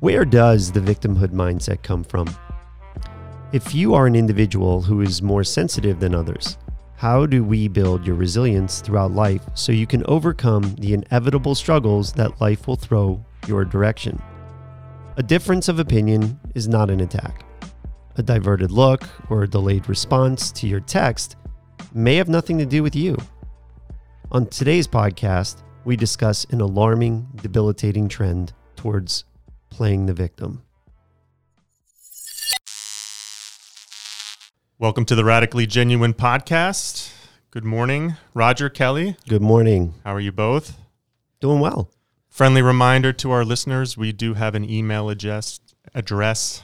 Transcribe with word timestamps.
Where 0.00 0.24
does 0.24 0.72
the 0.72 0.80
victimhood 0.80 1.28
mindset 1.28 1.82
come 1.82 2.04
from? 2.04 2.34
If 3.52 3.74
you 3.74 3.92
are 3.92 4.06
an 4.06 4.16
individual 4.16 4.80
who 4.80 5.02
is 5.02 5.20
more 5.20 5.44
sensitive 5.44 6.00
than 6.00 6.14
others, 6.14 6.56
how 6.96 7.26
do 7.26 7.44
we 7.44 7.68
build 7.68 8.06
your 8.06 8.16
resilience 8.16 8.80
throughout 8.80 9.12
life 9.12 9.42
so 9.52 9.72
you 9.72 9.86
can 9.86 10.02
overcome 10.06 10.74
the 10.76 10.94
inevitable 10.94 11.54
struggles 11.54 12.14
that 12.14 12.40
life 12.40 12.66
will 12.66 12.76
throw 12.76 13.22
your 13.46 13.66
direction? 13.66 14.18
A 15.18 15.22
difference 15.22 15.68
of 15.68 15.78
opinion 15.78 16.40
is 16.54 16.66
not 16.66 16.88
an 16.88 17.00
attack. 17.00 17.44
A 18.16 18.22
diverted 18.22 18.70
look 18.70 19.02
or 19.28 19.42
a 19.42 19.48
delayed 19.48 19.86
response 19.86 20.50
to 20.52 20.66
your 20.66 20.80
text 20.80 21.36
may 21.92 22.14
have 22.14 22.30
nothing 22.30 22.56
to 22.56 22.64
do 22.64 22.82
with 22.82 22.96
you. 22.96 23.18
On 24.32 24.46
today's 24.46 24.88
podcast, 24.88 25.62
we 25.84 25.94
discuss 25.94 26.46
an 26.46 26.62
alarming, 26.62 27.28
debilitating 27.42 28.08
trend 28.08 28.54
towards 28.76 29.24
playing 29.70 30.06
the 30.06 30.12
victim. 30.12 30.62
Welcome 34.78 35.04
to 35.06 35.14
the 35.14 35.24
Radically 35.24 35.66
Genuine 35.66 36.14
podcast. 36.14 37.12
Good 37.50 37.64
morning, 37.64 38.16
Roger 38.34 38.68
Kelly. 38.68 39.16
Good 39.28 39.42
morning. 39.42 39.94
How 40.04 40.14
are 40.14 40.20
you 40.20 40.32
both? 40.32 40.76
Doing 41.40 41.60
well. 41.60 41.90
Friendly 42.28 42.62
reminder 42.62 43.12
to 43.14 43.30
our 43.30 43.44
listeners 43.44 43.96
we 43.96 44.12
do 44.12 44.34
have 44.34 44.54
an 44.54 44.68
email 44.68 45.10
address, 45.10 45.60
address 45.94 46.62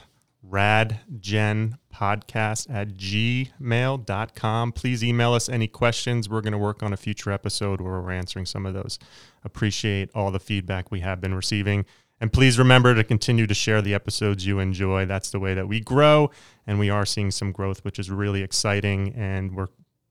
radgenpodcast 0.49 2.73
at 2.73 2.93
gmail.com. 2.93 4.71
Please 4.71 5.03
email 5.03 5.33
us 5.33 5.49
any 5.49 5.67
questions. 5.67 6.29
We're 6.29 6.41
going 6.41 6.53
to 6.53 6.57
work 6.57 6.81
on 6.81 6.93
a 6.93 6.97
future 6.97 7.31
episode 7.31 7.81
where 7.81 8.01
we're 8.01 8.11
answering 8.11 8.45
some 8.45 8.65
of 8.65 8.73
those. 8.73 8.97
Appreciate 9.43 10.09
all 10.15 10.31
the 10.31 10.39
feedback 10.39 10.89
we 10.89 11.01
have 11.01 11.19
been 11.19 11.33
receiving. 11.33 11.85
And 12.19 12.33
please 12.33 12.57
remember 12.57 12.95
to 12.95 13.03
continue 13.03 13.45
to 13.45 13.53
share 13.53 13.81
the 13.81 13.93
episodes 13.93 14.45
you 14.45 14.59
enjoy. 14.59 15.05
That's 15.05 15.29
the 15.29 15.39
way 15.39 15.53
that 15.53 15.67
we 15.67 15.79
grow. 15.79 16.31
And 16.65 16.79
we 16.79 16.89
are 16.89 17.05
seeing 17.05 17.29
some 17.31 17.51
growth, 17.51 17.85
which 17.85 17.99
is 17.99 18.09
really 18.09 18.41
exciting. 18.41 19.13
And 19.15 19.55
we're 19.55 19.67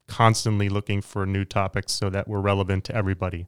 constantly 0.07 0.69
looking 0.69 1.01
for 1.01 1.25
new 1.25 1.43
topics 1.43 1.91
so 1.91 2.09
that 2.09 2.27
we're 2.27 2.39
relevant 2.39 2.85
to 2.85 2.95
everybody. 2.95 3.47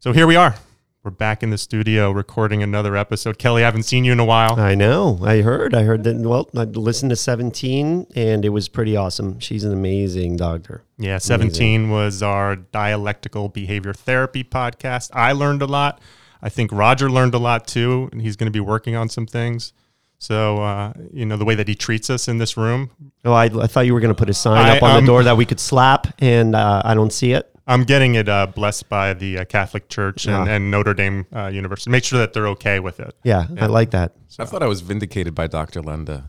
So 0.00 0.12
here 0.12 0.26
we 0.26 0.34
are. 0.36 0.56
We're 1.04 1.12
back 1.12 1.44
in 1.44 1.50
the 1.50 1.58
studio 1.58 2.10
recording 2.10 2.62
another 2.62 2.96
episode. 2.96 3.38
Kelly, 3.38 3.62
I 3.62 3.66
haven't 3.66 3.84
seen 3.84 4.04
you 4.04 4.10
in 4.10 4.18
a 4.18 4.24
while. 4.24 4.58
I 4.58 4.74
know. 4.74 5.20
I 5.22 5.40
heard. 5.42 5.72
I 5.72 5.84
heard 5.84 6.02
that. 6.04 6.16
Well, 6.16 6.50
I 6.56 6.64
listened 6.64 7.10
to 7.10 7.16
17 7.16 8.08
and 8.16 8.44
it 8.44 8.48
was 8.48 8.68
pretty 8.68 8.96
awesome. 8.96 9.38
She's 9.38 9.62
an 9.62 9.72
amazing 9.72 10.36
doctor. 10.36 10.82
Yeah, 10.98 11.18
17 11.18 11.90
was 11.90 12.22
our 12.22 12.56
dialectical 12.56 13.48
behavior 13.48 13.94
therapy 13.94 14.42
podcast. 14.42 15.10
I 15.14 15.32
learned 15.32 15.62
a 15.62 15.66
lot. 15.66 16.00
I 16.42 16.48
think 16.48 16.70
Roger 16.72 17.10
learned 17.10 17.34
a 17.34 17.38
lot 17.38 17.66
too, 17.66 18.08
and 18.12 18.22
he's 18.22 18.36
going 18.36 18.46
to 18.46 18.52
be 18.52 18.60
working 18.60 18.94
on 18.96 19.08
some 19.08 19.26
things. 19.26 19.72
So, 20.20 20.62
uh, 20.62 20.92
you 21.12 21.24
know, 21.26 21.36
the 21.36 21.44
way 21.44 21.54
that 21.54 21.68
he 21.68 21.74
treats 21.76 22.10
us 22.10 22.26
in 22.26 22.38
this 22.38 22.56
room. 22.56 22.90
Oh, 23.24 23.32
I, 23.32 23.44
I 23.44 23.66
thought 23.68 23.86
you 23.86 23.94
were 23.94 24.00
going 24.00 24.14
to 24.14 24.18
put 24.18 24.28
a 24.28 24.34
sign 24.34 24.66
I- 24.66 24.76
up 24.76 24.82
on 24.82 24.90
um, 24.96 25.04
the 25.04 25.06
door 25.06 25.22
that 25.22 25.36
we 25.36 25.44
could 25.44 25.60
slap, 25.60 26.08
and 26.18 26.56
uh, 26.56 26.82
I 26.84 26.94
don't 26.94 27.12
see 27.12 27.32
it. 27.32 27.48
I'm 27.68 27.84
getting 27.84 28.14
it 28.14 28.28
uh, 28.28 28.46
blessed 28.46 28.88
by 28.88 29.12
the 29.14 29.38
uh, 29.40 29.44
Catholic 29.44 29.88
Church 29.90 30.26
and, 30.26 30.46
Yeah. 30.46 30.54
and 30.54 30.70
Notre 30.70 30.94
Dame 30.94 31.26
uh, 31.36 31.48
University. 31.48 31.90
Make 31.90 32.02
sure 32.02 32.18
that 32.18 32.32
they're 32.32 32.48
okay 32.48 32.80
with 32.80 32.98
it 32.98 33.14
Yeah, 33.24 33.46
I 33.60 33.66
like 33.66 33.90
that. 33.90 34.12
I 34.38 34.46
thought 34.46 34.62
I 34.62 34.66
was 34.66 34.80
vindicated 34.80 35.34
by 35.34 35.48
Dr. 35.48 35.82
Lenda. 35.82 36.24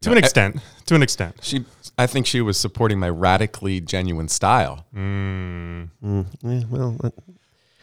to 0.00 0.10
an 0.12 0.16
extent. 0.18 0.56
To 0.86 0.94
an 0.94 1.02
extent. 1.02 1.36
She, 1.42 1.64
I 1.98 2.06
think 2.06 2.24
she 2.26 2.40
was 2.40 2.56
supporting 2.58 2.98
my 2.98 3.10
radically 3.10 3.80
genuine 3.82 4.28
style. 4.28 4.86
Mm, 4.96 5.90
yeah, 6.42 6.62
well, 6.70 6.96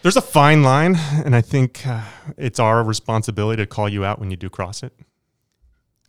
There's 0.05 0.17
a 0.17 0.21
fine 0.21 0.61
line, 0.61 0.97
and 1.25 1.35
I 1.35 1.41
think 1.41 1.81
uh, 1.87 2.03
it's 2.37 2.59
our 2.59 2.83
responsibility 2.83 3.63
to 3.63 3.65
call 3.65 3.89
you 3.89 4.05
out 4.05 4.19
when 4.19 4.29
you 4.29 4.37
do 4.37 4.51
cross 4.51 4.83
it. 4.83 4.93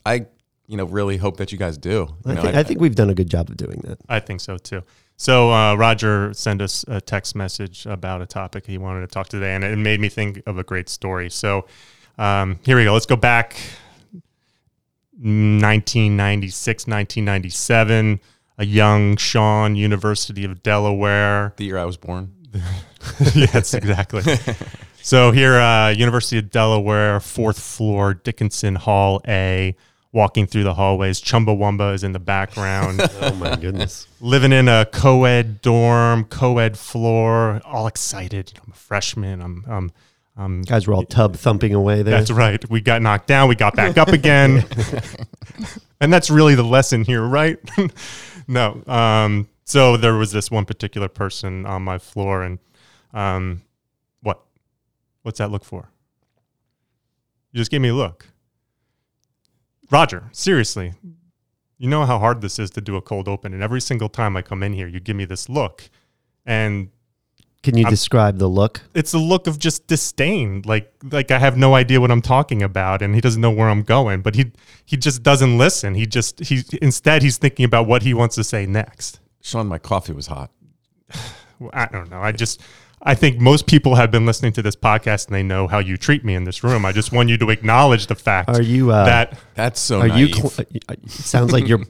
I, 0.05 0.27
you 0.67 0.77
know, 0.77 0.85
really 0.85 1.17
hope 1.17 1.39
that 1.39 1.51
you 1.51 1.57
guys 1.57 1.79
do. 1.79 1.91
You 1.91 2.17
I, 2.27 2.35
know, 2.35 2.43
think, 2.43 2.57
I 2.57 2.63
think 2.63 2.79
we've 2.79 2.95
done 2.95 3.09
a 3.09 3.15
good 3.15 3.31
job 3.31 3.49
of 3.49 3.57
doing 3.57 3.81
that. 3.85 3.97
I 4.07 4.21
think 4.21 4.43
so 4.43 4.59
too. 4.59 4.83
So 5.17 5.51
uh, 5.51 5.77
Roger 5.77 6.35
sent 6.35 6.61
us 6.61 6.85
a 6.89 7.01
text 7.01 7.35
message 7.35 7.87
about 7.87 8.21
a 8.21 8.27
topic 8.27 8.67
he 8.67 8.77
wanted 8.77 9.01
to 9.01 9.07
talk 9.07 9.29
today, 9.29 9.55
and 9.55 9.65
it 9.65 9.79
made 9.79 9.99
me 9.99 10.11
think 10.11 10.43
of 10.45 10.59
a 10.59 10.63
great 10.63 10.91
story. 10.91 11.31
So 11.31 11.65
um, 12.19 12.59
here 12.67 12.77
we 12.77 12.85
go. 12.85 12.93
Let's 12.93 13.07
go 13.07 13.17
back 13.17 13.57
1996, 15.13 16.87
1997. 16.87 18.21
A 18.59 18.67
young 18.67 19.17
Sean, 19.17 19.75
University 19.75 20.45
of 20.45 20.63
Delaware. 20.63 21.55
the 21.57 21.65
year 21.65 21.79
I 21.79 21.87
was 21.87 21.97
born. 21.97 22.35
yes, 23.35 23.75
exactly. 23.75 24.23
so 25.03 25.31
here, 25.31 25.55
uh, 25.55 25.91
University 25.91 26.39
of 26.39 26.51
Delaware, 26.51 27.21
fourth 27.21 27.59
floor, 27.61 28.15
Dickinson 28.15 28.75
Hall 28.77 29.21
A. 29.27 29.77
Walking 30.13 30.47
through 30.47 30.65
the 30.65 30.73
hallways, 30.73 31.21
Chumbawamba 31.21 31.93
is 31.93 32.03
in 32.03 32.13
the 32.13 32.19
background. 32.19 33.03
Oh 33.21 33.35
my 33.35 33.55
goodness. 33.57 34.07
living 34.19 34.51
in 34.51 34.67
a 34.67 34.87
co-ed 34.87 35.61
dorm, 35.61 36.25
co-ed 36.25 36.79
floor, 36.79 37.61
all 37.67 37.87
excited. 37.87 38.53
I'm 38.65 38.73
a 38.73 38.75
freshman. 38.75 39.43
I'm, 39.43 39.65
I'm, 39.69 39.93
I'm 40.35 40.63
Guys 40.63 40.87
were 40.87 40.95
all 40.95 41.03
tub 41.03 41.37
thumping 41.37 41.75
away 41.75 42.03
there. 42.03 42.17
that's 42.17 42.31
right. 42.31 42.67
We 42.71 42.81
got 42.81 43.03
knocked 43.03 43.27
down. 43.27 43.49
We 43.51 43.57
got 43.57 43.77
back 43.77 43.99
up 43.99 44.09
again. 44.09 44.65
and 46.01 46.11
that's 46.11 46.31
really 46.31 46.55
the 46.55 46.65
lesson 46.65 47.05
here, 47.05 47.23
right? 47.23 47.59
no. 48.49 48.83
Um, 48.87 49.49
so 49.65 49.99
there 49.99 50.15
was 50.15 50.33
this 50.33 50.51
one 50.51 50.65
particular 50.65 51.09
person 51.09 51.67
on 51.67 51.83
my 51.83 51.99
floor, 51.99 52.43
and 52.43 52.59
um, 53.17 53.63
what? 54.23 54.43
What's 55.23 55.39
that 55.39 55.51
look 55.51 55.65
for? 55.65 55.89
You 57.53 57.59
just 57.59 57.71
gave 57.71 57.81
me 57.81 57.89
a 57.89 57.95
look. 57.95 58.27
Roger, 59.91 60.25
seriously, 60.33 60.95
you 61.79 61.89
know 61.89 62.05
how 62.05 62.19
hard 62.19 62.41
this 62.41 62.59
is 62.59 62.71
to 62.71 62.81
do 62.81 62.97
a 62.97 63.01
cold 63.03 63.29
open, 63.29 63.55
and 63.55 63.63
every 63.63 63.81
single 63.81 64.09
time 64.09 64.37
I 64.37 64.43
come 64.43 64.63
in 64.63 64.73
here, 64.73 64.89
you 64.89 64.99
give 65.01 65.17
me 65.17 65.25
this 65.25 65.49
look, 65.49 65.89
and 66.45 66.91
Can 67.63 67.77
you 67.77 67.85
I'm- 67.85 67.91
describe 67.91 68.39
the 68.39 68.49
look? 68.49 68.81
it's 68.95 69.15
a 69.15 69.19
look 69.19 69.47
of 69.47 69.59
just 69.59 69.87
disdain 69.87 70.63
like 70.67 70.93
like 71.11 71.31
i 71.31 71.39
have 71.39 71.57
no 71.57 71.75
idea 71.75 72.01
what 72.01 72.11
i'm 72.11 72.23
talking 72.23 72.63
about 72.63 73.03
and 73.03 73.15
he 73.15 73.21
doesn't 73.21 73.41
know 73.41 73.51
where 73.51 73.69
i'm 73.69 73.83
going 73.83 74.21
but 74.23 74.35
he 74.37 74.53
he 74.85 74.97
just 74.97 75.23
doesn't 75.25 75.59
listen 75.59 75.95
he 75.95 76.07
just 76.07 76.39
he 76.41 76.63
instead 76.81 77.23
he's 77.23 77.39
thinking 77.39 77.65
about 77.65 77.87
what 77.89 78.03
he 78.03 78.15
wants 78.15 78.35
to 78.37 78.45
say 78.45 78.67
next 78.67 79.21
Sean, 79.41 79.67
my 79.67 79.79
coffee 79.79 80.13
was 80.13 80.27
hot. 80.29 80.51
Well, 81.59 81.71
i 81.73 81.87
don't 81.87 82.11
know 82.11 82.21
i 82.21 82.33
just 82.33 82.61
i 83.03 83.15
think 83.15 83.41
most 83.41 83.67
people 83.67 83.95
have 83.95 84.11
been 84.11 84.27
listening 84.27 84.53
to 84.53 84.63
this 84.63 84.77
podcast 84.77 85.27
and 85.27 85.35
they 85.35 85.43
know 85.43 85.67
how 85.67 85.79
you 85.79 85.97
treat 85.97 86.25
me 86.25 86.35
in 86.35 86.45
this 86.45 86.65
room 86.65 86.85
i 86.85 86.93
just 86.93 87.13
want 87.13 87.29
you 87.29 87.37
to 87.37 87.51
acknowledge 87.51 88.07
the 88.07 88.15
fact 88.15 88.49
Are 88.49 88.63
you? 88.63 88.91
Uh, 88.91 89.05
that 89.05 89.39
That's 89.55 89.81
so 89.81 90.01
are 90.01 90.09
you? 90.09 90.29
Cl- 90.33 90.67
uh, 90.89 90.95
sounds 91.07 91.53
like 91.53 91.69
you're. 91.69 91.81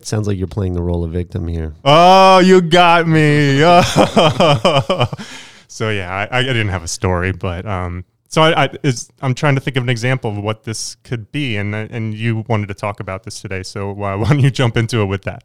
sounds 0.00 0.26
like 0.26 0.38
you're 0.38 0.46
playing 0.46 0.74
the 0.74 0.82
role 0.82 1.04
of 1.04 1.12
victim 1.12 1.46
here. 1.48 1.74
oh 1.84 2.38
you 2.38 2.60
got 2.60 3.06
me 3.06 3.58
so 5.68 5.90
yeah 5.90 6.28
I, 6.30 6.38
I 6.38 6.42
didn't 6.42 6.68
have 6.68 6.82
a 6.82 6.88
story 6.88 7.32
but 7.32 7.66
um 7.66 8.04
so 8.28 8.42
I, 8.42 8.64
I 8.64 8.68
is 8.82 9.10
I'm 9.22 9.34
trying 9.34 9.54
to 9.54 9.60
think 9.60 9.76
of 9.76 9.84
an 9.84 9.88
example 9.88 10.30
of 10.30 10.38
what 10.42 10.64
this 10.64 10.96
could 11.04 11.30
be, 11.30 11.56
and 11.56 11.72
uh, 11.72 11.86
and 11.88 12.14
you 12.14 12.44
wanted 12.48 12.66
to 12.66 12.74
talk 12.74 12.98
about 12.98 13.22
this 13.22 13.40
today, 13.40 13.62
so 13.62 13.90
uh, 13.92 13.94
why 13.94 14.16
don't 14.28 14.40
you 14.40 14.50
jump 14.50 14.76
into 14.76 15.00
it 15.02 15.04
with 15.04 15.22
that? 15.22 15.44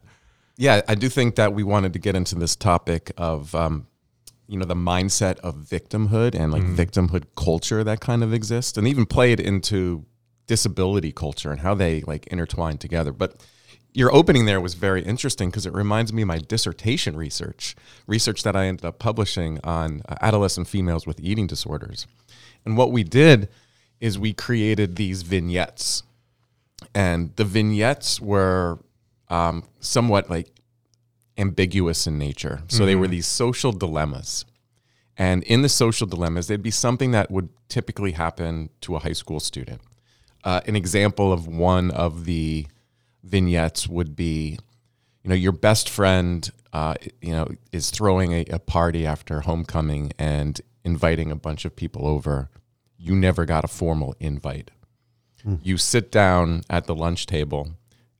yeah, 0.56 0.80
I 0.88 0.96
do 0.96 1.08
think 1.08 1.36
that 1.36 1.52
we 1.54 1.62
wanted 1.62 1.92
to 1.92 2.00
get 2.00 2.16
into 2.16 2.34
this 2.34 2.56
topic 2.56 3.12
of, 3.16 3.54
um, 3.54 3.86
you 4.50 4.58
know, 4.58 4.64
the 4.64 4.74
mindset 4.74 5.38
of 5.38 5.54
victimhood 5.54 6.34
and 6.34 6.52
like 6.52 6.64
victimhood 6.64 7.24
culture 7.36 7.84
that 7.84 8.00
kind 8.00 8.24
of 8.24 8.34
exists, 8.34 8.76
and 8.76 8.88
even 8.88 9.06
play 9.06 9.32
it 9.32 9.38
into 9.38 10.04
disability 10.48 11.12
culture 11.12 11.52
and 11.52 11.60
how 11.60 11.72
they 11.72 12.00
like 12.00 12.26
intertwine 12.26 12.76
together. 12.76 13.12
But 13.12 13.40
your 13.92 14.12
opening 14.12 14.46
there 14.46 14.60
was 14.60 14.74
very 14.74 15.02
interesting 15.02 15.50
because 15.50 15.66
it 15.66 15.72
reminds 15.72 16.12
me 16.12 16.22
of 16.22 16.28
my 16.28 16.38
dissertation 16.38 17.16
research, 17.16 17.76
research 18.08 18.42
that 18.42 18.56
I 18.56 18.66
ended 18.66 18.84
up 18.84 18.98
publishing 18.98 19.60
on 19.62 20.02
uh, 20.08 20.16
adolescent 20.20 20.66
females 20.66 21.06
with 21.06 21.20
eating 21.20 21.46
disorders. 21.46 22.08
And 22.64 22.76
what 22.76 22.90
we 22.90 23.04
did 23.04 23.48
is 24.00 24.18
we 24.18 24.32
created 24.32 24.96
these 24.96 25.22
vignettes. 25.22 26.02
And 26.92 27.36
the 27.36 27.44
vignettes 27.44 28.20
were 28.20 28.80
um, 29.28 29.62
somewhat 29.78 30.28
like 30.28 30.48
ambiguous 31.40 32.06
in 32.06 32.18
nature. 32.18 32.62
So 32.68 32.84
they 32.86 32.94
were 32.94 33.08
these 33.08 33.26
social 33.26 33.72
dilemmas. 33.72 34.44
And 35.16 35.42
in 35.44 35.62
the 35.62 35.68
social 35.68 36.06
dilemmas, 36.06 36.46
there'd 36.46 36.62
be 36.62 36.70
something 36.70 37.10
that 37.12 37.30
would 37.30 37.48
typically 37.68 38.12
happen 38.12 38.70
to 38.82 38.96
a 38.96 38.98
high 38.98 39.12
school 39.12 39.40
student. 39.40 39.80
Uh, 40.44 40.60
an 40.66 40.76
example 40.76 41.32
of 41.32 41.46
one 41.46 41.90
of 41.90 42.24
the 42.24 42.66
vignettes 43.22 43.86
would 43.88 44.16
be, 44.16 44.58
you 45.22 45.28
know, 45.28 45.34
your 45.34 45.52
best 45.52 45.88
friend, 45.88 46.50
uh, 46.72 46.94
you 47.20 47.32
know, 47.32 47.48
is 47.72 47.90
throwing 47.90 48.32
a, 48.32 48.44
a 48.50 48.58
party 48.58 49.04
after 49.06 49.40
homecoming 49.40 50.12
and 50.18 50.60
inviting 50.84 51.30
a 51.30 51.36
bunch 51.36 51.64
of 51.64 51.76
people 51.76 52.06
over. 52.06 52.48
You 52.96 53.14
never 53.14 53.44
got 53.44 53.64
a 53.64 53.68
formal 53.68 54.14
invite. 54.20 54.70
You 55.62 55.76
sit 55.78 56.12
down 56.12 56.62
at 56.68 56.84
the 56.84 56.94
lunch 56.94 57.26
table. 57.26 57.70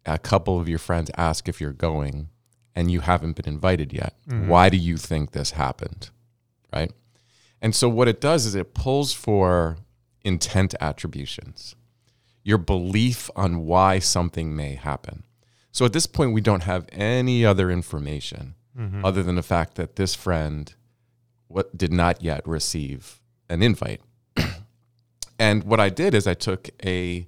A 0.06 0.19
couple 0.19 0.58
of 0.58 0.69
your 0.69 0.78
friends 0.78 1.11
ask 1.16 1.49
if 1.49 1.61
you're 1.61 1.73
going, 1.73 2.28
and 2.75 2.90
you 2.90 3.00
haven't 3.00 3.37
been 3.37 3.49
invited 3.52 3.93
yet. 3.93 4.14
Mm-hmm. 4.28 4.49
Why 4.49 4.69
do 4.69 4.76
you 4.76 4.96
think 4.96 5.32
this 5.32 5.52
happened? 5.52 6.11
Right. 6.72 6.93
And 7.61 7.75
so, 7.75 7.88
what 7.88 8.08
it 8.08 8.20
does 8.20 8.46
is 8.46 8.55
it 8.55 8.75
pulls 8.75 9.12
for 9.12 9.76
intent 10.25 10.75
attributions, 10.81 11.75
your 12.43 12.58
belief 12.58 13.31
on 13.37 13.67
why 13.67 13.99
something 13.99 14.55
may 14.55 14.75
happen. 14.75 15.25
So, 15.72 15.84
at 15.84 15.93
this 15.93 16.06
point, 16.06 16.32
we 16.32 16.40
don't 16.40 16.62
have 16.62 16.87
any 16.93 17.44
other 17.44 17.70
information 17.70 18.55
mm-hmm. 18.78 19.05
other 19.05 19.23
than 19.23 19.34
the 19.34 19.43
fact 19.43 19.75
that 19.75 19.96
this 19.96 20.14
friend 20.14 20.75
what 21.50 21.76
did 21.76 21.93
not 21.93 22.23
yet 22.23 22.46
receive 22.46 23.20
an 23.49 23.61
invite. 23.61 24.00
and 25.38 25.64
what 25.64 25.81
I 25.81 25.88
did 25.88 26.14
is 26.14 26.26
I 26.26 26.34
took 26.34 26.70
a 26.84 27.26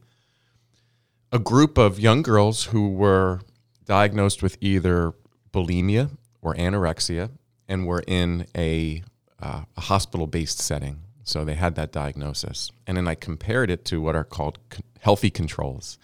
a 1.33 1.39
group 1.39 1.79
of 1.79 1.99
young 1.99 2.23
girls 2.23 2.67
who 2.67 2.91
were 2.91 3.41
diagnosed 3.85 4.43
with 4.43 4.57
either 4.61 5.15
bulimia 5.53 6.11
or 6.41 6.55
anorexia 6.55 7.31
and 7.69 7.87
were 7.87 8.03
in 8.07 8.47
a, 8.57 9.03
uh, 9.41 9.63
a 9.77 9.81
hospital 9.81 10.27
based 10.27 10.59
setting. 10.59 11.01
So 11.25 11.45
they 11.45 11.55
had 11.55 11.75
that 11.77 11.93
diagnosis. 11.93 12.71
And 12.87 12.97
then 12.97 13.07
I 13.07 13.15
compared 13.15 13.71
it 13.71 13.85
to 13.87 14.01
what 14.01 14.17
are 14.17 14.25
called 14.25 14.59
healthy 15.01 15.31
controls. 15.31 15.99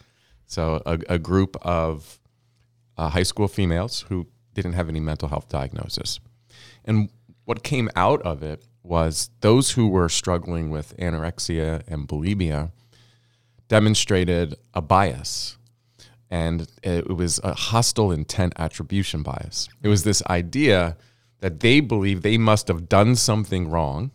So 0.47 0.83
a, 0.87 0.99
a 1.09 1.19
group 1.19 1.57
of 1.63 2.19
uh, 2.97 3.11
high 3.11 3.23
school 3.23 3.49
females 3.49 4.07
who 4.09 4.27
didn't 4.55 4.73
have 4.73 4.89
any 4.89 5.01
mental 5.01 5.29
health 5.29 5.49
diagnosis. 5.49 6.21
And 6.85 7.11
what 7.45 7.63
came 7.63 7.91
out 7.95 8.23
of 8.23 8.43
it 8.43 8.65
was 8.83 9.31
those 9.41 9.73
who 9.73 9.89
were 9.89 10.09
struggling 10.09 10.71
with 10.71 10.97
anorexia 10.97 11.83
and 11.87 12.09
bulimia 12.09 12.73
demonstrated 13.69 14.57
a 14.73 14.81
bias. 14.81 15.58
And 16.31 16.69
it 16.83 17.09
was 17.09 17.41
a 17.43 17.55
hostile 17.55 18.13
intent 18.13 18.53
attribution 18.57 19.23
bias. 19.23 19.69
It 19.83 19.89
was 19.89 20.05
this 20.05 20.23
idea 20.27 20.97
that 21.41 21.61
they 21.61 21.81
believe 21.81 22.23
they 22.23 22.39
must 22.39 22.69
have 22.69 22.89
done 22.89 23.17
something 23.17 23.71
wrong 23.71 24.11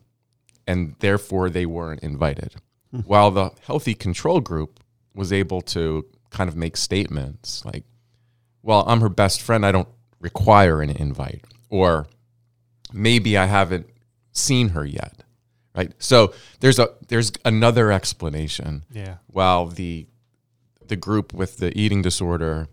and 0.67 0.95
therefore 0.99 1.49
they 1.49 1.65
weren't 1.65 2.01
invited. 2.01 2.55
Hmm. 2.91 2.99
While 2.99 3.31
the 3.31 3.51
healthy 3.65 3.93
control 3.93 4.41
group 4.41 4.79
was 5.15 5.33
able 5.33 5.61
to 5.61 6.05
kind 6.29 6.49
of 6.49 6.55
make 6.55 6.77
statements 6.77 7.63
like, 7.65 7.83
well, 8.61 8.83
I'm 8.87 9.01
her 9.01 9.09
best 9.09 9.41
friend. 9.41 9.65
I 9.65 9.71
don't 9.71 9.89
require 10.19 10.81
an 10.81 10.89
invite. 10.89 11.43
Or 11.69 12.07
maybe 12.93 13.37
I 13.37 13.45
haven't 13.45 13.87
seen 14.31 14.69
her 14.69 14.85
yet. 14.85 15.23
Right. 15.75 15.91
So 15.97 16.33
there's 16.59 16.77
a 16.77 16.89
there's 17.07 17.31
another 17.45 17.91
explanation. 17.91 18.83
Yeah. 18.91 19.15
While 19.25 19.67
the 19.67 20.05
the 20.87 20.95
group 20.95 21.33
with 21.33 21.57
the 21.57 21.77
eating 21.77 22.01
disorder 22.01 22.67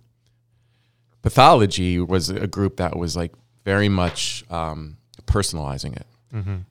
pathology 1.22 1.98
was 1.98 2.30
a 2.30 2.46
group 2.46 2.76
that 2.76 2.96
was 2.96 3.16
like 3.16 3.32
very 3.64 3.88
much 3.88 4.44
um, 4.50 4.96
personalizing 5.26 5.94
it. 5.96 6.06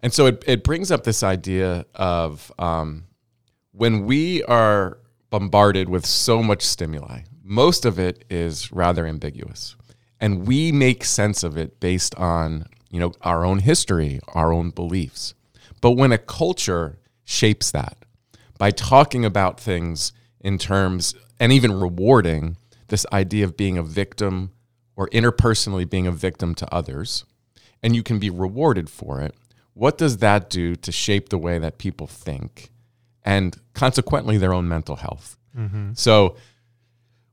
And 0.01 0.13
so 0.13 0.25
it, 0.27 0.44
it 0.47 0.63
brings 0.63 0.89
up 0.89 1.03
this 1.03 1.21
idea 1.21 1.86
of 1.94 2.51
um, 2.57 3.03
when 3.74 4.06
we 4.06 4.41
are 4.44 5.00
bombarded 5.30 5.89
with 5.89 6.06
so 6.06 6.41
much 6.41 6.62
stimuli, 6.62 7.21
most 7.44 7.86
of 7.86 8.00
it 8.00 8.25
is 8.30 8.71
rather 8.71 9.06
ambiguous. 9.06 9.75
And 10.19 10.47
we 10.47 10.71
make 10.71 11.03
sense 11.03 11.44
of 11.44 11.57
it 11.57 11.80
based 11.80 12.15
on, 12.15 12.65
you 12.89 13.00
know, 13.00 13.12
our 13.21 13.45
own 13.45 13.59
history, 13.59 14.19
our 14.30 14.51
own 14.53 14.71
beliefs. 14.71 15.33
But 15.81 15.91
when 15.91 16.12
a 16.12 16.18
culture 16.18 16.97
shapes 17.24 17.71
that 17.71 17.97
by 18.57 18.71
talking 18.71 19.24
about 19.25 19.59
things 19.59 20.12
in 20.41 20.57
terms 20.57 21.15
and 21.39 21.51
even 21.51 21.71
rewarding 21.80 22.57
this 22.88 23.06
idea 23.13 23.45
of 23.45 23.56
being 23.56 23.77
a 23.77 23.83
victim 23.83 24.51
or 24.95 25.07
interpersonally 25.09 25.89
being 25.89 26.07
a 26.07 26.12
victim 26.12 26.53
to 26.56 26.74
others, 26.74 27.25
and 27.81 27.95
you 27.95 28.03
can 28.03 28.19
be 28.19 28.30
rewarded 28.30 28.89
for 28.89 29.21
it, 29.21 29.33
what 29.74 29.97
does 29.97 30.18
that 30.18 30.50
do 30.50 30.75
to 30.75 30.91
shape 30.91 31.30
the 31.30 31.38
way 31.38 31.57
that 31.57 31.77
people 31.77 32.07
think 32.07 32.71
and 33.24 33.57
consequently 33.74 34.38
their 34.38 34.53
own 34.53 34.68
mental 34.68 34.97
health? 34.97 35.38
So, 35.94 36.36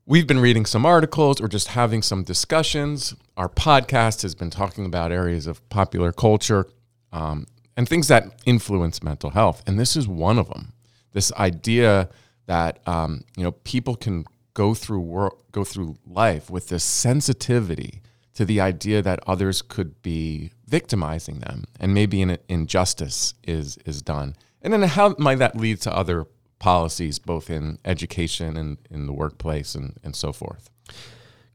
we've 0.05 0.25
been 0.25 0.39
reading 0.39 0.65
some 0.65 0.85
articles 0.85 1.41
or 1.41 1.47
just 1.49 1.67
having 1.69 2.01
some 2.01 2.23
discussions. 2.23 3.13
Our 3.35 3.49
podcast 3.49 4.21
has 4.21 4.33
been 4.35 4.49
talking 4.49 4.85
about 4.85 5.11
areas 5.11 5.47
of 5.47 5.67
popular 5.69 6.13
culture 6.13 6.67
um, 7.11 7.45
and 7.75 7.87
things 7.87 8.07
that 8.07 8.41
influence 8.45 9.03
mental 9.03 9.31
health, 9.31 9.61
and 9.67 9.77
this 9.77 9.95
is 9.95 10.07
one 10.07 10.39
of 10.39 10.47
them. 10.49 10.71
This 11.11 11.31
idea 11.33 12.09
that 12.47 12.79
um, 12.87 13.23
you 13.37 13.43
know 13.43 13.51
people 13.51 13.95
can 13.95 14.25
go 14.53 14.73
through 14.73 15.01
work, 15.01 15.51
go 15.51 15.63
through 15.63 15.95
life 16.05 16.49
with 16.49 16.69
this 16.69 16.83
sensitivity 16.83 18.01
to 18.33 18.43
the 18.43 18.59
idea 18.59 19.01
that 19.01 19.19
others 19.27 19.61
could 19.61 20.01
be 20.01 20.51
victimizing 20.67 21.39
them, 21.39 21.65
and 21.79 21.93
maybe 21.93 22.21
an 22.21 22.37
injustice 22.49 23.35
is 23.43 23.77
is 23.85 24.01
done, 24.01 24.35
and 24.61 24.73
then 24.73 24.81
how 24.83 25.15
might 25.19 25.39
that 25.39 25.55
lead 25.55 25.79
to 25.81 25.95
other 25.95 26.25
policies, 26.59 27.19
both 27.19 27.49
in 27.49 27.77
education 27.85 28.57
and 28.57 28.77
in 28.89 29.05
the 29.05 29.13
workplace 29.13 29.75
and, 29.75 29.99
and 30.03 30.15
so 30.15 30.33
forth. 30.33 30.69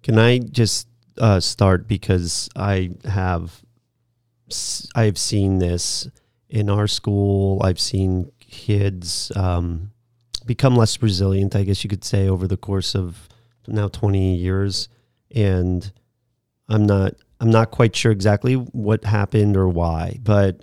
Can 0.03 0.19
I 0.19 0.38
just 0.38 0.88
uh, 1.19 1.41
start 1.41 1.88
because 1.88 2.49
I 2.56 2.91
have 3.05 3.62
I've 4.95 5.19
seen 5.19 5.59
this 5.59 6.09
in 6.49 6.69
our 6.69 6.87
school. 6.87 7.62
I've 7.62 7.81
seen 7.81 8.31
kids 8.41 9.33
um, 9.35 9.92
become 10.47 10.77
less 10.77 11.00
resilient, 11.03 11.56
I 11.56 11.65
guess 11.65 11.85
you 11.85 11.91
could 11.91 12.05
say, 12.05 12.29
over 12.29 12.47
the 12.47 12.56
course 12.56 12.94
of 12.94 13.29
now 13.67 13.89
20 13.89 14.37
years, 14.37 14.89
and 15.35 15.91
I'm 16.69 16.85
not 16.85 17.14
I'm 17.40 17.50
not 17.50 17.73
quite 17.73 17.97
sure 17.97 18.12
exactly 18.12 18.55
what 18.55 19.05
happened 19.05 19.57
or 19.57 19.69
why, 19.69 20.19
but 20.23 20.62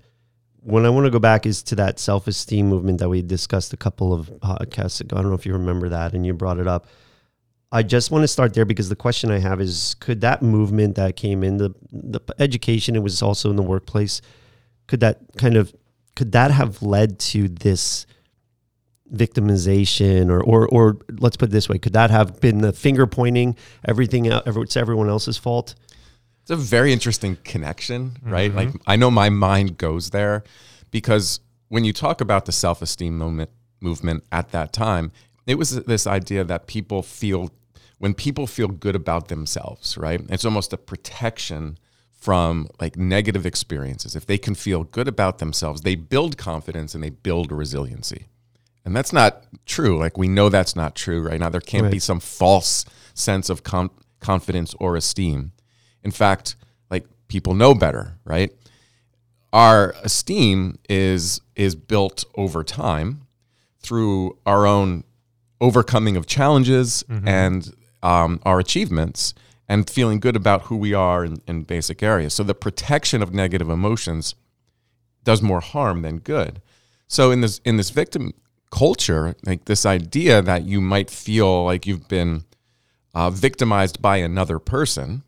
when 0.62 0.86
I 0.86 0.90
want 0.90 1.06
to 1.06 1.12
go 1.12 1.20
back 1.20 1.46
is 1.46 1.64
to 1.64 1.76
that 1.76 2.00
self 2.00 2.28
esteem 2.28 2.68
movement 2.68 3.00
that 3.00 3.10
we 3.10 3.22
discussed 3.22 3.74
a 3.74 3.78
couple 3.78 4.14
of 4.14 4.28
podcasts 4.40 5.02
ago. 5.02 5.18
I 5.18 5.22
don't 5.22 5.30
know 5.30 5.36
if 5.36 5.46
you 5.46 5.54
remember 5.54 5.90
that, 5.90 6.14
and 6.14 6.26
you 6.26 6.34
brought 6.34 6.60
it 6.60 6.68
up. 6.68 6.88
I 7.72 7.84
just 7.84 8.10
want 8.12 8.24
to 8.24 8.28
start 8.28 8.54
there 8.54 8.66
because 8.66 8.90
the 8.90 8.96
question 8.96 9.30
I 9.30 9.40
have 9.40 9.62
is 9.62 9.96
could 10.00 10.22
that 10.22 10.42
movement 10.42 10.96
that 10.96 11.16
came 11.16 11.44
in 11.44 11.58
the 11.58 11.74
the 11.92 12.20
education 12.40 12.96
it 12.96 13.04
was 13.04 13.22
also 13.22 13.50
in 13.50 13.56
the 13.56 13.64
workplace 13.64 14.22
could 14.88 15.02
that 15.02 15.20
kind 15.38 15.56
of 15.56 15.74
could 16.16 16.32
that 16.32 16.50
have 16.50 16.82
led 16.82 17.20
to 17.20 17.48
this 17.48 18.08
victimization 19.14 20.30
or 20.30 20.44
or 20.44 20.68
or 20.68 20.98
let's 21.20 21.38
put 21.38 21.50
it 21.50 21.52
this 21.52 21.68
way 21.68 21.78
could 21.78 21.94
that 21.94 22.12
have 22.12 22.40
been 22.40 22.60
the 22.60 22.72
finger 22.72 23.08
pointing 23.08 23.56
everything 23.86 24.32
out 24.32 24.44
it's 24.46 24.78
everyone 24.78 25.10
else's 25.10 25.38
fault 25.38 25.76
it's 26.42 26.52
a 26.52 26.56
very 26.56 26.94
interesting 26.94 27.38
connection 27.44 28.18
right 28.22 28.54
like 28.54 28.70
mm-hmm. 28.70 28.78
I 28.86 28.96
know 28.96 29.10
my 29.10 29.30
mind 29.30 29.78
goes 29.78 30.12
there 30.12 30.44
because 30.92 31.40
when 31.70 31.84
you 31.84 31.94
talk 31.94 32.22
about 32.22 32.46
the 32.46 32.52
self-esteem 32.52 33.18
movement 33.18 33.50
movement 33.82 34.24
at 34.32 34.50
that 34.52 34.74
time 34.74 35.12
it 35.48 35.58
was 35.58 35.84
this 35.84 36.06
idea 36.06 36.44
that 36.44 36.68
people 36.68 37.02
feel 37.02 37.52
when 38.00 38.14
people 38.14 38.48
feel 38.48 38.70
good 38.70 38.96
about 38.96 39.28
themselves, 39.28 39.98
right? 39.98 40.22
It's 40.30 40.46
almost 40.46 40.74
a 40.74 40.78
protection 40.78 41.78
from 42.12 42.68
like 42.82 42.98
negative 42.98 43.46
experiences. 43.46 44.16
If 44.16 44.26
they 44.26 44.38
can 44.38 44.56
feel 44.56 44.84
good 44.86 45.08
about 45.08 45.38
themselves, 45.38 45.82
they 45.82 45.96
build 45.96 46.38
confidence 46.38 46.96
and 46.96 47.04
they 47.04 47.10
build 47.10 47.52
resiliency. 47.52 48.28
And 48.90 48.96
that's 48.96 49.14
not 49.14 49.44
true. 49.68 50.00
Like 50.00 50.18
we 50.18 50.28
know 50.28 50.50
that's 50.50 50.76
not 50.76 50.96
true 50.96 51.22
right 51.22 51.40
now. 51.40 51.50
There 51.50 51.62
can't 51.62 51.84
be 51.92 52.00
some 52.00 52.20
false 52.20 52.86
sense 53.14 53.48
of 53.48 53.62
com- 53.62 53.92
confidence 54.20 54.74
or 54.80 54.96
esteem. 54.96 55.52
In 56.04 56.10
fact, 56.10 56.56
like 56.90 57.06
people 57.28 57.54
know 57.54 57.76
better, 57.76 58.18
right? 58.26 58.52
Our 59.54 59.94
esteem 60.04 60.80
is 60.90 61.40
is 61.56 61.76
built 61.76 62.24
over 62.34 62.64
time 62.64 63.28
through 63.80 64.40
our 64.48 64.66
own 64.66 65.04
overcoming 65.62 66.18
of 66.18 66.26
challenges 66.26 67.04
and 67.28 67.72
um, 68.02 68.40
our 68.42 68.58
achievements 68.58 69.36
and 69.68 69.88
feeling 69.88 70.20
good 70.20 70.36
about 70.36 70.64
who 70.64 70.78
we 70.78 70.96
are 70.96 71.24
in, 71.24 71.44
in 71.46 71.62
basic 71.62 72.02
areas. 72.02 72.34
So 72.34 72.42
the 72.42 72.56
protection 72.56 73.22
of 73.22 73.36
negative 73.36 73.70
emotions 73.70 74.34
does 75.24 75.44
more 75.44 75.62
harm 75.62 76.02
than 76.02 76.18
good. 76.18 76.60
So 77.08 77.30
in 77.30 77.42
this 77.42 77.62
in 77.64 77.78
this 77.78 77.92
victim 77.92 78.34
culture, 78.72 79.36
like 79.46 79.66
this 79.66 79.86
idea 79.86 80.42
that 80.42 80.64
you 80.64 80.82
might 80.82 81.10
feel 81.10 81.66
like 81.66 81.88
you've 81.88 82.08
been 82.08 82.44
uh, 83.14 83.30
victimized 83.30 84.02
by 84.02 84.18
another 84.18 84.60
person 84.60 85.24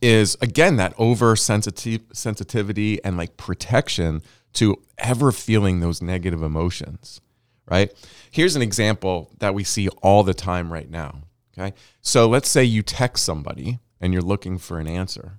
is 0.00 0.36
again 0.40 0.76
that 0.76 0.92
over 0.98 1.36
sensitivity 1.36 3.04
and 3.04 3.16
like 3.16 3.36
protection 3.36 4.20
to 4.52 4.76
ever 4.98 5.30
feeling 5.30 5.80
those 5.80 6.02
negative 6.02 6.42
emotions, 6.42 7.20
right? 7.66 7.92
Here's 8.30 8.56
an 8.56 8.62
example 8.62 9.30
that 9.38 9.54
we 9.54 9.64
see 9.64 9.88
all 10.02 10.24
the 10.24 10.34
time 10.34 10.72
right 10.72 10.90
now. 10.90 11.22
Okay. 11.56 11.74
So 12.00 12.28
let's 12.28 12.48
say 12.48 12.64
you 12.64 12.82
text 12.82 13.24
somebody 13.24 13.78
and 14.00 14.12
you're 14.12 14.22
looking 14.22 14.58
for 14.58 14.78
an 14.78 14.88
answer. 14.88 15.38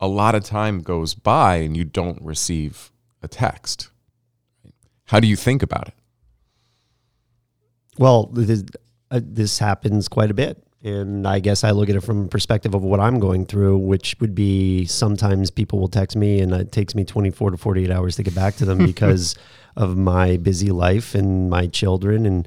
A 0.00 0.06
lot 0.06 0.34
of 0.34 0.44
time 0.44 0.80
goes 0.80 1.14
by 1.14 1.56
and 1.56 1.76
you 1.76 1.84
don't 1.84 2.22
receive 2.22 2.92
a 3.22 3.28
text. 3.28 3.90
How 5.08 5.20
do 5.20 5.26
you 5.26 5.36
think 5.36 5.62
about 5.62 5.88
it? 5.88 5.94
Well, 7.98 8.26
this, 8.26 8.62
uh, 9.10 9.20
this 9.22 9.58
happens 9.58 10.08
quite 10.08 10.30
a 10.30 10.34
bit. 10.34 10.62
And 10.84 11.26
I 11.26 11.40
guess 11.40 11.64
I 11.64 11.72
look 11.72 11.88
at 11.88 11.96
it 11.96 12.02
from 12.02 12.26
a 12.26 12.28
perspective 12.28 12.72
of 12.72 12.84
what 12.84 13.00
I'm 13.00 13.18
going 13.18 13.46
through, 13.46 13.78
which 13.78 14.14
would 14.20 14.34
be 14.34 14.84
sometimes 14.84 15.50
people 15.50 15.80
will 15.80 15.88
text 15.88 16.16
me 16.16 16.40
and 16.40 16.52
it 16.52 16.70
takes 16.70 16.94
me 16.94 17.04
24 17.04 17.50
to 17.50 17.56
48 17.56 17.90
hours 17.90 18.14
to 18.16 18.22
get 18.22 18.34
back 18.34 18.54
to 18.56 18.64
them 18.64 18.78
because 18.86 19.34
of 19.76 19.96
my 19.96 20.36
busy 20.36 20.70
life 20.70 21.16
and 21.16 21.50
my 21.50 21.66
children. 21.66 22.24
And, 22.26 22.46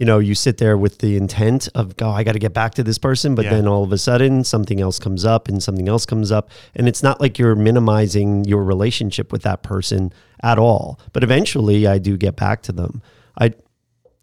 you 0.00 0.06
know, 0.06 0.18
you 0.18 0.34
sit 0.34 0.56
there 0.56 0.78
with 0.78 0.98
the 0.98 1.14
intent 1.18 1.68
of, 1.74 1.94
oh, 2.00 2.08
I 2.10 2.24
got 2.24 2.32
to 2.32 2.38
get 2.38 2.54
back 2.54 2.72
to 2.76 2.82
this 2.82 2.96
person. 2.96 3.34
But 3.34 3.44
Yeah. 3.44 3.50
then 3.56 3.68
all 3.68 3.84
of 3.84 3.92
a 3.92 3.98
sudden 3.98 4.44
something 4.44 4.80
else 4.80 4.98
comes 4.98 5.26
up 5.26 5.46
and 5.46 5.62
something 5.62 5.88
else 5.90 6.06
comes 6.06 6.32
up. 6.32 6.48
And 6.74 6.88
it's 6.88 7.02
not 7.02 7.20
like 7.20 7.38
you're 7.38 7.54
minimizing 7.54 8.46
your 8.46 8.64
relationship 8.64 9.30
with 9.30 9.42
that 9.42 9.62
person 9.62 10.10
at 10.42 10.58
all. 10.58 10.98
But 11.12 11.22
eventually 11.22 11.86
I 11.86 11.98
do 11.98 12.16
get 12.16 12.34
back 12.34 12.62
to 12.62 12.72
them. 12.72 13.02
I, 13.38 13.52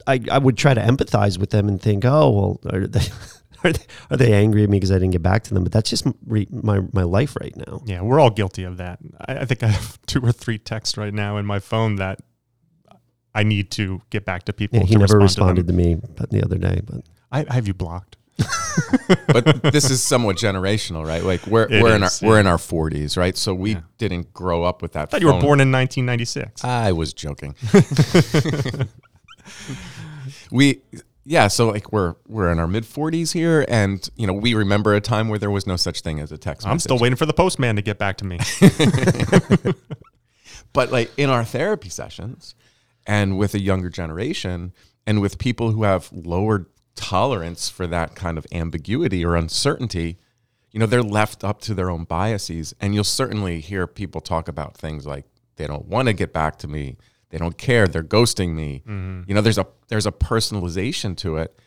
I, 0.07 0.19
I 0.31 0.39
would 0.39 0.57
try 0.57 0.73
to 0.73 0.81
empathize 0.81 1.37
with 1.37 1.51
them 1.51 1.67
and 1.67 1.79
think, 1.79 2.03
oh, 2.05 2.31
well, 2.31 2.59
are 2.73 2.87
they, 2.87 3.05
are 3.63 3.71
they, 3.71 3.85
are 4.09 4.17
they 4.17 4.33
angry 4.33 4.63
at 4.63 4.71
me 4.71 4.77
because 4.77 4.91
I 4.91 4.95
didn't 4.95 5.11
get 5.11 5.21
back 5.21 5.43
to 5.43 5.53
them? 5.53 5.61
But 5.63 5.73
that's 5.73 5.91
just 5.91 6.07
re, 6.25 6.47
my, 6.49 6.79
my 6.91 7.03
life 7.03 7.35
right 7.39 7.55
now. 7.55 7.83
Yeah, 7.85 8.01
we're 8.01 8.19
all 8.19 8.31
guilty 8.31 8.63
of 8.63 8.77
that. 8.77 8.97
I, 9.27 9.39
I 9.39 9.45
think 9.45 9.61
I 9.61 9.67
have 9.67 10.01
two 10.07 10.21
or 10.21 10.31
three 10.31 10.57
texts 10.57 10.97
right 10.97 11.13
now 11.13 11.37
in 11.37 11.45
my 11.45 11.59
phone 11.59 11.97
that 11.97 12.19
I 13.37 13.43
need 13.43 13.69
to 13.71 14.01
get 14.09 14.25
back 14.25 14.43
to 14.45 14.53
people. 14.53 14.79
Yeah, 14.79 14.85
he 14.85 14.93
to 14.95 14.99
never 14.99 15.19
respond 15.19 15.57
responded 15.59 15.67
to, 15.67 15.73
me 15.73 15.95
but 16.17 16.29
the 16.31 16.43
other 16.43 16.57
day, 16.57 16.81
but. 16.83 17.03
I, 17.31 17.45
I 17.49 17.53
have 17.53 17.67
you 17.67 17.73
blocked. 17.73 18.17
but 19.27 19.61
this 19.63 19.89
is 19.89 20.03
somewhat 20.03 20.37
generational, 20.37 21.05
right? 21.05 21.23
Like 21.23 21.45
we're 21.47 21.63
It 21.69 21.81
we're 21.81 21.95
in 21.95 22.03
our 22.03 22.07
is, 22.09 22.21
we're 22.21 22.39
in 22.39 22.45
our 22.47 22.57
40s, 22.57 23.17
right? 23.17 23.35
So 23.35 23.53
we 23.53 23.71
Yeah. 23.73 23.81
didn't 23.97 24.31
grow 24.33 24.63
up 24.63 24.81
with 24.81 24.93
that. 24.93 25.01
I 25.03 25.05
thought 25.05 25.21
you 25.21 25.27
were 25.27 25.33
born 25.33 25.59
in 25.59 25.71
1996. 25.71 26.63
I 26.63 26.91
was 26.91 27.13
joking. 27.13 27.55
we 30.51 30.81
yeah, 31.25 31.47
so 31.47 31.69
like 31.69 31.91
we're 31.91 32.15
we're 32.27 32.51
in 32.51 32.59
our 32.59 32.67
mid 32.67 32.83
40s 32.85 33.33
here 33.33 33.65
and 33.67 34.07
you 34.15 34.27
know, 34.27 34.33
we 34.33 34.53
remember 34.53 34.93
a 34.93 35.01
time 35.01 35.29
where 35.29 35.39
there 35.39 35.51
was 35.51 35.65
no 35.67 35.75
such 35.75 36.01
thing 36.01 36.19
as 36.19 36.31
a 36.31 36.37
text 36.37 36.65
I'm 36.65 36.73
message. 36.73 36.83
still 36.83 36.99
waiting 36.99 37.15
for 37.17 37.25
the 37.25 37.33
postman 37.33 37.75
to 37.75 37.81
get 37.81 37.97
back 37.97 38.17
to 38.17 38.25
me. 38.25 38.39
But 40.73 40.91
like 40.91 41.11
in 41.17 41.29
our 41.29 41.43
therapy 41.43 41.89
sessions 41.89 42.53
and 43.07 43.37
with 43.37 43.55
a 43.55 43.59
younger 43.59 43.89
generation 43.89 44.73
and 45.07 45.21
with 45.21 45.39
people 45.39 45.71
who 45.71 45.83
have 45.83 46.11
lower 46.11 46.67
tolerance 46.95 47.69
for 47.69 47.87
that 47.87 48.13
kind 48.15 48.37
of 48.37 48.45
ambiguity 48.51 49.23
or 49.23 49.35
uncertainty, 49.35 50.17
you 50.71 50.79
know, 50.79 50.85
they're 50.85 51.01
left 51.01 51.43
up 51.43 51.61
to 51.61 51.73
their 51.73 51.89
own 51.89 52.03
biases. 52.03 52.75
And 52.81 52.93
you'll 52.93 53.05
certainly 53.05 53.61
hear 53.61 53.87
people 53.87 54.19
talk 54.19 54.49
about 54.49 54.75
things 54.75 55.05
like 55.05 55.25
they 55.55 55.65
don't 55.65 55.85
want 55.85 56.09
to 56.09 56.13
get 56.13 56.33
back 56.33 56.57
to 56.59 56.67
me, 56.67 56.97
they 57.29 57.37
don't 57.37 57.57
care, 57.57 57.87
they're 57.87 58.03
ghosting 58.03 58.53
me. 58.53 58.83
Mm-hmm. 58.85 59.21
You 59.27 59.35
know, 59.35 59.41
there's 59.41 59.57
a 59.57 59.65
there's 59.87 60.05
a 60.05 60.11
personalization 60.11 61.15
to 61.17 61.37
it. 61.37 61.57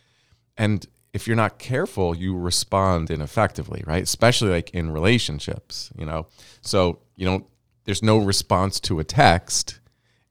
And 0.59 0.87
if 1.13 1.27
you're 1.27 1.37
not 1.37 1.59
careful, 1.59 2.15
you 2.15 2.37
respond 2.37 3.11
ineffectively, 3.11 3.83
right? 3.87 4.03
Especially 4.03 4.51
like 4.51 4.71
in 4.71 4.91
relationships, 4.91 5.91
you 5.97 6.05
know. 6.05 6.27
So, 6.61 7.01
you 7.17 7.25
know, 7.25 7.47
there's 7.85 8.03
no 8.03 8.19
response 8.19 8.79
to 8.81 9.01
a 9.01 9.05
text 9.05 9.81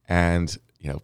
and, 0.07 0.55
you 0.79 0.91
know, 0.91 1.01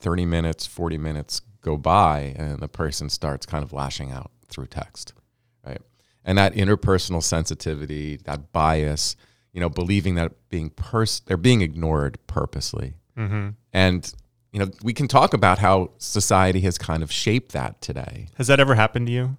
30 0.00 0.26
minutes, 0.26 0.66
40 0.66 0.98
minutes 0.98 1.40
go 1.62 1.76
by 1.76 2.34
and 2.36 2.60
the 2.60 2.68
person 2.68 3.08
starts 3.08 3.46
kind 3.46 3.64
of 3.64 3.72
lashing 3.72 4.12
out 4.12 4.30
through 4.48 4.66
text, 4.66 5.12
right? 5.64 5.80
And 6.24 6.38
that 6.38 6.54
interpersonal 6.54 7.22
sensitivity, 7.22 8.16
that 8.24 8.52
bias, 8.52 9.16
you 9.52 9.60
know, 9.60 9.68
believing 9.68 10.14
that 10.16 10.32
being 10.48 10.70
pers- 10.70 11.20
they're 11.20 11.36
being 11.36 11.60
ignored 11.62 12.18
purposely. 12.26 12.94
hmm 13.16 13.50
And 13.72 14.12
you 14.52 14.60
know, 14.60 14.70
we 14.82 14.94
can 14.94 15.06
talk 15.06 15.34
about 15.34 15.58
how 15.58 15.90
society 15.98 16.60
has 16.62 16.78
kind 16.78 17.02
of 17.02 17.12
shaped 17.12 17.52
that 17.52 17.80
today. 17.82 18.28
Has 18.38 18.46
that 18.46 18.58
ever 18.58 18.74
happened 18.74 19.06
to 19.08 19.12
you? 19.12 19.36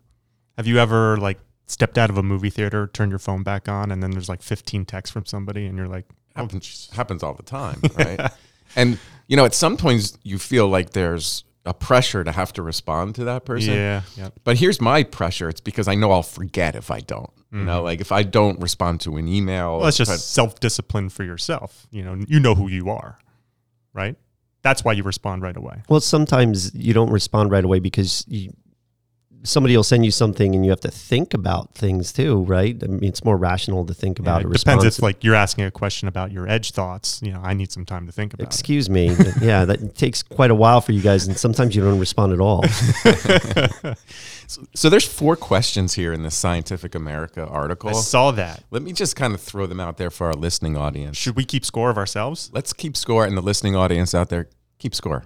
Have 0.58 0.68
you 0.68 0.78
ever 0.78 1.18
like 1.18 1.40
stepped 1.66 1.98
out 1.98 2.10
of 2.10 2.18
a 2.18 2.24
movie 2.24 2.50
theater, 2.50 2.88
turned 2.94 3.12
your 3.12 3.20
phone 3.20 3.42
back 3.42 3.68
on, 3.68 3.92
and 3.92 4.02
then 4.04 4.12
there's 4.12 4.30
like 4.30 4.42
15 4.44 4.86
texts 4.86 5.12
from 5.12 5.26
somebody, 5.26 5.66
and 5.66 5.78
you're 5.78 5.88
like, 5.88 6.06
oh, 6.36 6.42
happens 6.42 6.90
happens 6.94 7.24
all 7.24 7.34
the 7.34 7.44
time, 7.44 7.82
right? 7.98 8.32
and 8.76 9.00
you 9.28 9.36
know, 9.38 9.46
at 9.46 9.54
some 9.54 9.78
points 9.78 10.18
you 10.24 10.38
feel 10.38 10.68
like 10.68 10.92
there's 10.92 11.44
a 11.66 11.74
pressure 11.74 12.24
to 12.24 12.32
have 12.32 12.54
to 12.54 12.62
respond 12.62 13.16
to 13.16 13.26
that 13.26 13.44
person. 13.46 13.74
yeah, 13.74 14.02
yeah, 14.16 14.30
But 14.46 14.58
here's 14.58 14.80
my 14.80 15.04
pressure. 15.04 15.50
It's 15.50 15.60
because 15.60 15.88
I 15.90 15.96
know 15.96 16.12
I'll 16.12 16.24
forget 16.24 16.76
if 16.76 16.90
I 16.92 17.02
don't. 17.02 17.30
You 17.50 17.64
know, 17.64 17.82
like 17.82 18.02
if 18.02 18.12
I 18.12 18.24
don't 18.24 18.60
respond 18.60 19.00
to 19.02 19.16
an 19.16 19.28
email. 19.28 19.70
Mm-hmm. 19.70 19.76
Well, 19.78 19.86
that's 19.86 20.00
if 20.02 20.08
just 20.08 20.34
self 20.34 20.60
discipline 20.60 21.08
for 21.10 21.24
yourself. 21.24 21.88
You 21.92 22.04
know, 22.04 22.16
you 22.28 22.40
know 22.42 22.56
who 22.56 22.68
you 22.68 22.90
are, 22.90 23.18
right? 23.94 24.16
That's 24.64 24.84
why 24.84 24.92
you 24.94 25.04
respond 25.04 25.44
right 25.44 25.56
away. 25.56 25.82
well, 25.88 26.02
sometimes 26.02 26.76
you 26.76 26.94
don't 26.94 27.10
respond 27.10 27.52
right 27.52 27.64
away 27.64 27.80
because 27.80 28.26
you, 28.28 28.52
somebody 29.48 29.76
will 29.76 29.84
send 29.84 30.06
you 30.06 30.12
something 30.12 30.54
and 30.56 30.66
you 30.66 30.72
have 30.72 30.82
to 30.82 30.92
think 30.92 31.34
about 31.34 31.74
things 31.74 32.12
too, 32.14 32.42
right? 32.44 32.76
I 32.84 32.88
mean, 32.88 33.04
it's 33.06 33.24
more 33.24 33.38
rational 33.38 33.86
to 33.86 33.94
think 33.94 34.20
about 34.20 34.42
Yeah, 34.42 34.48
a 34.48 34.52
it 34.52 34.58
depends 34.58 34.84
response. 34.86 34.98
if 34.98 35.04
like 35.04 35.24
you're 35.24 35.36
asking 35.36 35.66
a 35.66 35.72
question 35.72 36.08
about 36.08 36.32
your 36.32 36.48
edge 36.48 36.72
thoughts. 36.72 37.22
You 37.24 37.32
know, 37.34 37.42
I 37.42 37.54
need 37.54 37.72
some 37.72 37.86
time 37.86 38.06
to 38.06 38.12
think 38.12 38.34
about 38.34 38.44
it. 38.44 38.48
Excuse 38.48 38.90
me. 38.90 39.08
yeah, 39.42 39.66
that 39.70 39.96
takes 39.96 40.22
quite 40.24 40.52
a 40.52 40.56
while 40.56 40.82
for 40.82 40.92
you 40.92 41.02
guys, 41.02 41.28
and 41.28 41.38
sometimes 41.38 41.76
you 41.76 41.82
don't 41.84 42.00
respond 42.00 42.34
at 42.34 42.40
all. 42.40 42.64
So, 44.50 44.62
so 44.74 44.90
there's 44.90 45.06
four 45.06 45.36
questions 45.36 45.96
here 45.96 46.14
in 46.14 46.24
the 46.24 46.32
Scientific 46.32 46.96
America 46.96 47.46
article. 47.46 47.90
I 47.90 47.94
saw 47.94 48.32
that. 48.32 48.64
Let 48.72 48.82
me 48.82 48.94
just 48.94 49.18
kind 49.18 49.34
of 49.34 49.42
throw 49.42 49.66
them 49.66 49.82
out 49.82 49.98
there 49.98 50.10
for 50.10 50.28
our 50.28 50.34
listening 50.34 50.78
audience. 50.78 51.18
Should 51.18 51.36
we 51.36 51.44
keep 51.44 51.66
score 51.66 51.90
of 51.90 51.98
ourselves? 51.98 52.50
Let's 52.54 52.72
keep 52.72 52.96
score, 52.96 53.26
and 53.26 53.36
the 53.36 53.42
listening 53.42 53.76
audience 53.76 54.16
out 54.16 54.30
there, 54.30 54.48
keep 54.80 54.96
score. 54.96 55.26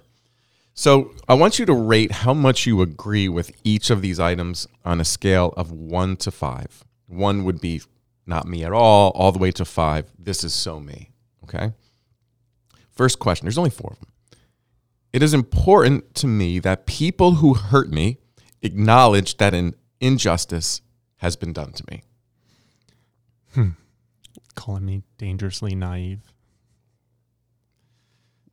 So 0.74 1.12
I 1.28 1.34
want 1.34 1.58
you 1.58 1.66
to 1.66 1.74
rate 1.74 2.12
how 2.12 2.32
much 2.32 2.66
you 2.66 2.80
agree 2.80 3.28
with 3.28 3.52
each 3.62 3.90
of 3.90 4.00
these 4.00 4.18
items 4.18 4.66
on 4.84 5.00
a 5.00 5.04
scale 5.04 5.52
of 5.56 5.70
one 5.70 6.16
to 6.18 6.30
five. 6.30 6.84
One 7.06 7.44
would 7.44 7.60
be 7.60 7.82
not 8.26 8.46
me 8.46 8.64
at 8.64 8.72
all, 8.72 9.10
all 9.10 9.32
the 9.32 9.38
way 9.38 9.52
to 9.52 9.64
five. 9.64 10.10
This 10.18 10.44
is 10.44 10.54
so 10.54 10.80
me. 10.80 11.10
Okay. 11.44 11.72
First 12.90 13.18
question 13.18 13.44
there's 13.46 13.58
only 13.58 13.70
four 13.70 13.92
of 13.92 14.00
them. 14.00 14.08
It 15.12 15.22
is 15.22 15.34
important 15.34 16.14
to 16.16 16.26
me 16.26 16.58
that 16.60 16.86
people 16.86 17.34
who 17.34 17.54
hurt 17.54 17.90
me 17.90 18.18
acknowledge 18.62 19.36
that 19.36 19.52
an 19.52 19.74
injustice 20.00 20.80
has 21.16 21.36
been 21.36 21.52
done 21.52 21.72
to 21.72 21.84
me. 21.90 22.02
Hmm. 23.54 23.68
Calling 24.54 24.86
me 24.86 25.02
dangerously 25.18 25.74
naive. 25.74 26.20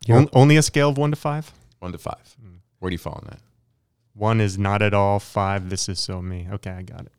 On- 0.10 0.28
only 0.34 0.58
a 0.58 0.62
scale 0.62 0.90
of 0.90 0.98
one 0.98 1.12
to 1.12 1.16
five. 1.16 1.54
One 1.80 1.92
to 1.92 1.98
five. 1.98 2.36
Where 2.80 2.90
do 2.90 2.94
you 2.94 2.98
fall 3.00 3.14
on 3.14 3.28
that? 3.30 3.40
One 4.14 4.42
is 4.42 4.58
not 4.58 4.82
at 4.82 4.94
all. 4.94 5.20
Five. 5.20 5.70
This 5.70 5.88
is 5.90 6.00
so 6.00 6.22
me. 6.22 6.48
Okay, 6.52 6.72
I 6.72 6.82
got 6.82 7.02
it. 7.02 7.12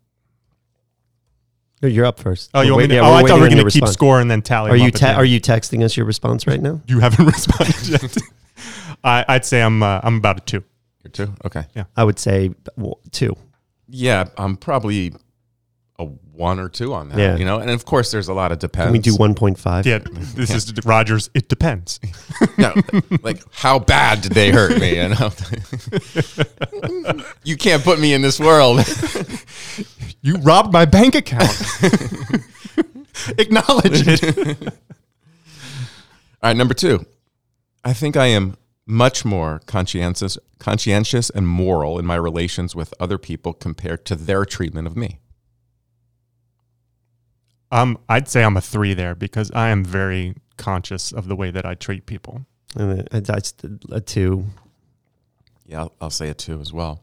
No, 1.82 1.88
You're 1.88 2.04
up 2.04 2.20
first. 2.20 2.50
Oh, 2.52 2.60
you 2.60 2.72
We're 2.72 2.72
want 2.74 2.82
me 2.82 2.88
to? 2.88 2.94
yeah, 2.96 3.08
oh, 3.08 3.14
I 3.14 3.22
thought 3.22 3.36
we 3.36 3.40
were 3.40 3.48
going 3.48 3.56
to 3.58 3.64
keep 3.64 3.82
response. 3.82 3.92
score 3.92 4.20
and 4.20 4.30
then 4.30 4.42
tally. 4.42 4.70
Are 4.70 4.76
you 4.76 4.90
te- 4.90 5.06
are 5.06 5.24
you 5.24 5.40
texting 5.40 5.82
us 5.82 5.96
your 5.96 6.04
response 6.04 6.46
right 6.46 6.60
now? 6.60 6.80
You 6.86 7.00
haven't 7.00 7.24
responded 7.38 7.88
yet. 7.88 8.16
I, 9.02 9.24
I'd 9.28 9.46
say 9.46 9.62
I'm. 9.62 9.82
Uh, 9.82 10.00
I'm 10.02 10.16
about 10.16 10.38
a 10.38 10.40
two. 10.42 10.62
You're 11.02 11.10
two? 11.10 11.34
Okay. 11.46 11.64
Yeah. 11.74 11.84
I 11.96 12.04
would 12.04 12.18
say 12.18 12.50
well, 12.76 13.00
two. 13.12 13.34
Yeah, 13.88 14.26
I'm 14.36 14.58
probably 14.58 15.14
a 16.00 16.04
one 16.04 16.58
or 16.58 16.68
two 16.68 16.94
on 16.94 17.10
that. 17.10 17.18
Yeah. 17.18 17.36
You 17.36 17.44
know, 17.44 17.58
and 17.58 17.70
of 17.70 17.84
course 17.84 18.10
there's 18.10 18.28
a 18.28 18.34
lot 18.34 18.50
of 18.50 18.58
depends. 18.58 18.86
Can 18.86 18.92
we 18.92 18.98
do 18.98 19.12
1.5? 19.12 19.84
Yeah, 19.84 19.98
this 20.34 20.50
is 20.50 20.72
Rogers. 20.84 21.30
It 21.34 21.48
depends. 21.48 22.00
No, 22.56 22.74
like 23.22 23.42
how 23.52 23.78
bad 23.78 24.22
did 24.22 24.32
they 24.32 24.50
hurt 24.50 24.78
me? 24.78 24.96
You 24.96 25.10
know, 25.10 25.30
you 27.44 27.56
can't 27.56 27.82
put 27.82 27.98
me 27.98 28.12
in 28.12 28.22
this 28.22 28.40
world. 28.40 28.80
You 30.22 30.36
robbed 30.36 30.70
my 30.70 30.84
bank 30.84 31.14
account. 31.14 31.50
Acknowledge 33.38 34.06
it. 34.06 34.68
All 34.68 34.74
right, 36.42 36.54
number 36.54 36.74
two. 36.74 37.06
I 37.82 37.94
think 37.94 38.18
I 38.18 38.26
am 38.26 38.58
much 38.86 39.24
more 39.24 39.62
conscientious, 39.64 40.36
conscientious 40.58 41.30
and 41.30 41.48
moral 41.48 41.98
in 41.98 42.04
my 42.04 42.16
relations 42.16 42.76
with 42.76 42.92
other 43.00 43.16
people 43.16 43.54
compared 43.54 44.04
to 44.06 44.14
their 44.14 44.44
treatment 44.44 44.86
of 44.86 44.94
me. 44.94 45.19
Um, 47.70 47.98
I'd 48.08 48.28
say 48.28 48.42
I'm 48.42 48.56
a 48.56 48.60
three 48.60 48.94
there 48.94 49.14
because 49.14 49.50
I 49.52 49.68
am 49.68 49.84
very 49.84 50.34
conscious 50.56 51.12
of 51.12 51.28
the 51.28 51.36
way 51.36 51.50
that 51.50 51.64
I 51.64 51.74
treat 51.74 52.06
people. 52.06 52.46
And 52.76 53.06
then 53.10 53.22
that's 53.22 53.54
a 53.90 54.00
two. 54.00 54.46
Yeah, 55.66 55.80
I'll, 55.80 55.92
I'll 56.00 56.10
say 56.10 56.28
it 56.28 56.38
too 56.38 56.60
as 56.60 56.72
well. 56.72 57.02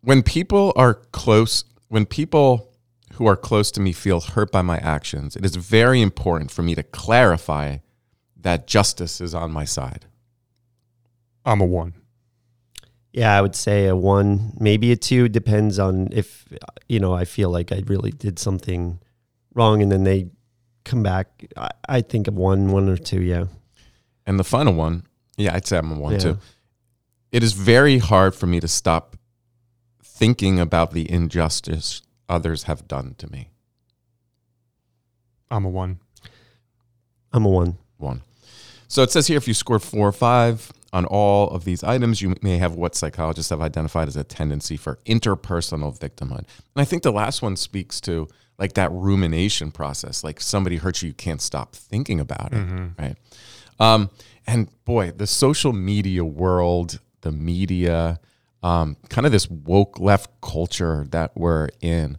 When 0.00 0.22
people 0.22 0.72
are 0.76 0.94
close, 0.94 1.64
when 1.88 2.04
people 2.04 2.70
who 3.14 3.26
are 3.26 3.36
close 3.36 3.70
to 3.72 3.80
me 3.80 3.92
feel 3.92 4.20
hurt 4.20 4.50
by 4.50 4.62
my 4.62 4.78
actions, 4.78 5.36
it 5.36 5.44
is 5.44 5.56
very 5.56 6.02
important 6.02 6.50
for 6.50 6.62
me 6.62 6.74
to 6.74 6.82
clarify 6.82 7.78
that 8.36 8.66
justice 8.66 9.20
is 9.20 9.34
on 9.34 9.50
my 9.50 9.64
side. 9.64 10.06
I'm 11.44 11.60
a 11.60 11.64
one. 11.64 11.94
Yeah, 13.12 13.36
I 13.36 13.40
would 13.40 13.54
say 13.54 13.86
a 13.86 13.94
one, 13.94 14.54
maybe 14.58 14.90
a 14.90 14.96
two. 14.96 15.28
Depends 15.28 15.78
on 15.78 16.08
if 16.12 16.44
you 16.88 16.98
know 16.98 17.14
I 17.14 17.24
feel 17.24 17.48
like 17.50 17.70
I 17.70 17.82
really 17.86 18.10
did 18.10 18.38
something 18.38 18.98
wrong, 19.54 19.82
and 19.82 19.90
then 19.90 20.04
they 20.04 20.28
come 20.84 21.02
back. 21.02 21.44
I, 21.56 21.70
I 21.88 22.00
think 22.02 22.28
of 22.28 22.34
one, 22.34 22.70
one 22.72 22.88
or 22.88 22.96
two. 22.96 23.22
Yeah. 23.22 23.46
And 24.26 24.38
the 24.38 24.44
final 24.44 24.74
one, 24.74 25.04
yeah, 25.36 25.54
I'd 25.54 25.66
say 25.66 25.78
I'm 25.78 25.92
a 25.92 25.98
one 25.98 26.12
Yeah. 26.14 26.18
too. 26.18 26.38
It 27.32 27.42
is 27.42 27.52
very 27.52 27.98
hard 27.98 28.34
for 28.34 28.46
me 28.46 28.60
to 28.60 28.68
stop 28.68 29.16
thinking 30.02 30.60
about 30.60 30.92
the 30.92 31.10
injustice 31.10 32.02
others 32.28 32.64
have 32.64 32.86
done 32.86 33.14
to 33.18 33.30
me. 33.30 33.50
I'm 35.50 35.64
a 35.64 35.68
one. 35.68 35.98
I'm 37.32 37.44
a 37.44 37.48
one. 37.48 37.76
One. 37.98 38.22
So 38.88 39.02
it 39.02 39.10
says 39.10 39.26
here 39.26 39.36
if 39.36 39.48
you 39.48 39.54
score 39.54 39.78
four 39.78 40.06
or 40.08 40.12
five 40.12 40.72
on 40.94 41.04
all 41.06 41.50
of 41.50 41.64
these 41.64 41.82
items, 41.82 42.22
you 42.22 42.36
may 42.40 42.56
have 42.56 42.76
what 42.76 42.94
psychologists 42.94 43.50
have 43.50 43.60
identified 43.60 44.06
as 44.06 44.16
a 44.16 44.22
tendency 44.22 44.76
for 44.76 45.00
interpersonal 45.04 45.98
victimhood. 45.98 46.38
And 46.38 46.46
I 46.76 46.84
think 46.84 47.02
the 47.02 47.10
last 47.10 47.42
one 47.42 47.56
speaks 47.56 48.00
to 48.02 48.28
like 48.58 48.74
that 48.74 48.92
rumination 48.92 49.72
process. 49.72 50.22
Like 50.22 50.40
somebody 50.40 50.76
hurts 50.76 51.02
you, 51.02 51.08
you 51.08 51.14
can't 51.14 51.42
stop 51.42 51.74
thinking 51.74 52.20
about 52.20 52.52
it. 52.52 52.64
Right. 52.96 53.16
Um, 53.80 54.08
and 54.46 54.68
boy, 54.84 55.10
the 55.10 55.26
social 55.26 55.72
media 55.72 56.24
world, 56.24 57.00
the 57.22 57.32
media, 57.32 58.20
um, 58.62 58.96
kind 59.08 59.26
of 59.26 59.32
this 59.32 59.50
woke 59.50 59.98
left 59.98 60.30
culture 60.40 61.06
that 61.10 61.32
we're 61.36 61.70
in 61.80 62.18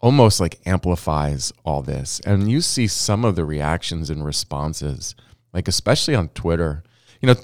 almost 0.00 0.38
like 0.38 0.60
amplifies 0.64 1.52
all 1.64 1.82
this. 1.82 2.20
And 2.24 2.48
you 2.48 2.60
see 2.60 2.86
some 2.86 3.24
of 3.24 3.34
the 3.34 3.44
reactions 3.44 4.10
and 4.10 4.24
responses, 4.24 5.16
like 5.52 5.66
especially 5.66 6.14
on 6.14 6.28
Twitter. 6.28 6.84
You 7.20 7.26
know, 7.28 7.36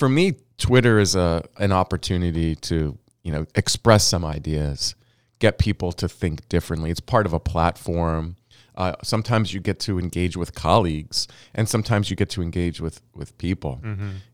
for 0.00 0.08
me, 0.08 0.32
Twitter 0.56 0.98
is 0.98 1.14
a 1.14 1.44
an 1.58 1.72
opportunity 1.72 2.56
to, 2.56 2.98
you 3.22 3.30
know, 3.30 3.46
express 3.54 4.02
some 4.02 4.24
ideas, 4.24 4.94
get 5.40 5.58
people 5.58 5.92
to 5.92 6.08
think 6.08 6.48
differently. 6.48 6.90
It's 6.90 7.00
part 7.00 7.26
of 7.26 7.34
a 7.34 7.38
platform. 7.38 8.36
Uh, 8.74 8.94
sometimes 9.02 9.52
you 9.52 9.60
get 9.60 9.78
to 9.80 9.98
engage 9.98 10.38
with 10.38 10.54
colleagues, 10.54 11.28
and 11.54 11.68
sometimes 11.68 12.08
you 12.08 12.16
get 12.16 12.30
to 12.30 12.40
engage 12.40 12.80
with 12.80 13.02
with 13.14 13.36
people. 13.36 13.78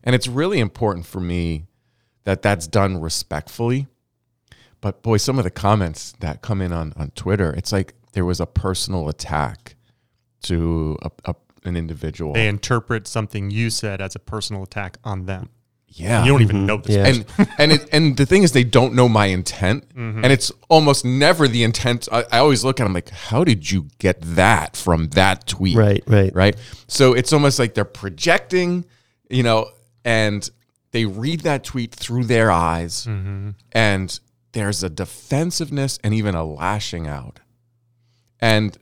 And 0.05 0.15
it's 0.15 0.29
really 0.29 0.61
important 0.61 1.05
for 1.05 1.19
me 1.19 1.65
that 2.23 2.41
that's 2.41 2.65
done 2.67 3.01
respectfully. 3.01 3.87
But 4.79 5.01
boy, 5.01 5.17
some 5.17 5.37
of 5.37 5.43
the 5.43 5.51
comments 5.51 6.13
that 6.21 6.41
come 6.41 6.61
in 6.61 6.71
on, 6.71 6.93
on 6.95 7.11
Twitter, 7.11 7.51
it's 7.51 7.73
like 7.73 7.93
there 8.13 8.25
was 8.25 8.39
a 8.39 8.45
personal 8.45 9.09
attack 9.09 9.75
to 10.43 10.97
a, 11.01 11.11
a, 11.25 11.35
an 11.65 11.75
individual. 11.75 12.33
They 12.33 12.47
interpret 12.47 13.05
something 13.05 13.51
you 13.51 13.69
said 13.69 13.99
as 13.99 14.15
a 14.15 14.19
personal 14.19 14.63
attack 14.63 14.97
on 15.03 15.25
them. 15.25 15.49
Yeah. 15.89 16.23
You 16.23 16.31
don't 16.31 16.41
even 16.41 16.57
mm-hmm. 16.57 16.65
know 16.65 16.77
this. 16.77 16.95
Yeah. 16.95 17.05
and 17.07 17.49
and 17.57 17.71
it, 17.71 17.89
and 17.91 18.17
the 18.17 18.25
thing 18.25 18.43
is, 18.43 18.51
they 18.51 18.63
don't 18.63 18.93
know 18.93 19.09
my 19.09 19.27
intent, 19.27 19.87
mm-hmm. 19.89 20.23
and 20.23 20.31
it's 20.31 20.51
almost 20.69 21.05
never 21.05 21.47
the 21.47 21.63
intent. 21.63 22.07
I, 22.11 22.23
I 22.31 22.37
always 22.39 22.63
look 22.63 22.79
at 22.79 22.83
them 22.83 22.93
like, 22.93 23.09
how 23.09 23.43
did 23.43 23.71
you 23.71 23.87
get 23.99 24.21
that 24.21 24.75
from 24.75 25.09
that 25.09 25.47
tweet? 25.47 25.75
Right. 25.75 26.03
Right. 26.05 26.33
right? 26.35 26.55
So 26.87 27.13
it's 27.13 27.33
almost 27.33 27.57
like 27.57 27.73
they're 27.73 27.85
projecting, 27.85 28.85
you 29.29 29.43
know, 29.43 29.69
and 30.05 30.47
they 30.91 31.05
read 31.05 31.41
that 31.41 31.63
tweet 31.63 31.93
through 31.93 32.25
their 32.25 32.51
eyes, 32.51 33.05
mm-hmm. 33.05 33.51
and 33.71 34.19
there's 34.51 34.83
a 34.83 34.89
defensiveness 34.89 35.99
and 36.03 36.13
even 36.13 36.35
a 36.35 36.43
lashing 36.43 37.07
out. 37.07 37.39
And 38.39 38.77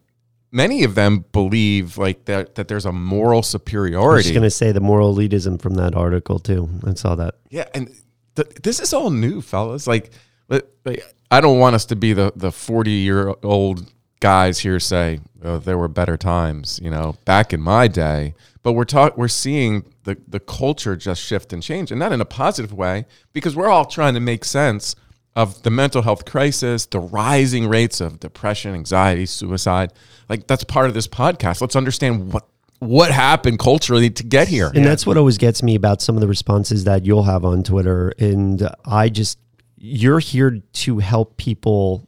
many 0.56 0.86
of 0.86 0.96
them 0.96 1.26
believe 1.34 1.98
like 1.98 2.26
that 2.26 2.56
that 2.56 2.68
there's 2.68 2.86
a 2.86 2.92
moral 2.92 3.44
superiority. 3.44 4.30
I 4.30 4.32
was 4.32 4.38
gonna 4.38 4.50
say 4.50 4.72
the 4.72 4.80
moral 4.80 5.14
elitism 5.14 5.62
from 5.62 5.76
that 5.76 5.94
article 5.94 6.40
too. 6.40 6.70
I 6.88 6.94
saw 6.94 7.16
that. 7.16 7.36
Yeah, 7.50 7.68
and 7.76 7.94
th- 8.36 8.48
this 8.64 8.80
is 8.80 8.94
all 8.94 9.12
new, 9.12 9.42
fellas. 9.42 9.86
Like, 9.86 10.12
li- 10.48 10.62
like, 10.86 11.04
I 11.30 11.42
don't 11.42 11.60
want 11.60 11.76
us 11.76 11.86
to 11.88 11.96
be 11.96 12.14
the 12.14 12.32
the 12.36 12.52
forty 12.52 12.92
year 12.92 13.36
old 13.44 13.92
guys 14.22 14.60
here 14.60 14.80
say 14.80 15.20
oh, 15.44 15.60
there 15.60 15.78
were 15.78 15.90
better 15.90 16.18
times, 16.18 16.80
you 16.82 16.90
know, 16.90 17.18
back 17.26 17.54
in 17.54 17.62
my 17.62 17.88
day. 17.88 18.34
But 18.64 18.74
we're 18.74 18.86
talk 18.86 19.18
we're 19.18 19.28
seeing 19.28 19.94
the 20.06 20.18
the 20.28 20.40
culture 20.40 20.96
just 20.96 21.22
shift 21.22 21.52
and 21.54 21.62
change, 21.62 21.92
and 21.92 22.00
not 22.00 22.14
in 22.14 22.22
a 22.22 22.26
positive 22.26 22.74
way, 22.74 23.06
because 23.34 23.56
we're 23.56 23.70
all 23.70 23.86
trying 23.86 24.14
to 24.14 24.22
make 24.22 24.46
sense 24.46 24.96
of 25.36 25.64
the 25.64 25.70
mental 25.70 26.02
health 26.02 26.26
crisis, 26.26 26.86
the 26.86 27.00
rising 27.00 27.68
rates 27.68 28.00
of 28.00 28.20
depression, 28.20 28.74
anxiety, 28.74 29.26
suicide. 29.26 29.92
Like 30.30 30.48
that's 30.48 30.64
part 30.64 30.88
of 30.88 30.94
this 30.94 31.08
podcast. 31.08 31.62
Let's 31.62 31.76
understand 31.76 32.32
what 32.32 32.48
what 32.80 33.12
happened 33.12 33.60
culturally 33.60 34.10
to 34.10 34.24
get 34.24 34.48
here. 34.48 34.72
And 34.74 34.86
that's 34.86 35.06
what 35.08 35.18
always 35.18 35.38
gets 35.38 35.64
me 35.64 35.76
about 35.76 36.02
some 36.02 36.16
of 36.16 36.22
the 36.22 36.28
responses 36.28 36.84
that 36.84 37.06
you'll 37.06 37.24
have 37.24 37.46
on 37.46 37.64
Twitter. 37.64 38.14
And 38.20 38.70
I 38.84 39.10
just, 39.10 39.40
you're 39.78 40.20
here 40.20 40.62
to 40.74 41.00
help 41.00 41.38
people, 41.38 42.08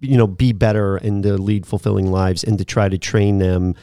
you 0.00 0.16
know, 0.16 0.26
be 0.26 0.52
better 0.52 0.96
and 0.96 1.22
to 1.24 1.36
lead 1.36 1.66
fulfilling 1.66 2.10
lives 2.10 2.44
and 2.44 2.58
to 2.58 2.64
try 2.64 2.88
to 2.88 2.96
train 2.96 3.38
them, 3.38 3.74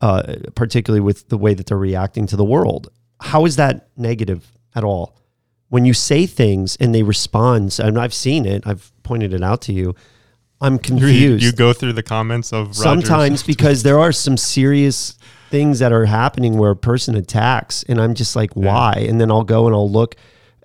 uh, 0.00 0.36
particularly 0.54 1.00
with 1.00 1.28
the 1.28 1.38
way 1.38 1.52
that 1.52 1.66
they're 1.66 1.76
reacting 1.76 2.26
to 2.28 2.36
the 2.36 2.44
world. 2.44 2.88
How 3.20 3.44
is 3.44 3.56
that 3.56 3.88
negative 3.96 4.46
at 4.74 4.84
all? 4.84 5.18
When 5.68 5.84
you 5.84 5.94
say 5.94 6.26
things 6.26 6.76
and 6.76 6.94
they 6.94 7.02
respond, 7.02 7.78
and 7.82 7.98
I've 7.98 8.14
seen 8.14 8.46
it, 8.46 8.66
I've 8.66 8.92
pointed 9.02 9.32
it 9.34 9.42
out 9.42 9.60
to 9.62 9.72
you. 9.72 9.94
I'm 10.60 10.78
confused 10.90 11.44
you 11.44 11.52
go 11.52 11.72
through 11.72 11.92
the 11.94 12.02
comments 12.02 12.52
of 12.52 12.68
Rogers. 12.68 12.82
sometimes 12.82 13.42
because 13.42 13.82
there 13.82 13.98
are 13.98 14.12
some 14.12 14.36
serious 14.36 15.18
things 15.50 15.80
that 15.80 15.92
are 15.92 16.06
happening 16.06 16.56
where 16.56 16.70
a 16.70 16.76
person 16.76 17.14
attacks 17.14 17.84
and 17.88 18.00
i'm 18.00 18.14
just 18.14 18.34
like 18.34 18.52
why? 18.54 19.04
And 19.08 19.20
then 19.20 19.30
i'll 19.30 19.44
go 19.44 19.66
and 19.66 19.74
i'll 19.74 19.90
look 19.90 20.16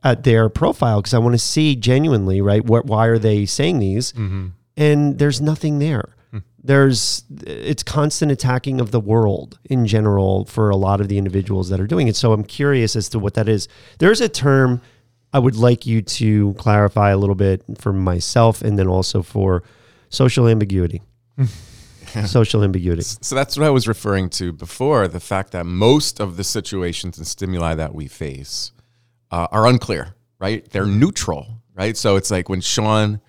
at 0.01 0.23
their 0.23 0.47
profile 0.49 1.01
because 1.01 1.13
i 1.13 1.19
want 1.19 1.33
to 1.33 1.39
see 1.39 1.75
genuinely 1.75 2.39
right 2.41 2.63
what 2.65 2.85
why 2.85 3.07
are 3.07 3.19
they 3.19 3.45
saying 3.45 3.79
these? 3.79 4.13
Mm-hmm. 4.13 4.47
And 4.77 5.19
there's 5.19 5.41
nothing 5.41 5.79
there 5.79 6.15
there's 6.63 7.23
it's 7.45 7.83
constant 7.83 8.31
attacking 8.31 8.79
of 8.79 8.91
the 8.91 8.99
world 8.99 9.59
in 9.65 9.85
general 9.85 10.45
for 10.45 10.69
a 10.69 10.75
lot 10.75 11.01
of 11.01 11.07
the 11.07 11.17
individuals 11.17 11.69
that 11.69 11.79
are 11.79 11.87
doing 11.87 12.07
it 12.07 12.15
so 12.15 12.33
i'm 12.33 12.43
curious 12.43 12.95
as 12.95 13.09
to 13.09 13.17
what 13.19 13.33
that 13.33 13.49
is 13.49 13.67
there's 13.99 14.21
a 14.21 14.29
term 14.29 14.79
i 15.33 15.39
would 15.39 15.55
like 15.55 15.85
you 15.85 16.01
to 16.01 16.53
clarify 16.55 17.09
a 17.09 17.17
little 17.17 17.35
bit 17.35 17.63
for 17.77 17.91
myself 17.91 18.61
and 18.61 18.77
then 18.77 18.87
also 18.87 19.21
for 19.23 19.63
social 20.09 20.47
ambiguity 20.47 21.01
social 22.25 22.63
ambiguity 22.63 23.01
So 23.01 23.35
that's 23.35 23.57
what 23.57 23.65
I 23.65 23.69
was 23.69 23.87
referring 23.87 24.29
to 24.31 24.51
before 24.51 25.07
the 25.07 25.19
fact 25.19 25.51
that 25.51 25.65
most 25.65 26.19
of 26.19 26.35
the 26.37 26.43
situations 26.43 27.17
and 27.17 27.25
stimuli 27.25 27.73
that 27.75 27.95
we 27.95 28.07
face 28.07 28.71
uh, 29.31 29.47
are 29.51 29.65
unclear, 29.65 30.15
right? 30.37 30.69
They're 30.71 30.85
neutral, 30.85 31.61
right? 31.73 31.95
So 31.95 32.17
it's 32.17 32.29
like 32.29 32.49
when 32.49 32.59
Sean 32.61 33.21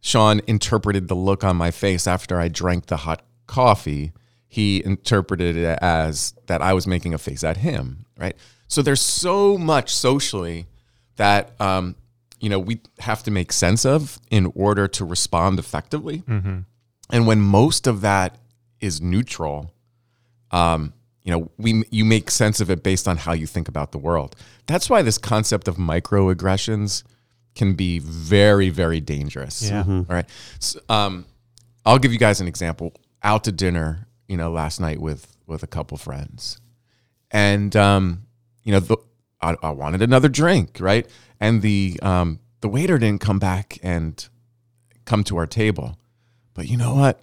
Sean 0.00 0.40
interpreted 0.46 1.08
the 1.08 1.14
look 1.14 1.44
on 1.44 1.56
my 1.56 1.70
face 1.70 2.06
after 2.06 2.40
I 2.40 2.48
drank 2.48 2.86
the 2.86 2.98
hot 2.98 3.22
coffee, 3.46 4.12
he 4.48 4.82
interpreted 4.84 5.56
it 5.56 5.78
as 5.82 6.34
that 6.46 6.62
I 6.62 6.72
was 6.72 6.86
making 6.86 7.14
a 7.14 7.18
face 7.18 7.44
at 7.44 7.58
him, 7.58 8.06
right? 8.18 8.34
So 8.68 8.82
there's 8.82 9.00
so 9.00 9.58
much 9.58 9.92
socially 9.94 10.66
that 11.16 11.60
um, 11.60 11.96
you 12.40 12.48
know 12.48 12.58
we 12.58 12.80
have 13.00 13.22
to 13.24 13.30
make 13.30 13.52
sense 13.52 13.84
of 13.84 14.18
in 14.30 14.50
order 14.54 14.88
to 14.88 15.04
respond 15.04 15.58
effectively. 15.58 16.22
And 17.12 17.26
when 17.26 17.40
most 17.40 17.86
of 17.86 18.00
that 18.02 18.38
is 18.80 19.00
neutral, 19.00 19.72
um, 20.52 20.94
you 21.22 21.32
know, 21.32 21.50
we 21.58 21.84
you 21.90 22.04
make 22.04 22.30
sense 22.30 22.60
of 22.60 22.70
it 22.70 22.82
based 22.82 23.06
on 23.06 23.18
how 23.18 23.32
you 23.32 23.46
think 23.46 23.68
about 23.68 23.92
the 23.92 23.98
world. 23.98 24.34
That's 24.66 24.88
why 24.88 25.02
this 25.02 25.18
concept 25.18 25.68
of 25.68 25.76
microaggressions 25.76 27.02
can 27.54 27.74
be 27.74 27.98
very, 27.98 28.70
very 28.70 29.00
dangerous. 29.00 29.68
Yeah. 29.68 29.84
All 29.86 30.04
right. 30.08 30.28
So, 30.58 30.80
um, 30.88 31.26
I'll 31.84 31.98
give 31.98 32.12
you 32.12 32.18
guys 32.18 32.40
an 32.40 32.48
example. 32.48 32.92
Out 33.22 33.44
to 33.44 33.52
dinner, 33.52 34.06
you 34.28 34.36
know, 34.36 34.50
last 34.50 34.80
night 34.80 34.98
with 35.00 35.36
with 35.46 35.62
a 35.62 35.66
couple 35.66 35.98
friends, 35.98 36.58
and 37.30 37.74
um, 37.76 38.26
you 38.62 38.72
know, 38.72 38.80
the, 38.80 38.96
I, 39.42 39.56
I 39.62 39.70
wanted 39.70 40.00
another 40.02 40.28
drink, 40.28 40.78
right? 40.80 41.06
And 41.38 41.60
the 41.60 41.98
um, 42.02 42.40
the 42.60 42.68
waiter 42.68 42.98
didn't 42.98 43.20
come 43.20 43.38
back 43.38 43.78
and 43.82 44.26
come 45.04 45.24
to 45.24 45.36
our 45.36 45.46
table. 45.46 45.98
But 46.54 46.68
you 46.68 46.76
know 46.76 46.94
what? 46.94 47.22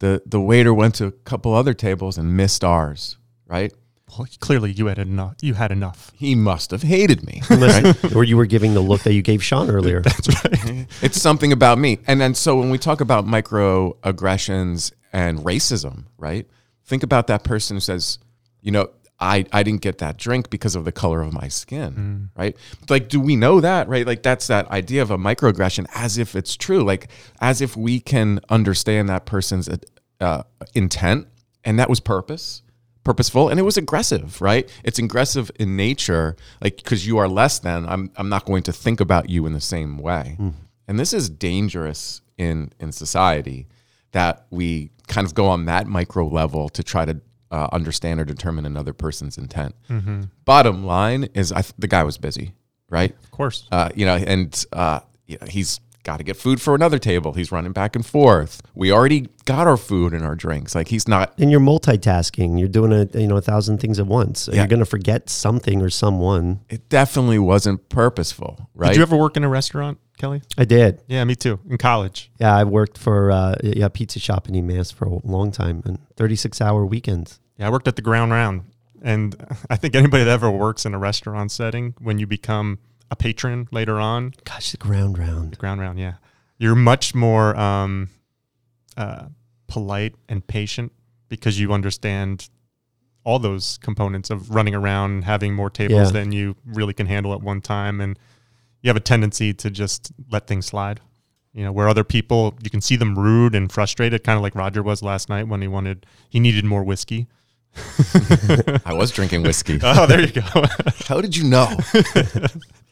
The 0.00 0.22
the 0.26 0.40
waiter 0.40 0.72
went 0.74 0.94
to 0.96 1.06
a 1.06 1.12
couple 1.12 1.54
other 1.54 1.74
tables 1.74 2.18
and 2.18 2.36
missed 2.36 2.64
ours, 2.64 3.16
right? 3.46 3.72
Well, 4.16 4.26
clearly, 4.40 4.72
you 4.72 4.86
had 4.86 4.98
enough. 4.98 5.36
You 5.42 5.54
had 5.54 5.70
enough. 5.70 6.12
He 6.14 6.34
must 6.34 6.70
have 6.70 6.82
hated 6.82 7.24
me. 7.26 7.42
Unless, 7.50 8.14
or 8.14 8.24
you 8.24 8.36
were 8.36 8.46
giving 8.46 8.74
the 8.74 8.80
look 8.80 9.02
that 9.02 9.12
you 9.12 9.22
gave 9.22 9.42
Sean 9.42 9.70
earlier. 9.70 10.00
That's 10.00 10.28
right. 10.44 10.86
it's 11.02 11.20
something 11.20 11.52
about 11.52 11.78
me. 11.78 11.98
And 12.06 12.20
then 12.20 12.34
so 12.34 12.58
when 12.58 12.70
we 12.70 12.78
talk 12.78 13.00
about 13.00 13.26
microaggressions 13.26 14.92
and 15.12 15.40
racism, 15.40 16.04
right? 16.16 16.46
Think 16.84 17.02
about 17.02 17.26
that 17.26 17.44
person 17.44 17.76
who 17.76 17.80
says, 17.80 18.18
you 18.62 18.70
know, 18.72 18.90
I, 19.20 19.44
I 19.52 19.62
didn't 19.64 19.80
get 19.82 19.98
that 19.98 20.16
drink 20.16 20.48
because 20.48 20.76
of 20.76 20.84
the 20.84 20.92
color 20.92 21.20
of 21.22 21.32
my 21.32 21.48
skin, 21.48 22.30
right? 22.36 22.56
Like, 22.88 23.08
do 23.08 23.20
we 23.20 23.34
know 23.34 23.60
that, 23.60 23.88
right? 23.88 24.06
Like, 24.06 24.22
that's 24.22 24.46
that 24.46 24.70
idea 24.70 25.02
of 25.02 25.10
a 25.10 25.18
microaggression 25.18 25.86
as 25.94 26.18
if 26.18 26.36
it's 26.36 26.56
true, 26.56 26.84
like, 26.84 27.08
as 27.40 27.60
if 27.60 27.76
we 27.76 27.98
can 27.98 28.40
understand 28.48 29.08
that 29.08 29.26
person's 29.26 29.68
uh, 30.20 30.42
intent 30.74 31.26
and 31.64 31.78
that 31.80 31.90
was 31.90 31.98
purpose, 31.98 32.62
purposeful, 33.08 33.48
and 33.48 33.58
it 33.58 33.62
was 33.62 33.78
aggressive, 33.78 34.42
right? 34.42 34.68
It's 34.84 34.98
aggressive 34.98 35.50
in 35.58 35.76
nature, 35.76 36.36
like, 36.60 36.76
because 36.76 37.06
you 37.06 37.16
are 37.16 37.26
less 37.26 37.58
than, 37.58 37.88
I'm, 37.88 38.10
I'm 38.16 38.28
not 38.28 38.44
going 38.44 38.62
to 38.64 38.72
think 38.72 39.00
about 39.00 39.30
you 39.30 39.46
in 39.46 39.54
the 39.54 39.62
same 39.62 39.96
way. 39.96 40.36
And 40.86 41.00
this 41.00 41.14
is 41.14 41.30
dangerous 41.30 42.20
in, 42.36 42.70
in 42.78 42.92
society 42.92 43.66
that 44.12 44.46
we 44.50 44.90
kind 45.06 45.26
of 45.26 45.32
go 45.34 45.46
on 45.46 45.64
that 45.64 45.86
micro 45.86 46.26
level 46.26 46.68
to 46.68 46.82
try 46.82 47.06
to 47.06 47.18
uh, 47.50 47.68
understand 47.72 48.20
or 48.20 48.26
determine 48.26 48.66
another 48.66 48.92
person's 48.92 49.38
intent. 49.38 49.74
Bottom 50.44 50.84
line 50.84 51.28
is, 51.32 51.50
I 51.50 51.62
th- 51.62 51.72
the 51.78 51.88
guy 51.88 52.02
was 52.04 52.18
busy, 52.18 52.52
right? 52.90 53.12
Of 53.24 53.30
course. 53.30 53.66
Uh, 53.72 53.88
you 53.94 54.04
know, 54.04 54.16
and 54.16 54.66
uh, 54.74 55.00
you 55.26 55.38
know, 55.40 55.46
he's 55.46 55.80
got 56.08 56.16
to 56.16 56.24
get 56.24 56.38
food 56.38 56.58
for 56.58 56.74
another 56.74 56.98
table. 56.98 57.34
He's 57.34 57.52
running 57.52 57.72
back 57.72 57.94
and 57.94 58.04
forth. 58.04 58.62
We 58.74 58.90
already 58.90 59.28
got 59.44 59.66
our 59.66 59.76
food 59.76 60.14
and 60.14 60.24
our 60.24 60.34
drinks. 60.34 60.74
Like 60.74 60.88
he's 60.88 61.06
not. 61.06 61.34
And 61.38 61.50
you're 61.50 61.60
multitasking. 61.60 62.58
You're 62.58 62.68
doing 62.68 62.92
a 62.94 63.06
you 63.18 63.26
know 63.26 63.36
a 63.36 63.42
thousand 63.42 63.76
things 63.78 63.98
at 63.98 64.06
once. 64.06 64.40
So 64.40 64.52
Yeah. 64.52 64.60
You're 64.60 64.68
going 64.68 64.78
to 64.80 64.86
forget 64.86 65.28
something 65.28 65.82
or 65.82 65.90
someone. 65.90 66.60
It 66.70 66.88
definitely 66.88 67.38
wasn't 67.38 67.90
purposeful, 67.90 68.70
right? 68.74 68.88
Did 68.88 68.96
you 68.96 69.02
ever 69.02 69.18
work 69.18 69.36
in 69.36 69.44
a 69.44 69.50
restaurant, 69.50 69.98
Kelly? 70.16 70.40
I 70.56 70.64
did. 70.64 71.02
Yeah, 71.08 71.24
me 71.24 71.34
too. 71.36 71.60
In 71.68 71.76
college. 71.76 72.30
Yeah, 72.40 72.56
I 72.56 72.64
worked 72.64 72.96
for 72.96 73.30
uh, 73.30 73.56
yeah 73.62 73.84
a 73.84 73.90
pizza 73.90 74.18
shop 74.18 74.48
in 74.48 74.56
Emmaus 74.56 74.90
for 74.90 75.04
a 75.04 75.18
long 75.26 75.52
time 75.52 75.82
and 75.84 75.98
36 76.16 76.58
hour 76.62 76.86
weekends. 76.86 77.38
Yeah, 77.58 77.66
I 77.66 77.70
worked 77.70 77.86
at 77.86 77.96
the 77.96 78.02
Ground 78.02 78.32
Round, 78.32 78.62
and 79.02 79.36
I 79.70 79.76
think 79.76 79.94
anybody 79.94 80.24
that 80.24 80.30
ever 80.30 80.50
works 80.50 80.86
in 80.86 80.94
a 80.94 80.98
restaurant 80.98 81.52
setting, 81.52 81.94
when 81.98 82.18
you 82.18 82.26
become 82.26 82.78
a 83.10 83.16
patron 83.16 83.68
later 83.72 83.98
on, 83.98 84.34
Gosh, 84.44 84.70
the 84.72 84.76
ground 84.76 85.18
round. 85.18 85.52
The 85.52 85.56
ground 85.56 85.80
Round, 85.80 85.98
yeah, 85.98 86.14
you're 86.58 86.74
much 86.74 87.14
more 87.14 87.56
um, 87.56 88.08
uh, 88.96 89.26
polite 89.66 90.14
and 90.28 90.46
patient 90.46 90.92
because 91.28 91.58
you 91.60 91.72
understand 91.72 92.48
all 93.24 93.38
those 93.38 93.78
components 93.82 94.30
of 94.30 94.50
running 94.54 94.74
around 94.74 95.24
having 95.24 95.54
more 95.54 95.68
tables 95.70 96.08
Yeah. 96.08 96.20
than 96.20 96.32
you 96.32 96.56
really 96.64 96.94
can 96.94 97.06
handle 97.06 97.32
at 97.34 97.40
one 97.42 97.60
time, 97.60 98.00
and 98.00 98.18
you 98.82 98.88
have 98.88 98.96
a 98.96 99.00
tendency 99.00 99.52
to 99.54 99.70
just 99.70 100.12
let 100.30 100.46
things 100.46 100.66
slide. 100.66 101.00
You 101.52 101.64
know, 101.64 101.72
where 101.72 101.88
other 101.88 102.04
people 102.04 102.54
you 102.62 102.70
can 102.70 102.80
see 102.80 102.96
them 102.96 103.18
rude 103.18 103.54
and 103.54 103.70
frustrated, 103.72 104.22
kind 104.22 104.36
of 104.36 104.42
like 104.42 104.54
Roger 104.54 104.82
was 104.82 105.02
last 105.02 105.28
night 105.28 105.48
when 105.48 105.60
he 105.62 105.68
wanted 105.68 106.06
he 106.28 106.40
needed 106.40 106.64
more 106.64 106.84
whiskey. 106.84 107.26
I 108.84 108.92
was 108.92 109.10
drinking 109.10 109.42
whiskey. 109.42 109.78
Oh, 109.82 110.06
there 110.06 110.20
you 110.20 110.32
go. 110.32 110.64
How 111.06 111.20
did 111.20 111.36
you 111.36 111.44
know? 111.44 111.76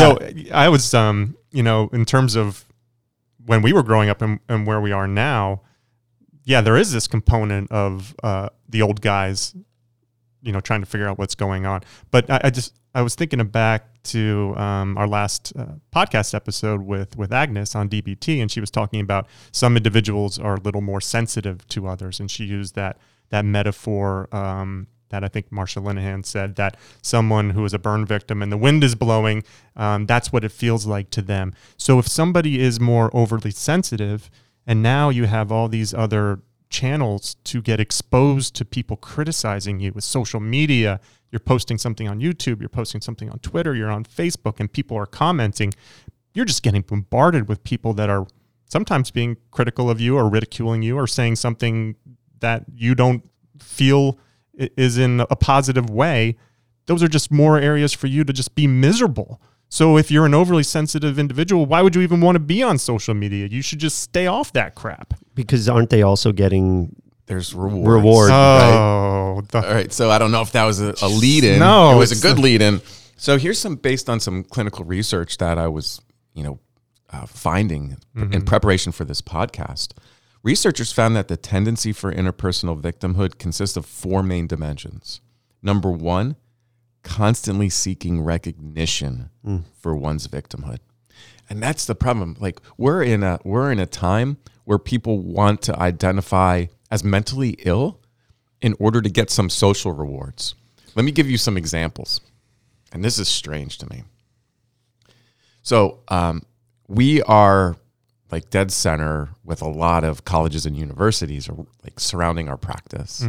So 0.00 0.52
I 0.52 0.68
was, 0.68 0.94
um, 0.94 1.36
you 1.50 1.62
know, 1.62 1.88
in 1.92 2.04
terms 2.04 2.34
of 2.34 2.64
when 3.44 3.62
we 3.62 3.72
were 3.72 3.82
growing 3.82 4.08
up 4.08 4.22
and, 4.22 4.40
and 4.48 4.66
where 4.66 4.80
we 4.80 4.92
are 4.92 5.08
now, 5.08 5.62
yeah, 6.44 6.60
there 6.60 6.76
is 6.76 6.92
this 6.92 7.06
component 7.06 7.70
of 7.70 8.14
uh, 8.22 8.48
the 8.68 8.82
old 8.82 9.00
guys, 9.00 9.54
you 10.42 10.52
know, 10.52 10.60
trying 10.60 10.80
to 10.80 10.86
figure 10.86 11.08
out 11.08 11.18
what's 11.18 11.34
going 11.34 11.66
on. 11.66 11.82
But 12.10 12.28
I, 12.30 12.40
I 12.44 12.50
just 12.50 12.74
I 12.94 13.02
was 13.02 13.14
thinking 13.14 13.42
back 13.46 14.02
to 14.04 14.54
um, 14.56 14.98
our 14.98 15.06
last 15.06 15.52
uh, 15.56 15.66
podcast 15.94 16.34
episode 16.34 16.82
with 16.82 17.16
with 17.16 17.32
Agnes 17.32 17.74
on 17.74 17.88
DBT, 17.88 18.40
and 18.40 18.50
she 18.50 18.60
was 18.60 18.70
talking 18.70 19.00
about 19.00 19.28
some 19.52 19.76
individuals 19.76 20.38
are 20.38 20.54
a 20.54 20.60
little 20.60 20.80
more 20.80 21.00
sensitive 21.00 21.66
to 21.68 21.86
others, 21.86 22.18
and 22.20 22.30
she 22.30 22.44
used 22.44 22.74
that 22.74 22.98
that 23.30 23.44
metaphor. 23.44 24.28
Um, 24.34 24.88
that 25.12 25.22
I 25.22 25.28
think 25.28 25.50
Marsha 25.50 25.80
Linehan 25.80 26.26
said 26.26 26.56
that 26.56 26.76
someone 27.02 27.50
who 27.50 27.64
is 27.64 27.72
a 27.72 27.78
burn 27.78 28.04
victim 28.04 28.42
and 28.42 28.50
the 28.50 28.56
wind 28.56 28.82
is 28.82 28.96
blowing, 28.96 29.44
um, 29.76 30.06
that's 30.06 30.32
what 30.32 30.42
it 30.42 30.50
feels 30.50 30.86
like 30.86 31.10
to 31.10 31.22
them. 31.22 31.54
So 31.76 32.00
if 32.00 32.08
somebody 32.08 32.60
is 32.60 32.80
more 32.80 33.10
overly 33.14 33.52
sensitive, 33.52 34.30
and 34.66 34.82
now 34.82 35.10
you 35.10 35.26
have 35.26 35.52
all 35.52 35.68
these 35.68 35.94
other 35.94 36.40
channels 36.70 37.36
to 37.44 37.60
get 37.60 37.78
exposed 37.78 38.54
to 38.56 38.64
people 38.64 38.96
criticizing 38.96 39.78
you 39.78 39.92
with 39.92 40.02
social 40.02 40.40
media, 40.40 40.98
you're 41.30 41.40
posting 41.40 41.78
something 41.78 42.08
on 42.08 42.20
YouTube, 42.20 42.60
you're 42.60 42.68
posting 42.68 43.00
something 43.00 43.30
on 43.30 43.38
Twitter, 43.40 43.74
you're 43.74 43.90
on 43.90 44.04
Facebook, 44.04 44.58
and 44.58 44.72
people 44.72 44.96
are 44.96 45.06
commenting, 45.06 45.72
you're 46.34 46.44
just 46.46 46.62
getting 46.62 46.82
bombarded 46.82 47.48
with 47.48 47.62
people 47.64 47.92
that 47.94 48.08
are 48.08 48.26
sometimes 48.64 49.10
being 49.10 49.36
critical 49.50 49.90
of 49.90 50.00
you 50.00 50.16
or 50.16 50.28
ridiculing 50.28 50.82
you 50.82 50.96
or 50.96 51.06
saying 51.06 51.36
something 51.36 51.94
that 52.40 52.64
you 52.74 52.94
don't 52.94 53.22
feel 53.58 54.18
is 54.54 54.98
in 54.98 55.20
a 55.20 55.36
positive 55.36 55.88
way, 55.90 56.36
those 56.86 57.02
are 57.02 57.08
just 57.08 57.30
more 57.30 57.58
areas 57.58 57.92
for 57.92 58.06
you 58.06 58.24
to 58.24 58.32
just 58.32 58.54
be 58.54 58.66
miserable. 58.66 59.40
So 59.68 59.96
if 59.96 60.10
you're 60.10 60.26
an 60.26 60.34
overly 60.34 60.62
sensitive 60.64 61.18
individual, 61.18 61.64
why 61.64 61.80
would 61.80 61.94
you 61.94 62.02
even 62.02 62.20
want 62.20 62.36
to 62.36 62.40
be 62.40 62.62
on 62.62 62.76
social 62.76 63.14
media? 63.14 63.46
You 63.46 63.62
should 63.62 63.78
just 63.78 64.00
stay 64.00 64.26
off 64.26 64.52
that 64.52 64.74
crap. 64.74 65.14
Because 65.34 65.68
aren't 65.68 65.88
they 65.88 66.02
also 66.02 66.30
getting 66.32 66.94
There's 67.26 67.54
rewards. 67.54 67.88
Reward. 67.88 68.28
right? 68.30 68.72
Oh, 68.74 69.40
the- 69.48 69.66
All 69.66 69.74
right. 69.74 69.90
So 69.92 70.10
I 70.10 70.18
don't 70.18 70.30
know 70.30 70.42
if 70.42 70.52
that 70.52 70.64
was 70.64 70.80
a, 70.82 70.94
a 71.00 71.08
lead 71.08 71.44
in. 71.44 71.58
No, 71.58 71.92
it 71.94 71.96
was 71.98 72.12
a 72.12 72.20
good 72.20 72.36
a- 72.38 72.40
lead 72.42 72.60
in. 72.60 72.82
So 73.16 73.38
here's 73.38 73.58
some 73.58 73.76
based 73.76 74.10
on 74.10 74.20
some 74.20 74.44
clinical 74.44 74.84
research 74.84 75.38
that 75.38 75.56
I 75.56 75.68
was, 75.68 76.00
you 76.34 76.42
know, 76.42 76.58
uh, 77.10 77.24
finding 77.26 77.96
in 78.16 78.42
preparation 78.44 78.90
for 78.92 79.04
this 79.04 79.22
podcast. 79.22 79.92
Researchers 80.42 80.92
found 80.92 81.14
that 81.14 81.28
the 81.28 81.36
tendency 81.36 81.92
for 81.92 82.12
interpersonal 82.12 82.80
victimhood 82.80 83.38
consists 83.38 83.76
of 83.76 83.86
four 83.86 84.22
main 84.22 84.46
dimensions. 84.46 85.20
Number 85.62 85.90
one, 85.90 86.36
constantly 87.02 87.68
seeking 87.68 88.20
recognition 88.20 89.30
for 89.80 89.94
one's 89.94 90.26
victimhood. 90.26 90.78
And 91.48 91.62
that's 91.62 91.84
the 91.86 91.94
problem. 91.94 92.36
Like 92.40 92.60
we're 92.76 93.02
in 93.02 93.22
a 93.22 93.38
we're 93.44 93.70
in 93.70 93.78
a 93.78 93.86
time 93.86 94.38
where 94.64 94.78
people 94.78 95.18
want 95.18 95.62
to 95.62 95.78
identify 95.78 96.66
as 96.90 97.04
mentally 97.04 97.56
ill 97.60 98.00
in 98.60 98.74
order 98.78 99.02
to 99.02 99.10
get 99.10 99.30
some 99.30 99.50
social 99.50 99.92
rewards. 99.92 100.54
Let 100.94 101.04
me 101.04 101.12
give 101.12 101.30
you 101.30 101.38
some 101.38 101.56
examples. 101.56 102.20
And 102.92 103.04
this 103.04 103.18
is 103.18 103.28
strange 103.28 103.78
to 103.78 103.88
me. 103.88 104.04
So, 105.62 106.00
um, 106.08 106.42
we 106.88 107.22
are 107.22 107.76
like 108.32 108.48
dead 108.48 108.72
center 108.72 109.28
with 109.44 109.60
a 109.60 109.68
lot 109.68 110.04
of 110.04 110.24
colleges 110.24 110.64
and 110.64 110.74
universities 110.76 111.48
are 111.50 111.56
like 111.84 112.00
surrounding 112.00 112.48
our 112.48 112.56
practice. 112.56 113.24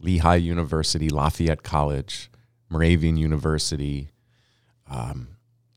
Lehigh 0.00 0.36
University, 0.36 1.10
Lafayette 1.10 1.62
College, 1.62 2.30
Moravian 2.70 3.18
University. 3.18 4.10
Um, 4.90 5.28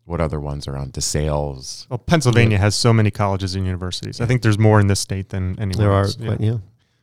what 0.05 0.21
other 0.21 0.39
ones 0.39 0.67
are 0.67 0.77
on 0.77 0.91
DeSales? 0.91 1.87
well, 1.89 1.97
Pennsylvania 1.97 2.57
has 2.57 2.75
so 2.75 2.93
many 2.93 3.11
colleges 3.11 3.55
and 3.55 3.65
universities. 3.65 4.21
I 4.21 4.25
think 4.25 4.41
there's 4.41 4.57
more 4.57 4.79
in 4.79 4.87
this 4.87 4.99
state 4.99 5.29
than 5.29 5.59
anywhere 5.59 5.87
there 5.87 5.91
are 5.91 6.03
else. 6.03 6.17
Yeah. 6.17 6.35
yeah. 6.39 6.57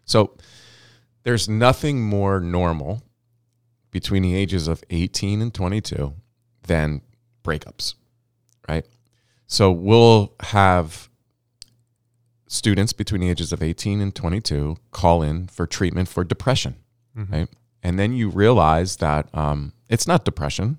So 0.04 0.36
there's 1.22 1.48
nothing 1.48 2.02
more 2.02 2.40
normal 2.40 3.02
between 3.90 4.22
the 4.22 4.34
ages 4.34 4.68
of 4.68 4.82
18 4.90 5.42
and 5.42 5.52
22 5.52 6.14
than 6.66 7.02
breakups, 7.44 7.94
right? 8.68 8.86
So 9.46 9.70
we'll 9.70 10.34
have 10.40 11.07
students 12.48 12.92
between 12.92 13.20
the 13.20 13.30
ages 13.30 13.52
of 13.52 13.62
18 13.62 14.00
and 14.00 14.14
22 14.14 14.76
call 14.90 15.22
in 15.22 15.46
for 15.48 15.66
treatment 15.66 16.08
for 16.08 16.24
depression, 16.24 16.74
right? 17.30 17.48
And 17.82 17.98
then 17.98 18.12
you 18.12 18.28
realize 18.28 18.96
that 18.96 19.28
um, 19.34 19.72
it's 19.88 20.06
not 20.08 20.24
depression. 20.24 20.78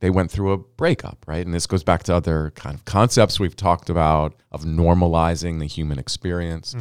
They 0.00 0.10
went 0.10 0.30
through 0.30 0.52
a 0.52 0.58
breakup, 0.58 1.24
right? 1.26 1.44
And 1.44 1.54
this 1.54 1.66
goes 1.66 1.82
back 1.82 2.02
to 2.04 2.14
other 2.14 2.52
kind 2.54 2.74
of 2.74 2.84
concepts 2.84 3.40
we've 3.40 3.56
talked 3.56 3.88
about 3.88 4.34
of 4.52 4.64
normalizing 4.64 5.60
the 5.60 5.66
human 5.66 5.98
experience 5.98 6.74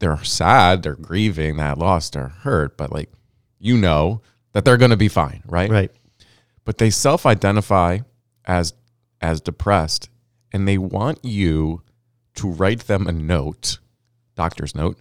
they're 0.00 0.24
sad, 0.24 0.82
they're 0.82 0.96
grieving 0.96 1.58
that 1.58 1.78
loss, 1.78 2.10
they're 2.10 2.28
hurt, 2.28 2.76
but 2.76 2.90
like 2.90 3.10
you 3.58 3.76
know 3.76 4.22
that 4.52 4.64
they're 4.64 4.78
going 4.78 4.90
to 4.90 4.96
be 4.96 5.08
fine, 5.08 5.42
right? 5.46 5.70
Right. 5.70 5.92
But 6.64 6.78
they 6.78 6.90
self-identify 6.90 7.98
as 8.46 8.74
as 9.20 9.40
depressed 9.40 10.08
and 10.50 10.66
they 10.66 10.78
want 10.78 11.22
you 11.24 11.82
to 12.40 12.48
write 12.50 12.80
them 12.86 13.06
a 13.06 13.12
note, 13.12 13.78
doctor's 14.34 14.74
note, 14.74 14.98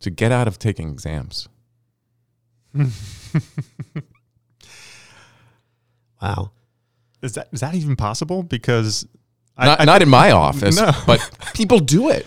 to 0.00 0.10
get 0.10 0.32
out 0.32 0.48
of 0.48 0.58
taking 0.58 0.90
exams. 0.90 1.48
Wow. 6.22 6.50
Is 7.22 7.32
that 7.34 7.48
is 7.52 7.60
that 7.60 7.74
even 7.74 7.96
possible? 7.96 8.42
Because 8.42 9.06
I- 9.56 9.66
Not, 9.66 9.80
I 9.80 9.84
not 9.84 10.02
in 10.02 10.08
my 10.08 10.30
office, 10.32 10.76
No. 10.76 10.92
but 11.06 11.20
people 11.54 11.78
do 11.80 12.10
it. 12.10 12.26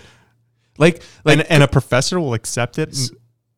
Like 0.78 1.02
like 1.24 1.38
and, 1.38 1.50
and 1.50 1.62
a 1.62 1.68
professor 1.68 2.18
will 2.18 2.34
accept 2.34 2.78
it. 2.78 2.88
and 2.96 3.10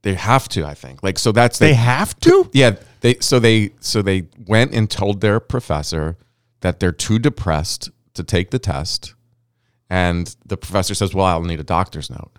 they 0.02 0.12
have 0.14 0.48
to, 0.50 0.64
I 0.66 0.74
think. 0.74 1.02
Like 1.02 1.18
so 1.18 1.32
that's 1.32 1.58
They 1.58 1.72
have 1.74 2.18
to. 2.20 2.50
Yeah, 2.52 2.76
they 3.00 3.16
so 3.20 3.38
they 3.38 3.70
so 3.80 4.02
they 4.02 4.28
went 4.46 4.72
and 4.74 4.90
told 4.90 5.20
their 5.22 5.40
professor 5.40 6.16
that 6.60 6.80
they're 6.80 6.92
too 6.92 7.18
depressed 7.18 7.90
to 8.14 8.22
take 8.22 8.50
the 8.50 8.58
test, 8.58 9.14
and 9.90 10.34
the 10.46 10.56
professor 10.56 10.94
says, 10.94 11.14
"Well, 11.14 11.26
I'll 11.26 11.42
need 11.42 11.60
a 11.60 11.64
doctor's 11.64 12.10
note." 12.10 12.32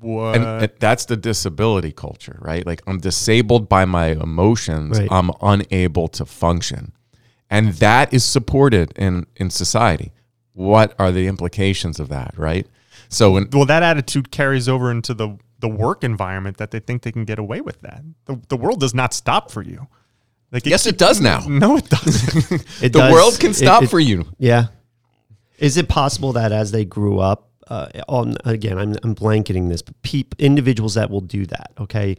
What? 0.00 0.36
And, 0.36 0.44
and 0.44 0.72
that's 0.78 1.06
the 1.06 1.16
disability 1.16 1.92
culture, 1.92 2.38
right? 2.40 2.64
Like 2.66 2.82
I'm 2.86 2.98
disabled 2.98 3.68
by 3.68 3.84
my 3.84 4.08
emotions. 4.08 4.98
Right. 4.98 5.08
I'm 5.10 5.30
unable 5.42 6.08
to 6.08 6.24
function. 6.24 6.92
And 7.50 7.72
that 7.74 8.12
is 8.12 8.24
supported 8.24 8.92
in 8.96 9.26
in 9.36 9.50
society. 9.50 10.12
What 10.52 10.94
are 10.98 11.10
the 11.12 11.26
implications 11.26 11.98
of 12.00 12.08
that, 12.10 12.34
right? 12.36 12.66
So 13.08 13.32
when 13.32 13.48
well, 13.52 13.64
that 13.66 13.82
attitude 13.82 14.30
carries 14.30 14.68
over 14.68 14.90
into 14.90 15.14
the 15.14 15.38
the 15.60 15.68
work 15.68 16.04
environment 16.04 16.58
that 16.58 16.70
they 16.70 16.78
think 16.78 17.02
they 17.02 17.10
can 17.12 17.24
get 17.24 17.38
away 17.38 17.60
with 17.60 17.80
that. 17.80 18.02
The, 18.26 18.40
the 18.48 18.56
world 18.56 18.78
does 18.80 18.94
not 18.94 19.12
stop 19.12 19.50
for 19.50 19.62
you. 19.62 19.88
Like 20.52 20.64
yes, 20.66 20.86
it 20.86 20.98
does 20.98 21.20
now. 21.20 21.40
No, 21.48 21.76
it 21.76 21.88
doesn't. 21.88 22.52
It 22.82 22.92
The 22.92 23.00
does- 23.00 23.12
world 23.12 23.40
can 23.40 23.50
it- 23.50 23.54
stop 23.56 23.82
it- 23.84 23.90
for 23.90 23.98
you. 23.98 24.26
Yeah. 24.38 24.66
Is 25.58 25.76
it 25.76 25.88
possible 25.88 26.32
that 26.34 26.52
as 26.52 26.70
they 26.70 26.84
grew 26.84 27.18
up, 27.18 27.50
uh, 27.68 27.88
on 28.08 28.36
again, 28.44 28.78
I'm, 28.78 28.96
I'm 29.02 29.14
blanketing 29.14 29.68
this, 29.68 29.82
but 29.82 29.94
individuals 30.38 30.94
that 30.94 31.10
will 31.10 31.20
do 31.20 31.44
that, 31.46 31.72
okay, 31.78 32.16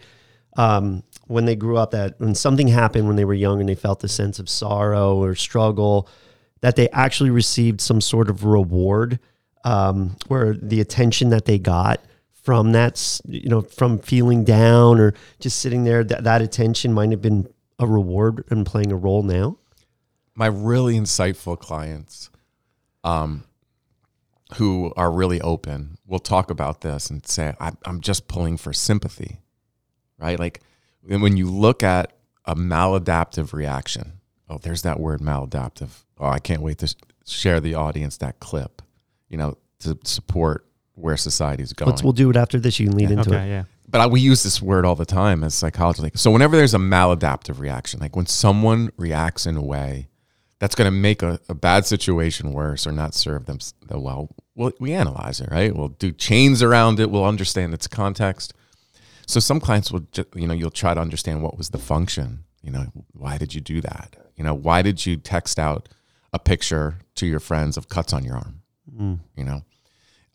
um, 0.57 1.03
when 1.27 1.45
they 1.45 1.55
grew 1.55 1.77
up, 1.77 1.91
that 1.91 2.19
when 2.19 2.35
something 2.35 2.67
happened 2.67 3.07
when 3.07 3.15
they 3.15 3.25
were 3.25 3.33
young 3.33 3.59
and 3.59 3.69
they 3.69 3.75
felt 3.75 4.03
a 4.03 4.07
sense 4.07 4.39
of 4.39 4.49
sorrow 4.49 5.15
or 5.15 5.35
struggle, 5.35 6.07
that 6.61 6.75
they 6.75 6.89
actually 6.89 7.29
received 7.29 7.81
some 7.81 8.01
sort 8.01 8.29
of 8.29 8.43
reward, 8.43 9.19
um, 9.63 10.15
where 10.27 10.53
the 10.53 10.81
attention 10.81 11.29
that 11.29 11.45
they 11.45 11.57
got 11.57 12.03
from 12.43 12.71
that, 12.73 13.21
you 13.27 13.49
know, 13.49 13.61
from 13.61 13.99
feeling 13.99 14.43
down 14.43 14.99
or 14.99 15.13
just 15.39 15.59
sitting 15.59 15.83
there, 15.83 16.03
that, 16.03 16.23
that 16.23 16.41
attention 16.41 16.93
might 16.93 17.11
have 17.11 17.21
been 17.21 17.47
a 17.77 17.87
reward 17.87 18.43
and 18.49 18.65
playing 18.65 18.91
a 18.91 18.95
role 18.95 19.23
now. 19.23 19.57
my 20.35 20.47
really 20.47 20.95
insightful 20.95 21.57
clients 21.57 22.29
um, 23.03 23.43
who 24.55 24.93
are 24.97 25.11
really 25.11 25.39
open 25.41 25.97
will 26.07 26.19
talk 26.19 26.49
about 26.49 26.81
this 26.81 27.09
and 27.09 27.25
say, 27.25 27.53
I'm, 27.59 27.77
I'm 27.85 28.01
just 28.01 28.27
pulling 28.27 28.57
for 28.57 28.73
sympathy, 28.73 29.41
right? 30.17 30.39
Like 30.39 30.61
and 31.07 31.21
when 31.21 31.37
you 31.37 31.49
look 31.49 31.83
at 31.83 32.13
a 32.45 32.55
maladaptive 32.55 33.53
reaction, 33.53 34.13
oh, 34.49 34.57
there's 34.57 34.81
that 34.81 34.99
word 34.99 35.21
maladaptive. 35.21 35.89
Oh, 36.19 36.27
I 36.27 36.39
can't 36.39 36.61
wait 36.61 36.79
to 36.79 36.93
share 37.25 37.59
the 37.59 37.75
audience 37.75 38.17
that 38.17 38.39
clip, 38.39 38.81
you 39.29 39.37
know, 39.37 39.57
to 39.79 39.97
support 40.03 40.65
where 40.95 41.15
society's 41.15 41.71
going 41.73 41.89
Let's, 41.89 42.03
we'll 42.03 42.13
do 42.13 42.29
it 42.29 42.35
after 42.35 42.59
this. 42.59 42.79
You 42.79 42.89
can 42.89 42.97
lead 42.97 43.11
into 43.11 43.31
it. 43.31 43.47
yeah. 43.47 43.63
but 43.87 44.01
I, 44.01 44.07
we 44.07 44.19
use 44.19 44.43
this 44.43 44.61
word 44.61 44.85
all 44.85 44.95
the 44.95 45.05
time 45.05 45.43
as 45.43 45.53
psychologists. 45.55 46.03
Like, 46.03 46.17
so 46.17 46.31
whenever 46.31 46.57
there's 46.57 46.73
a 46.73 46.79
maladaptive 46.79 47.59
reaction, 47.59 47.99
like 47.99 48.15
when 48.15 48.25
someone 48.25 48.91
reacts 48.97 49.45
in 49.45 49.55
a 49.55 49.63
way 49.63 50.09
that's 50.59 50.75
going 50.75 50.85
to 50.87 50.97
make 50.97 51.23
a, 51.23 51.39
a 51.49 51.55
bad 51.55 51.85
situation 51.85 52.51
worse 52.53 52.85
or 52.85 52.91
not 52.91 53.13
serve 53.13 53.45
them 53.45 53.59
well, 53.89 54.29
well, 54.55 54.71
we 54.79 54.93
analyze 54.93 55.39
it, 55.39 55.49
right? 55.49 55.75
We'll 55.75 55.87
do 55.89 56.11
chains 56.11 56.61
around 56.61 56.99
it. 56.99 57.09
We'll 57.09 57.25
understand 57.25 57.73
its 57.73 57.87
context. 57.87 58.53
So 59.25 59.39
some 59.39 59.59
clients 59.59 59.91
will, 59.91 60.01
ju- 60.11 60.25
you 60.35 60.47
know, 60.47 60.53
you'll 60.53 60.69
try 60.71 60.93
to 60.93 60.99
understand 60.99 61.41
what 61.41 61.57
was 61.57 61.69
the 61.69 61.77
function. 61.77 62.43
You 62.61 62.71
know, 62.71 62.85
why 63.13 63.37
did 63.37 63.53
you 63.55 63.61
do 63.61 63.79
that? 63.81 64.15
You 64.35 64.43
know, 64.43 64.53
why 64.53 64.81
did 64.81 65.05
you 65.05 65.15
text 65.15 65.57
out 65.59 65.87
a 66.33 66.39
picture 66.39 66.99
to 67.15 67.25
your 67.25 67.39
friends 67.39 67.77
of 67.77 67.87
cuts 67.89 68.11
on 68.11 68.23
your 68.25 68.35
arm? 68.35 68.61
You 69.35 69.43
know, 69.45 69.61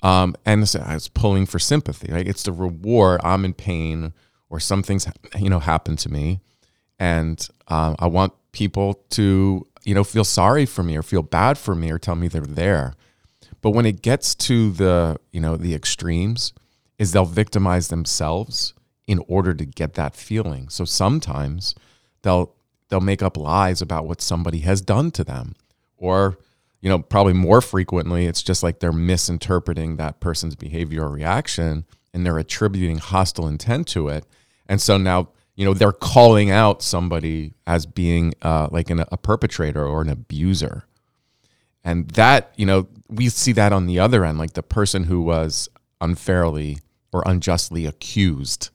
um, 0.02 0.36
and 0.46 0.66
so 0.66 0.80
I 0.80 0.94
was 0.94 1.08
pulling 1.08 1.44
for 1.44 1.58
sympathy. 1.58 2.10
Right? 2.12 2.26
It's 2.26 2.44
the 2.44 2.52
reward. 2.52 3.20
I'm 3.24 3.44
in 3.44 3.52
pain, 3.52 4.14
or 4.48 4.58
something's 4.58 5.06
you 5.38 5.50
know 5.50 5.58
happened 5.58 5.98
to 6.00 6.08
me, 6.08 6.40
and 6.98 7.46
um, 7.68 7.96
I 7.98 8.06
want 8.06 8.32
people 8.52 8.94
to 9.10 9.66
you 9.84 9.94
know 9.94 10.04
feel 10.04 10.24
sorry 10.24 10.66
for 10.66 10.82
me 10.82 10.96
or 10.96 11.02
feel 11.02 11.22
bad 11.22 11.58
for 11.58 11.74
me 11.74 11.90
or 11.90 11.98
tell 11.98 12.14
me 12.14 12.28
they're 12.28 12.42
there. 12.42 12.94
But 13.60 13.70
when 13.70 13.86
it 13.86 14.02
gets 14.02 14.34
to 14.36 14.70
the 14.72 15.16
you 15.32 15.40
know 15.40 15.56
the 15.56 15.74
extremes, 15.74 16.52
is 16.98 17.12
they'll 17.12 17.24
victimize 17.24 17.88
themselves 17.88 18.74
in 19.06 19.22
order 19.28 19.54
to 19.54 19.64
get 19.64 19.94
that 19.94 20.14
feeling. 20.14 20.68
So 20.68 20.84
sometimes 20.84 21.74
they'll 22.22 22.54
they'll 22.88 23.00
make 23.00 23.22
up 23.22 23.36
lies 23.36 23.82
about 23.82 24.06
what 24.06 24.20
somebody 24.20 24.60
has 24.60 24.80
done 24.80 25.10
to 25.12 25.24
them, 25.24 25.54
or 25.96 26.38
you 26.84 26.90
know, 26.90 26.98
probably 26.98 27.32
more 27.32 27.62
frequently, 27.62 28.26
it's 28.26 28.42
just 28.42 28.62
like 28.62 28.80
they're 28.80 28.92
misinterpreting 28.92 29.96
that 29.96 30.20
person's 30.20 30.54
behavior 30.54 31.04
or 31.04 31.08
reaction 31.08 31.86
and 32.12 32.26
they're 32.26 32.36
attributing 32.36 32.98
hostile 32.98 33.48
intent 33.48 33.88
to 33.88 34.08
it. 34.08 34.26
And 34.68 34.82
so 34.82 34.98
now, 34.98 35.30
you 35.54 35.64
know, 35.64 35.74
they're 35.74 35.92
calling 35.92 36.50
out 36.50 36.82
somebody 36.82 37.54
as 37.66 37.86
being 37.86 38.34
uh, 38.42 38.68
like 38.70 38.90
an, 38.90 39.00
a 39.12 39.16
perpetrator 39.16 39.86
or 39.86 40.02
an 40.02 40.08
abuser. 40.08 40.84
And 41.84 42.08
that, 42.12 42.52
you 42.56 42.66
know, 42.66 42.88
we 43.08 43.28
see 43.28 43.52
that 43.52 43.72
on 43.72 43.86
the 43.86 44.00
other 44.00 44.24
end, 44.24 44.38
like 44.38 44.54
the 44.54 44.62
person 44.62 45.04
who 45.04 45.20
was 45.20 45.68
unfairly 46.00 46.78
or 47.12 47.22
unjustly 47.26 47.86
accused 47.86 48.70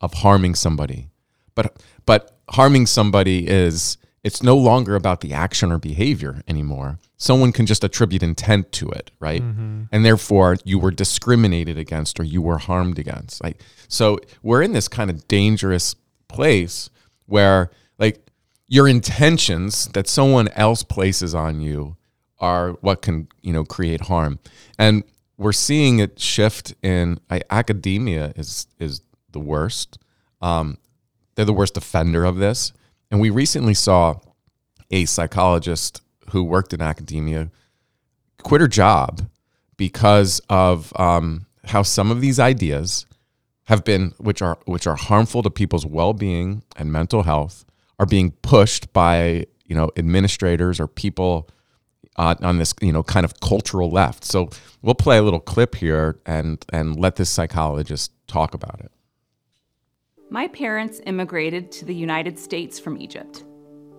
of 0.00 0.14
harming 0.14 0.54
somebody. 0.54 1.08
But 1.54 1.82
but 2.06 2.38
harming 2.48 2.86
somebody 2.86 3.46
is 3.46 3.98
it's 4.24 4.42
no 4.42 4.56
longer 4.56 4.94
about 4.94 5.20
the 5.20 5.32
action 5.34 5.72
or 5.72 5.78
behavior 5.78 6.42
anymore. 6.46 6.98
Someone 7.16 7.52
can 7.52 7.66
just 7.66 7.84
attribute 7.84 8.22
intent 8.22 8.70
to 8.72 8.88
it, 8.90 9.10
right? 9.20 9.42
And 9.92 10.04
therefore 10.04 10.56
you 10.64 10.78
were 10.78 10.92
discriminated 10.92 11.76
against 11.76 12.18
or 12.20 12.22
you 12.22 12.40
were 12.40 12.58
harmed 12.58 12.98
against. 12.98 13.42
Like 13.42 13.60
so 13.88 14.18
we're 14.42 14.62
in 14.62 14.72
this 14.72 14.88
kind 14.88 15.10
of 15.10 15.26
dangerous 15.28 15.94
place 16.32 16.90
where 17.26 17.70
like 17.98 18.30
your 18.66 18.88
intentions 18.88 19.86
that 19.88 20.08
someone 20.08 20.48
else 20.48 20.82
places 20.82 21.34
on 21.34 21.60
you 21.60 21.96
are 22.38 22.72
what 22.80 23.02
can 23.02 23.28
you 23.42 23.52
know 23.52 23.64
create 23.64 24.02
harm. 24.02 24.38
And 24.78 25.04
we're 25.36 25.52
seeing 25.52 25.98
it 25.98 26.18
shift 26.18 26.74
in 26.82 27.20
I, 27.30 27.42
academia 27.50 28.32
is 28.36 28.66
is 28.78 29.02
the 29.30 29.40
worst. 29.40 29.98
Um, 30.40 30.78
they're 31.34 31.44
the 31.44 31.52
worst 31.52 31.76
offender 31.76 32.24
of 32.24 32.36
this. 32.36 32.72
And 33.10 33.20
we 33.20 33.30
recently 33.30 33.74
saw 33.74 34.20
a 34.90 35.04
psychologist 35.04 36.02
who 36.30 36.42
worked 36.42 36.72
in 36.72 36.80
academia 36.80 37.50
quit 38.42 38.60
her 38.60 38.68
job 38.68 39.28
because 39.76 40.40
of 40.48 40.92
um, 40.98 41.46
how 41.64 41.82
some 41.82 42.10
of 42.10 42.20
these 42.20 42.38
ideas 42.38 43.06
have 43.64 43.84
been 43.84 44.12
which 44.18 44.42
are 44.42 44.58
which 44.66 44.86
are 44.86 44.96
harmful 44.96 45.42
to 45.42 45.50
people's 45.50 45.86
well-being 45.86 46.62
and 46.76 46.92
mental 46.92 47.22
health 47.22 47.64
are 47.98 48.06
being 48.06 48.32
pushed 48.42 48.92
by 48.92 49.46
you 49.64 49.74
know 49.74 49.90
administrators 49.96 50.80
or 50.80 50.86
people 50.86 51.48
uh, 52.16 52.34
on 52.42 52.58
this 52.58 52.74
you 52.80 52.92
know 52.92 53.02
kind 53.02 53.24
of 53.24 53.40
cultural 53.40 53.90
left 53.90 54.24
so 54.24 54.50
we'll 54.82 54.94
play 54.94 55.18
a 55.18 55.22
little 55.22 55.40
clip 55.40 55.74
here 55.74 56.18
and 56.26 56.64
and 56.72 56.98
let 56.98 57.16
this 57.16 57.30
psychologist 57.30 58.12
talk 58.26 58.54
about 58.54 58.80
it 58.80 58.90
My 60.30 60.48
parents 60.48 61.00
immigrated 61.04 61.70
to 61.72 61.84
the 61.84 61.94
United 61.94 62.38
States 62.38 62.80
from 62.80 62.96
Egypt. 62.96 63.44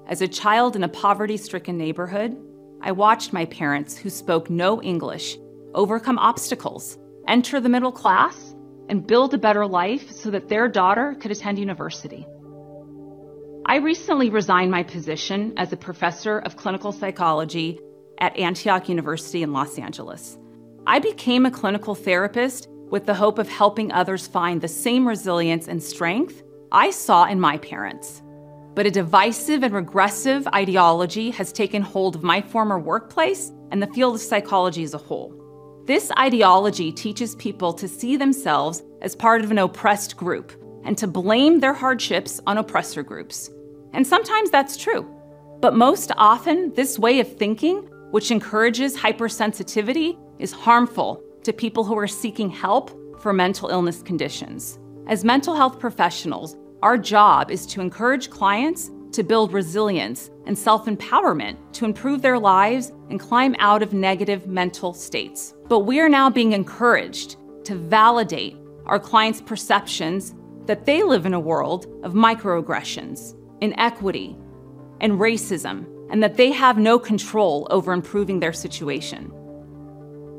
As 0.07 0.21
a 0.21 0.27
child 0.27 0.75
in 0.75 0.83
a 0.83 0.89
poverty 0.89 1.37
stricken 1.37 1.77
neighborhood, 1.77 2.35
I 2.81 2.91
watched 2.91 3.33
my 3.33 3.45
parents, 3.45 3.95
who 3.95 4.09
spoke 4.09 4.49
no 4.49 4.81
English, 4.81 5.37
overcome 5.75 6.17
obstacles, 6.17 6.97
enter 7.27 7.61
the 7.61 7.69
middle 7.69 7.91
class, 7.91 8.52
and 8.89 9.05
build 9.07 9.33
a 9.33 9.37
better 9.37 9.65
life 9.65 10.11
so 10.11 10.31
that 10.31 10.49
their 10.49 10.67
daughter 10.67 11.15
could 11.19 11.31
attend 11.31 11.59
university. 11.59 12.25
I 13.65 13.77
recently 13.77 14.29
resigned 14.29 14.71
my 14.71 14.83
position 14.83 15.53
as 15.57 15.71
a 15.71 15.77
professor 15.77 16.39
of 16.39 16.57
clinical 16.57 16.91
psychology 16.91 17.79
at 18.19 18.37
Antioch 18.37 18.89
University 18.89 19.41
in 19.41 19.53
Los 19.53 19.79
Angeles. 19.79 20.37
I 20.85 20.99
became 20.99 21.45
a 21.45 21.51
clinical 21.51 21.95
therapist 21.95 22.67
with 22.89 23.05
the 23.05 23.13
hope 23.13 23.39
of 23.39 23.47
helping 23.47 23.91
others 23.91 24.27
find 24.27 24.59
the 24.59 24.67
same 24.67 25.07
resilience 25.07 25.67
and 25.67 25.81
strength 25.81 26.43
I 26.71 26.91
saw 26.91 27.25
in 27.25 27.39
my 27.39 27.57
parents. 27.57 28.21
But 28.75 28.85
a 28.85 28.91
divisive 28.91 29.63
and 29.63 29.73
regressive 29.73 30.47
ideology 30.47 31.29
has 31.31 31.53
taken 31.53 31.81
hold 31.81 32.15
of 32.15 32.23
my 32.23 32.41
former 32.41 32.79
workplace 32.79 33.51
and 33.71 33.81
the 33.81 33.87
field 33.87 34.15
of 34.15 34.21
psychology 34.21 34.83
as 34.83 34.93
a 34.93 34.97
whole. 34.97 35.42
This 35.85 36.13
ideology 36.17 36.93
teaches 36.93 37.35
people 37.35 37.73
to 37.73 37.89
see 37.89 38.15
themselves 38.15 38.83
as 39.01 39.17
part 39.17 39.43
of 39.43 39.51
an 39.51 39.57
oppressed 39.57 40.15
group 40.15 40.53
and 40.85 40.97
to 40.97 41.07
blame 41.07 41.59
their 41.59 41.73
hardships 41.73 42.39
on 42.47 42.57
oppressor 42.57 43.03
groups. 43.03 43.49
And 43.91 44.07
sometimes 44.07 44.49
that's 44.49 44.77
true. 44.77 45.05
But 45.59 45.75
most 45.75 46.13
often, 46.15 46.73
this 46.73 46.97
way 46.97 47.19
of 47.19 47.35
thinking, 47.35 47.79
which 48.11 48.31
encourages 48.31 48.95
hypersensitivity, 48.95 50.17
is 50.39 50.53
harmful 50.53 51.21
to 51.43 51.51
people 51.51 51.83
who 51.83 51.97
are 51.97 52.07
seeking 52.07 52.49
help 52.49 52.89
for 53.21 53.33
mental 53.33 53.67
illness 53.67 54.01
conditions. 54.01 54.79
As 55.07 55.25
mental 55.25 55.53
health 55.53 55.79
professionals, 55.79 56.55
our 56.81 56.97
job 56.97 57.51
is 57.51 57.65
to 57.65 57.81
encourage 57.81 58.29
clients 58.29 58.89
to 59.13 59.23
build 59.23 59.53
resilience 59.53 60.29
and 60.45 60.57
self 60.57 60.85
empowerment 60.85 61.57
to 61.73 61.85
improve 61.85 62.21
their 62.21 62.39
lives 62.39 62.91
and 63.09 63.19
climb 63.19 63.55
out 63.59 63.81
of 63.81 63.93
negative 63.93 64.47
mental 64.47 64.93
states. 64.93 65.53
But 65.67 65.79
we 65.79 65.99
are 65.99 66.09
now 66.09 66.29
being 66.29 66.53
encouraged 66.53 67.37
to 67.65 67.75
validate 67.75 68.57
our 68.85 68.99
clients' 68.99 69.41
perceptions 69.41 70.35
that 70.65 70.85
they 70.85 71.03
live 71.03 71.25
in 71.25 71.33
a 71.33 71.39
world 71.39 71.85
of 72.03 72.13
microaggressions, 72.13 73.35
inequity, 73.61 74.35
and 75.01 75.13
racism, 75.13 75.85
and 76.09 76.21
that 76.21 76.37
they 76.37 76.51
have 76.51 76.77
no 76.77 76.99
control 76.99 77.67
over 77.69 77.93
improving 77.93 78.39
their 78.39 78.53
situation. 78.53 79.31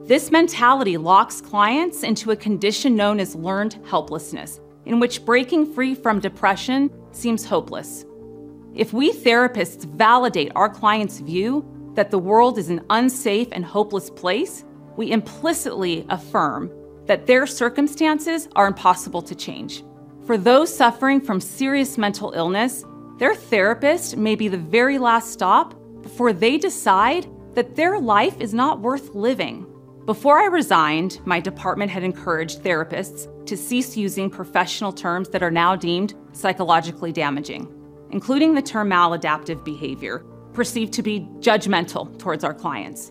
This 0.06 0.30
mentality 0.30 0.96
locks 0.98 1.40
clients 1.40 2.02
into 2.02 2.30
a 2.30 2.36
condition 2.36 2.94
known 2.94 3.18
as 3.20 3.34
learned 3.34 3.78
helplessness, 3.86 4.60
in 4.84 5.00
which 5.00 5.24
breaking 5.24 5.72
free 5.72 5.94
from 5.94 6.20
depression 6.20 6.90
seems 7.12 7.44
hopeless. 7.44 8.04
If 8.74 8.92
we 8.92 9.12
therapists 9.12 9.84
validate 9.84 10.50
our 10.56 10.68
clients' 10.68 11.20
view 11.20 11.64
that 11.94 12.10
the 12.10 12.18
world 12.18 12.58
is 12.58 12.70
an 12.70 12.84
unsafe 12.90 13.48
and 13.52 13.64
hopeless 13.64 14.10
place, 14.10 14.64
we 14.96 15.12
implicitly 15.12 16.04
affirm 16.08 16.72
that 17.06 17.26
their 17.26 17.46
circumstances 17.46 18.48
are 18.56 18.66
impossible 18.66 19.22
to 19.22 19.34
change. 19.34 19.84
For 20.26 20.36
those 20.36 20.74
suffering 20.74 21.20
from 21.20 21.40
serious 21.40 21.96
mental 21.96 22.32
illness, 22.32 22.84
their 23.18 23.36
therapist 23.36 24.16
may 24.16 24.34
be 24.34 24.48
the 24.48 24.58
very 24.58 24.98
last 24.98 25.30
stop 25.30 25.74
before 26.02 26.32
they 26.32 26.58
decide 26.58 27.28
that 27.54 27.76
their 27.76 28.00
life 28.00 28.40
is 28.40 28.52
not 28.52 28.80
worth 28.80 29.14
living. 29.14 29.66
Before 30.04 30.40
I 30.40 30.46
resigned, 30.46 31.20
my 31.24 31.38
department 31.38 31.92
had 31.92 32.02
encouraged 32.02 32.62
therapists 32.62 33.28
to 33.46 33.56
cease 33.56 33.96
using 33.96 34.28
professional 34.28 34.92
terms 34.92 35.28
that 35.28 35.44
are 35.44 35.50
now 35.50 35.76
deemed 35.76 36.14
psychologically 36.32 37.12
damaging, 37.12 37.72
including 38.14 38.54
the 38.54 38.62
term 38.62 38.88
maladaptive 38.88 39.64
behavior, 39.64 40.24
perceived 40.52 40.92
to 40.92 41.02
be 41.02 41.28
judgmental 41.40 42.16
towards 42.16 42.44
our 42.44 42.54
clients. 42.54 43.10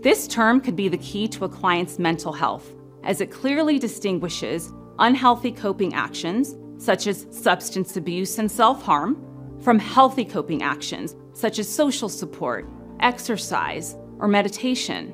This 0.00 0.26
term 0.26 0.62
could 0.62 0.74
be 0.74 0.88
the 0.88 0.96
key 0.96 1.28
to 1.28 1.44
a 1.44 1.48
client's 1.50 1.98
mental 1.98 2.32
health, 2.32 2.74
as 3.04 3.20
it 3.20 3.30
clearly 3.30 3.78
distinguishes 3.78 4.72
unhealthy 4.98 5.52
coping 5.52 5.92
actions, 5.92 6.56
such 6.78 7.06
as 7.06 7.26
substance 7.30 7.96
abuse 7.98 8.38
and 8.38 8.50
self 8.50 8.82
harm, 8.82 9.22
from 9.60 9.78
healthy 9.78 10.24
coping 10.24 10.62
actions, 10.62 11.14
such 11.34 11.58
as 11.58 11.68
social 11.68 12.08
support, 12.08 12.66
exercise, 13.00 13.96
or 14.18 14.28
meditation. 14.28 15.12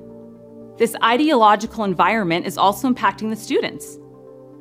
This 0.78 0.94
ideological 1.02 1.82
environment 1.82 2.46
is 2.46 2.56
also 2.56 2.88
impacting 2.88 3.30
the 3.30 3.36
students. 3.36 3.98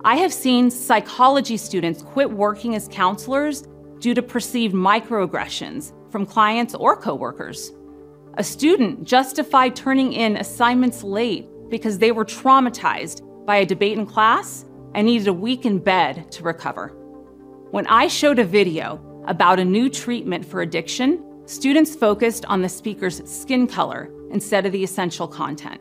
I 0.03 0.15
have 0.15 0.33
seen 0.33 0.71
psychology 0.71 1.57
students 1.57 2.01
quit 2.01 2.31
working 2.31 2.73
as 2.73 2.87
counselors 2.87 3.67
due 4.03 4.13
to 4.13 4.21
perceived 4.21 4.75
microaggressions 4.75 5.93
from 6.11 6.25
clients 6.25 6.75
or 6.75 6.97
coworkers. 6.97 7.71
A 8.33 8.43
student 8.43 9.05
justified 9.05 9.77
turning 9.77 10.11
in 10.11 10.35
assignments 10.35 11.03
late 11.03 11.47
because 11.69 11.97
they 11.97 12.11
were 12.11 12.25
traumatized 12.25 13.21
by 13.45 13.55
a 13.55 13.65
debate 13.65 13.97
in 13.97 14.05
class 14.05 14.65
and 14.93 15.05
needed 15.05 15.29
a 15.29 15.33
week 15.33 15.65
in 15.65 15.79
bed 15.79 16.29
to 16.33 16.43
recover. 16.43 16.89
When 17.71 17.87
I 17.87 18.07
showed 18.07 18.39
a 18.39 18.43
video 18.43 18.99
about 19.25 19.57
a 19.57 19.63
new 19.63 19.89
treatment 19.89 20.45
for 20.45 20.61
addiction, 20.61 21.23
students 21.45 21.95
focused 21.95 22.43
on 22.47 22.61
the 22.61 22.67
speaker's 22.67 23.25
skin 23.29 23.67
color 23.67 24.11
instead 24.31 24.65
of 24.65 24.73
the 24.73 24.83
essential 24.83 25.29
content. 25.29 25.79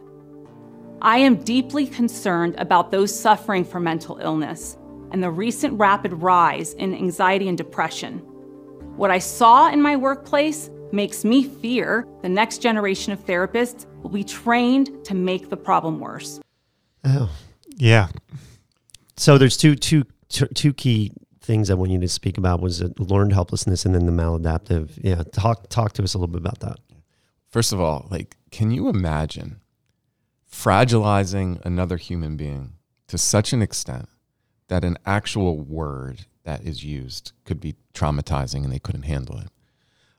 I 1.00 1.18
am 1.18 1.42
deeply 1.42 1.88
concerned 1.88 2.54
about 2.58 2.92
those 2.92 3.12
suffering 3.12 3.64
from 3.64 3.82
mental 3.82 4.18
illness 4.18 4.78
and 5.12 5.22
the 5.22 5.30
recent 5.30 5.78
rapid 5.78 6.12
rise 6.14 6.72
in 6.74 6.94
anxiety 6.94 7.48
and 7.48 7.56
depression. 7.56 8.18
What 8.96 9.10
I 9.10 9.18
saw 9.18 9.70
in 9.70 9.80
my 9.80 9.96
workplace 9.96 10.70
makes 10.92 11.24
me 11.24 11.44
fear 11.44 12.06
the 12.22 12.28
next 12.28 12.58
generation 12.58 13.12
of 13.12 13.24
therapists 13.24 13.86
will 14.02 14.10
be 14.10 14.24
trained 14.24 15.04
to 15.04 15.14
make 15.14 15.48
the 15.48 15.56
problem 15.56 16.00
worse. 16.00 16.40
Oh, 17.04 17.30
Yeah. 17.76 18.08
so 19.16 19.38
there's 19.38 19.56
two 19.56 19.74
two 19.76 20.04
two 20.28 20.46
two 20.48 20.72
key 20.72 21.12
things 21.40 21.70
I 21.70 21.74
want 21.74 21.90
you 21.90 21.98
to 22.00 22.08
speak 22.08 22.38
about 22.38 22.60
was 22.60 22.78
the 22.78 22.92
learned 22.98 23.32
helplessness 23.32 23.84
and 23.84 23.94
then 23.94 24.06
the 24.06 24.12
maladaptive. 24.12 24.90
Yeah, 25.02 25.22
talk 25.32 25.68
talk 25.68 25.92
to 25.94 26.02
us 26.02 26.14
a 26.14 26.18
little 26.18 26.32
bit 26.32 26.40
about 26.40 26.60
that. 26.60 26.78
First 27.50 27.72
of 27.72 27.80
all, 27.80 28.06
like, 28.10 28.36
can 28.50 28.70
you 28.70 28.88
imagine 28.88 29.60
fragilizing 30.50 31.60
another 31.64 31.96
human 31.96 32.36
being 32.36 32.74
to 33.08 33.18
such 33.18 33.52
an 33.52 33.62
extent 33.62 34.08
that 34.72 34.84
an 34.84 34.96
actual 35.04 35.60
word 35.60 36.24
that 36.44 36.62
is 36.62 36.82
used 36.82 37.32
could 37.44 37.60
be 37.60 37.74
traumatizing 37.92 38.64
and 38.64 38.72
they 38.72 38.78
couldn't 38.78 39.02
handle 39.02 39.36
it? 39.36 39.48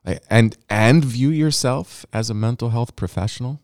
Like, 0.06 0.22
And 0.30 0.56
and 0.70 1.04
view 1.04 1.30
yourself 1.30 2.06
as 2.14 2.30
a 2.30 2.36
mental 2.36 2.70
health 2.70 2.96
professional. 2.96 3.62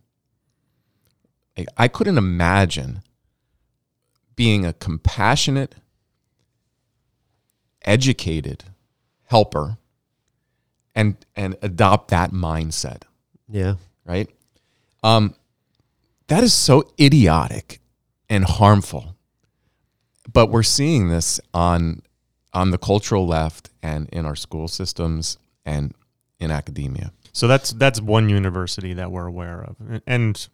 Like, 1.55 1.67
I 1.77 1.87
couldn't 1.89 2.17
imagine 2.17 3.03
being 4.35 4.65
a 4.65 4.73
compassionate, 4.73 5.75
educated 7.83 8.63
helper 9.25 9.77
and 10.95 11.17
and 11.35 11.55
adopt 11.61 12.07
that 12.09 12.31
mindset 12.31 13.03
Yeah, 13.47 13.75
right? 14.05 14.27
Um, 15.03 15.35
that 16.29 16.43
is 16.43 16.51
so 16.51 16.91
idiotic 16.99 17.79
and 18.27 18.43
harmful. 18.43 19.15
But 20.31 20.47
we're 20.47 20.63
seeing 20.63 21.09
this 21.09 21.39
on 21.53 22.01
on 22.53 22.71
the 22.71 22.77
cultural 22.77 23.27
left 23.27 23.69
and 23.83 24.09
in 24.11 24.25
our 24.25 24.35
school 24.35 24.67
systems 24.67 25.37
and 25.65 25.93
in 26.39 26.51
academia. 26.51 27.11
So 27.31 27.47
that's 27.47 27.71
that's 27.73 28.01
one 28.01 28.29
university 28.29 28.93
that 28.93 29.11
we're 29.11 29.27
aware 29.27 29.61
of, 29.61 30.01
and 30.07 30.47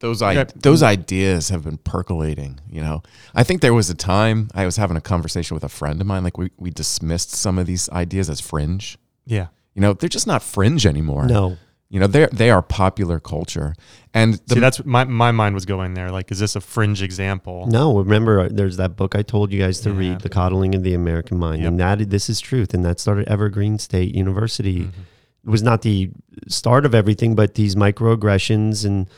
Those 0.00 0.20
I, 0.22 0.32
Yeah. 0.32 0.44
those 0.54 0.82
ideas 0.82 1.48
have 1.48 1.64
been 1.64 1.78
percolating. 1.78 2.60
You 2.70 2.82
know, 2.82 3.02
I 3.34 3.42
think 3.42 3.62
there 3.62 3.72
was 3.72 3.88
a 3.90 3.94
time 3.94 4.48
I 4.54 4.64
was 4.66 4.76
having 4.76 4.96
a 4.96 5.00
conversation 5.00 5.54
with 5.54 5.64
a 5.64 5.68
friend 5.68 6.00
of 6.00 6.06
mine. 6.06 6.22
Like 6.24 6.36
we 6.36 6.50
we 6.58 6.70
dismissed 6.70 7.30
some 7.30 7.58
of 7.58 7.66
these 7.66 7.88
ideas 7.90 8.28
as 8.28 8.40
fringe. 8.40 8.98
yeah, 9.24 9.46
You 9.74 9.80
know, 9.80 9.94
they're 9.94 10.08
just 10.10 10.26
not 10.26 10.42
fringe 10.42 10.84
anymore. 10.84 11.26
no, 11.26 11.56
You 11.90 12.00
know, 12.00 12.06
they 12.08 12.26
they 12.32 12.50
are 12.50 12.62
popular 12.62 13.20
culture, 13.20 13.74
and 14.12 14.34
the 14.46 14.54
see 14.54 14.60
that's 14.60 14.84
my 14.84 15.04
my 15.04 15.30
mind 15.30 15.54
was 15.54 15.64
going 15.64 15.94
there. 15.94 16.10
Like, 16.10 16.32
is 16.32 16.38
this 16.40 16.56
a 16.56 16.60
fringe 16.60 17.02
example? 17.02 17.66
no. 17.68 17.98
Remember, 17.98 18.40
uh, 18.40 18.48
there's 18.50 18.78
that 18.78 18.96
book 18.96 19.14
I 19.14 19.22
told 19.22 19.52
you 19.52 19.60
guys 19.60 19.80
to 19.80 19.90
Yeah. 19.90 19.98
read, 19.98 20.20
"The 20.22 20.28
Coddling 20.28 20.74
of 20.74 20.82
the 20.82 20.94
American 20.94 21.38
Mind," 21.38 21.62
Yep. 21.62 21.68
and 21.68 21.80
that 21.80 22.10
this 22.10 22.28
is 22.28 22.40
truth, 22.40 22.74
and 22.74 22.84
that 22.84 22.98
started 22.98 23.28
Evergreen 23.28 23.78
State 23.78 24.14
University. 24.14 24.80
Mm-hmm. 24.80 25.00
It 25.46 25.50
was 25.50 25.62
not 25.62 25.82
the 25.82 26.10
start 26.48 26.84
of 26.86 26.94
everything, 26.94 27.34
but 27.36 27.54
these 27.54 27.74
microaggressions 27.76 28.84
and. 28.84 29.08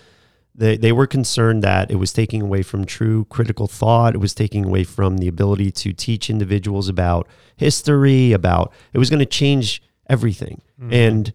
They, 0.59 0.79
they 0.79 0.91
were 0.91 1.07
concerned 1.07 1.63
that 1.65 1.91
it 1.91 1.97
was 1.97 2.15
taking 2.15 2.41
away 2.41 2.63
from 2.63 2.87
true 2.87 3.27
critical 3.27 3.67
thought. 3.67 4.15
It 4.15 4.21
was 4.21 4.33
taking 4.33 4.65
away 4.65 4.85
from 4.85 5.19
the 5.19 5.29
ability 5.29 5.71
to 5.73 5.93
teach 5.93 6.31
individuals 6.31 6.89
about 6.89 7.29
history, 7.59 8.33
about 8.33 8.73
it 8.95 8.99
was 8.99 9.11
going 9.11 9.19
to 9.21 9.27
change 9.27 9.83
everything. 10.09 10.63
And 10.91 11.35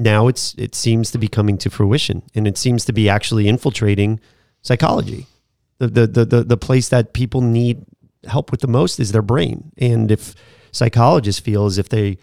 now 0.00 0.28
it's 0.28 0.54
it 0.54 0.74
seems 0.74 1.10
to 1.10 1.18
be 1.18 1.28
coming 1.28 1.58
to 1.58 1.70
fruition 1.70 2.22
and 2.34 2.48
it 2.48 2.56
seems 2.56 2.84
to 2.86 2.92
be 2.92 3.08
actually 3.08 3.46
infiltrating 3.46 4.18
psychology. 4.62 5.26
The 5.78 5.88
the 5.88 6.06
the 6.06 6.24
the, 6.24 6.44
the 6.44 6.56
place 6.56 6.88
that 6.88 7.12
people 7.12 7.42
need 7.42 7.84
help 8.24 8.50
with 8.50 8.60
the 8.60 8.66
most 8.66 8.98
is 8.98 9.12
their 9.12 9.22
brain. 9.22 9.72
And 9.76 10.10
if 10.10 10.34
psychologists 10.72 11.40
feel 11.40 11.66
as 11.66 11.76
if 11.76 11.90
they 11.90 12.16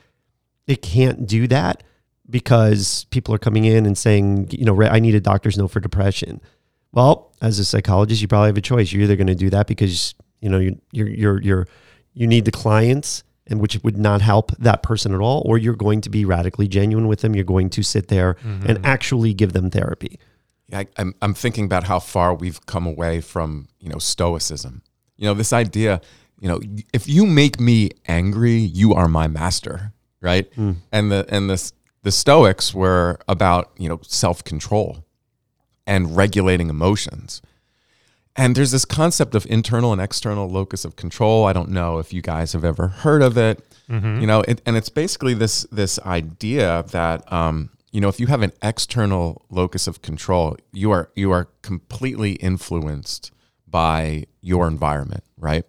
they 0.65 0.75
can't 0.75 1.27
do 1.27 1.47
that 1.47 1.83
because 2.29 3.05
people 3.11 3.33
are 3.33 3.39
coming 3.39 3.63
in 3.63 3.85
and 3.85 3.97
saying, 3.97 4.49
you 4.51 4.65
know, 4.65 4.81
I 4.83 4.99
need 4.99 5.15
a 5.15 5.21
doctor's 5.21 5.57
note 5.57 5.69
for 5.69 5.79
depression. 5.79 6.41
Well, 6.91 7.31
as 7.41 7.59
a 7.59 7.65
psychologist, 7.65 8.21
you 8.21 8.27
probably 8.27 8.47
have 8.47 8.57
a 8.57 8.61
choice. 8.61 8.91
You're 8.91 9.03
either 9.03 9.15
going 9.15 9.27
to 9.27 9.35
do 9.35 9.51
that 9.51 9.67
because 9.67 10.15
you 10.41 10.49
know 10.49 10.57
you 10.57 10.81
you're 10.91 11.07
you're 11.07 11.41
you're 11.41 11.67
you 12.13 12.25
need 12.25 12.45
the 12.45 12.51
clients 12.51 13.23
and 13.49 13.59
which 13.59 13.79
would 13.83 13.97
not 13.97 14.21
help 14.21 14.51
that 14.57 14.83
person 14.83 15.13
at 15.13 15.19
all, 15.19 15.41
or 15.45 15.57
you're 15.57 15.75
going 15.75 16.01
to 16.01 16.09
be 16.09 16.25
radically 16.25 16.67
genuine 16.67 17.07
with 17.07 17.21
them. 17.21 17.35
You're 17.35 17.43
going 17.43 17.69
to 17.71 17.83
sit 17.83 18.07
there 18.07 18.35
mm-hmm. 18.35 18.67
and 18.67 18.85
actually 18.85 19.33
give 19.33 19.53
them 19.53 19.69
therapy. 19.69 20.19
I, 20.73 20.87
I'm, 20.97 21.15
I'm 21.21 21.33
thinking 21.33 21.65
about 21.65 21.85
how 21.85 21.99
far 21.99 22.33
we've 22.33 22.65
come 22.65 22.85
away 22.85 23.21
from, 23.21 23.69
you 23.79 23.89
know, 23.89 23.99
stoicism. 23.99 24.81
You 25.15 25.25
know, 25.27 25.33
this 25.33 25.53
idea, 25.53 26.01
you 26.39 26.47
know, 26.47 26.59
if 26.93 27.07
you 27.07 27.25
make 27.25 27.59
me 27.59 27.91
angry, 28.07 28.55
you 28.57 28.93
are 28.93 29.07
my 29.07 29.27
master, 29.27 29.93
right? 30.21 30.51
Mm. 30.55 30.75
And 30.91 31.11
the 31.11 31.25
and 31.29 31.49
the 31.49 31.71
the 32.03 32.11
Stoics 32.11 32.73
were 32.73 33.19
about, 33.27 33.71
you 33.77 33.89
know, 33.89 33.99
self-control 34.03 35.03
and 35.85 36.15
regulating 36.15 36.69
emotions. 36.69 37.41
And 38.37 38.55
there's 38.55 38.71
this 38.71 38.85
concept 38.85 39.33
of 39.33 39.47
internal 39.49 39.91
and 39.91 39.99
external 39.99 40.47
locus 40.47 40.85
of 40.85 40.95
control. 40.95 41.45
I 41.45 41.53
don't 41.53 41.69
know 41.69 41.97
if 41.97 42.13
you 42.13 42.21
guys 42.21 42.53
have 42.53 42.63
ever 42.63 42.87
heard 42.87 43.23
of 43.23 43.37
it. 43.37 43.63
You 44.21 44.27
know, 44.27 44.41
it, 44.41 44.61
and 44.65 44.77
it's 44.77 44.89
basically 44.89 45.33
this 45.33 45.63
this 45.71 45.97
idea 45.99 46.85
that 46.91 47.31
um, 47.33 47.71
you 47.91 47.99
know 48.01 48.09
if 48.09 48.19
you 48.19 48.27
have 48.27 48.41
an 48.43 48.51
external 48.61 49.45
locus 49.49 49.87
of 49.87 50.01
control, 50.01 50.55
you 50.71 50.91
are 50.91 51.09
you 51.15 51.31
are 51.31 51.47
completely 51.63 52.33
influenced 52.33 53.31
by 53.65 54.25
your 54.41 54.67
environment, 54.67 55.23
right? 55.37 55.65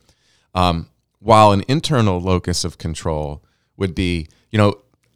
Um, 0.55 0.91
while 1.21 1.53
an 1.53 1.63
internal 1.69 2.21
locus 2.21 2.65
of 2.65 2.77
control 2.79 3.43
would 3.77 3.95
be, 3.95 4.29
you 4.51 4.59
know, 4.59 4.75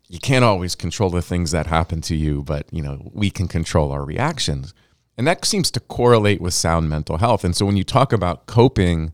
you 0.09 0.19
can't 0.19 0.45
always 0.45 0.75
control 0.75 1.11
the 1.11 1.23
things 1.23 1.51
that 1.51 1.67
happen 1.67 2.01
to 2.03 2.17
you, 2.17 2.43
but 2.43 2.67
you 2.71 2.83
know 2.83 3.11
we 3.13 3.31
can 3.31 3.49
control 3.49 3.93
our 3.93 4.05
reactions, 4.05 4.73
and 5.17 5.27
that 5.27 5.45
seems 5.45 5.71
to 5.73 5.81
correlate 5.81 6.41
with 6.41 6.55
sound 6.55 6.89
mental 6.89 7.19
health. 7.19 7.45
And 7.45 7.55
so 7.55 7.67
when 7.67 7.77
you 7.77 7.85
talk 7.85 8.13
about 8.13 8.47
coping 8.47 9.13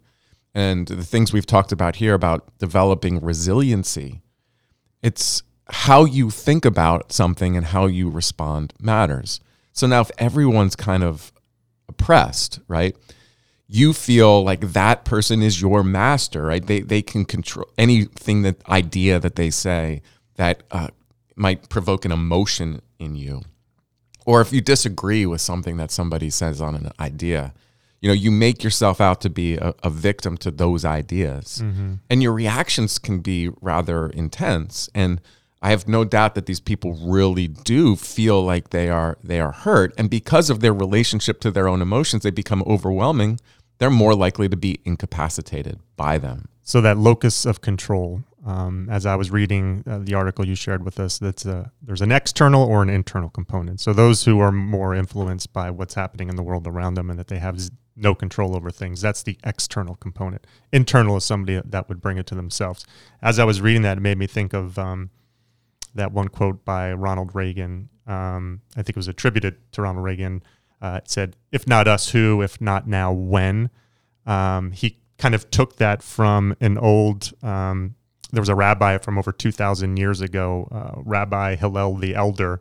and 0.54 0.86
the 0.86 1.04
things 1.04 1.32
we've 1.32 1.46
talked 1.46 1.72
about 1.72 1.96
here 1.96 2.14
about 2.14 2.56
developing 2.58 3.20
resiliency, 3.20 4.22
it's 5.02 5.42
how 5.70 6.04
you 6.04 6.30
think 6.30 6.64
about 6.64 7.12
something 7.12 7.56
and 7.56 7.66
how 7.66 7.86
you 7.86 8.08
respond 8.08 8.72
matters. 8.80 9.40
So 9.72 9.86
now, 9.86 10.00
if 10.00 10.10
everyone's 10.18 10.74
kind 10.74 11.04
of 11.04 11.32
oppressed, 11.88 12.60
right? 12.68 12.96
You 13.66 13.92
feel 13.92 14.42
like 14.42 14.72
that 14.72 15.04
person 15.04 15.42
is 15.42 15.60
your 15.60 15.84
master, 15.84 16.44
right? 16.44 16.66
They 16.66 16.80
they 16.80 17.02
can 17.02 17.24
control 17.24 17.68
anything 17.76 18.42
that 18.42 18.66
idea 18.68 19.20
that 19.20 19.36
they 19.36 19.50
say 19.50 20.02
that 20.36 20.62
uh, 20.70 20.88
might 21.36 21.68
provoke 21.68 22.04
an 22.04 22.12
emotion 22.12 22.80
in 22.98 23.14
you, 23.14 23.42
or 24.28 24.42
if 24.42 24.52
you 24.52 24.60
disagree 24.60 25.24
with 25.24 25.40
something 25.40 25.78
that 25.78 25.90
somebody 25.90 26.28
says 26.28 26.60
on 26.60 26.74
an 26.74 26.90
idea, 27.00 27.54
you 28.02 28.08
know 28.08 28.14
you 28.14 28.30
make 28.30 28.62
yourself 28.62 29.00
out 29.00 29.22
to 29.22 29.30
be 29.30 29.56
a, 29.56 29.74
a 29.82 29.88
victim 29.88 30.36
to 30.36 30.50
those 30.50 30.84
ideas, 30.84 31.62
mm-hmm. 31.64 31.94
and 32.10 32.22
your 32.22 32.34
reactions 32.34 32.98
can 32.98 33.20
be 33.20 33.48
rather 33.62 34.08
intense 34.10 34.90
and 34.94 35.20
I 35.60 35.70
have 35.70 35.88
no 35.88 36.04
doubt 36.04 36.34
that 36.34 36.46
these 36.46 36.60
people 36.60 36.92
really 36.92 37.48
do 37.48 37.96
feel 37.96 38.44
like 38.44 38.70
they 38.70 38.88
are 38.90 39.16
they 39.24 39.40
are 39.40 39.52
hurt, 39.52 39.92
and 39.98 40.08
because 40.10 40.50
of 40.50 40.60
their 40.60 40.74
relationship 40.74 41.40
to 41.40 41.50
their 41.50 41.66
own 41.66 41.82
emotions, 41.82 42.22
they 42.22 42.30
become 42.30 42.62
overwhelming. 42.66 43.40
They're 43.78 43.90
more 43.90 44.14
likely 44.14 44.48
to 44.48 44.56
be 44.56 44.80
incapacitated 44.84 45.80
by 45.96 46.18
them. 46.18 46.48
So 46.62 46.80
that 46.82 46.98
locus 46.98 47.46
of 47.46 47.60
control, 47.60 48.24
um, 48.46 48.88
as 48.90 49.04
I 49.04 49.16
was 49.16 49.30
reading 49.30 49.82
uh, 49.86 49.98
the 49.98 50.14
article 50.14 50.46
you 50.46 50.54
shared 50.54 50.84
with 50.84 51.00
us, 51.00 51.18
that's 51.18 51.44
a, 51.44 51.72
there's 51.82 52.00
an 52.00 52.12
external 52.12 52.62
or 52.62 52.82
an 52.82 52.88
internal 52.88 53.30
component. 53.30 53.80
So 53.80 53.92
those 53.92 54.24
who 54.24 54.38
are 54.38 54.52
more 54.52 54.94
influenced 54.94 55.52
by 55.52 55.70
what's 55.70 55.94
happening 55.94 56.28
in 56.28 56.36
the 56.36 56.42
world 56.42 56.66
around 56.66 56.94
them 56.94 57.10
and 57.10 57.18
that 57.18 57.28
they 57.28 57.38
have 57.38 57.60
no 57.96 58.14
control 58.14 58.54
over 58.54 58.70
things, 58.70 59.00
that's 59.00 59.22
the 59.24 59.36
external 59.44 59.96
component. 59.96 60.46
Internal 60.72 61.16
is 61.16 61.24
somebody 61.24 61.60
that 61.64 61.88
would 61.88 62.00
bring 62.00 62.16
it 62.16 62.26
to 62.28 62.34
themselves. 62.34 62.86
As 63.20 63.38
I 63.38 63.44
was 63.44 63.60
reading 63.60 63.82
that, 63.82 63.98
it 63.98 64.00
made 64.00 64.18
me 64.18 64.28
think 64.28 64.52
of 64.52 64.78
um, 64.78 65.10
that 65.94 66.12
one 66.12 66.28
quote 66.28 66.64
by 66.64 66.92
Ronald 66.92 67.34
Reagan. 67.34 67.88
Um, 68.06 68.62
I 68.76 68.82
think 68.82 68.90
it 68.90 68.96
was 68.96 69.08
attributed 69.08 69.56
to 69.72 69.82
Ronald 69.82 70.04
Reagan. 70.04 70.42
Uh, 70.80 71.00
it 71.02 71.10
said, 71.10 71.36
"If 71.50 71.66
not 71.66 71.88
us, 71.88 72.10
who? 72.10 72.40
If 72.40 72.60
not 72.60 72.86
now, 72.86 73.12
when?" 73.12 73.68
Um, 74.26 74.70
he 74.70 75.00
kind 75.18 75.34
of 75.34 75.50
took 75.50 75.76
that 75.76 76.02
from 76.02 76.54
an 76.60 76.78
old. 76.78 77.32
Um, 77.42 77.96
there 78.30 78.42
was 78.42 78.48
a 78.48 78.54
rabbi 78.54 78.98
from 78.98 79.18
over 79.18 79.32
two 79.32 79.52
thousand 79.52 79.96
years 79.96 80.20
ago, 80.20 80.68
uh, 80.70 81.00
Rabbi 81.02 81.56
Hillel 81.56 81.96
the 81.96 82.14
Elder, 82.14 82.60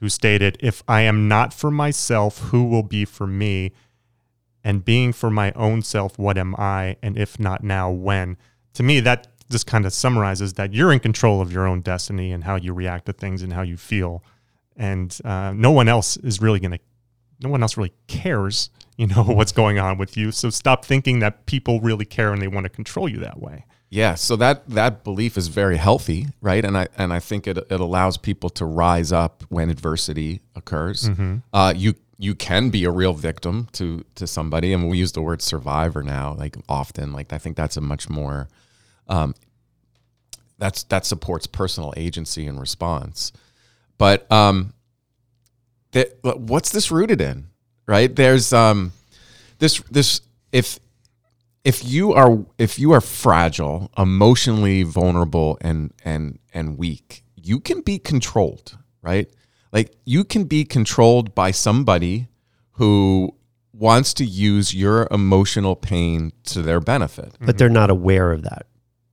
who 0.00 0.08
stated, 0.08 0.56
"If 0.60 0.82
I 0.88 1.02
am 1.02 1.28
not 1.28 1.52
for 1.52 1.70
myself, 1.70 2.38
who 2.38 2.64
will 2.64 2.82
be 2.82 3.04
for 3.04 3.26
me? 3.26 3.72
And 4.64 4.84
being 4.84 5.12
for 5.12 5.28
my 5.28 5.50
own 5.52 5.82
self, 5.82 6.18
what 6.18 6.38
am 6.38 6.54
I? 6.56 6.96
And 7.02 7.18
if 7.18 7.38
not 7.38 7.62
now, 7.62 7.90
when?" 7.90 8.36
To 8.74 8.82
me, 8.82 9.00
that 9.00 9.28
just 9.50 9.66
kind 9.66 9.84
of 9.84 9.92
summarizes 9.92 10.54
that 10.54 10.72
you're 10.72 10.92
in 10.92 11.00
control 11.00 11.42
of 11.42 11.52
your 11.52 11.66
own 11.66 11.82
destiny 11.82 12.32
and 12.32 12.44
how 12.44 12.56
you 12.56 12.72
react 12.72 13.06
to 13.06 13.12
things 13.12 13.42
and 13.42 13.52
how 13.52 13.62
you 13.62 13.76
feel, 13.76 14.24
and 14.76 15.18
uh, 15.24 15.52
no 15.54 15.70
one 15.72 15.88
else 15.88 16.16
is 16.18 16.40
really 16.40 16.60
going 16.60 16.72
to. 16.72 16.80
No 17.40 17.50
one 17.50 17.60
else 17.60 17.76
really 17.76 17.92
cares, 18.06 18.70
you 18.96 19.08
know, 19.08 19.24
what's 19.26 19.52
going 19.52 19.78
on 19.78 19.98
with 19.98 20.16
you. 20.16 20.30
So 20.30 20.48
stop 20.48 20.84
thinking 20.84 21.18
that 21.18 21.44
people 21.46 21.80
really 21.80 22.04
care 22.04 22.32
and 22.32 22.40
they 22.40 22.46
want 22.46 22.64
to 22.64 22.70
control 22.70 23.08
you 23.08 23.18
that 23.18 23.40
way. 23.40 23.66
Yeah, 23.92 24.14
so 24.14 24.36
that 24.36 24.66
that 24.70 25.04
belief 25.04 25.36
is 25.36 25.48
very 25.48 25.76
healthy, 25.76 26.28
right? 26.40 26.64
And 26.64 26.78
I 26.78 26.88
and 26.96 27.12
I 27.12 27.18
think 27.18 27.46
it 27.46 27.58
it 27.58 27.78
allows 27.78 28.16
people 28.16 28.48
to 28.48 28.64
rise 28.64 29.12
up 29.12 29.44
when 29.50 29.68
adversity 29.68 30.40
occurs. 30.56 31.10
Uh, 31.52 31.74
you 31.76 31.96
you 32.16 32.34
can 32.34 32.70
be 32.70 32.84
a 32.84 32.90
real 32.90 33.12
victim 33.12 33.68
to 33.72 34.02
to 34.14 34.26
somebody, 34.26 34.72
and 34.72 34.88
we 34.88 34.96
use 34.96 35.12
the 35.12 35.20
word 35.20 35.42
survivor 35.42 36.02
now, 36.02 36.32
like 36.32 36.56
often. 36.70 37.12
Like 37.12 37.34
I 37.34 37.38
think 37.38 37.54
that's 37.54 37.76
a 37.76 37.82
much 37.82 38.08
more 38.08 38.48
um, 39.08 39.34
that's 40.56 40.84
that 40.84 41.04
supports 41.04 41.46
personal 41.46 41.92
agency 41.94 42.46
and 42.46 42.58
response. 42.58 43.30
But 43.98 44.30
um, 44.32 44.72
that 45.90 46.16
what's 46.22 46.70
this 46.70 46.90
rooted 46.90 47.20
in, 47.20 47.48
right? 47.86 48.16
There's 48.16 48.54
um, 48.54 48.92
this 49.58 49.80
this 49.90 50.22
if 50.50 50.80
if 51.64 51.84
you 51.84 52.12
are 52.12 52.44
if 52.58 52.78
you 52.78 52.92
are 52.92 53.00
fragile, 53.00 53.90
emotionally 53.96 54.82
vulnerable 54.82 55.58
and 55.60 55.92
and 56.04 56.38
and 56.52 56.76
weak, 56.78 57.24
you 57.36 57.60
can 57.60 57.80
be 57.80 57.98
controlled, 57.98 58.78
right? 59.02 59.28
Like 59.72 59.94
you 60.04 60.24
can 60.24 60.44
be 60.44 60.64
controlled 60.64 61.34
by 61.34 61.50
somebody 61.50 62.28
who 62.72 63.34
wants 63.72 64.12
to 64.14 64.24
use 64.24 64.74
your 64.74 65.08
emotional 65.10 65.74
pain 65.76 66.32
to 66.44 66.62
their 66.62 66.80
benefit. 66.80 67.34
but 67.40 67.58
they're 67.58 67.68
not 67.68 67.90
aware 67.90 68.32
of 68.32 68.42
that. 68.42 68.66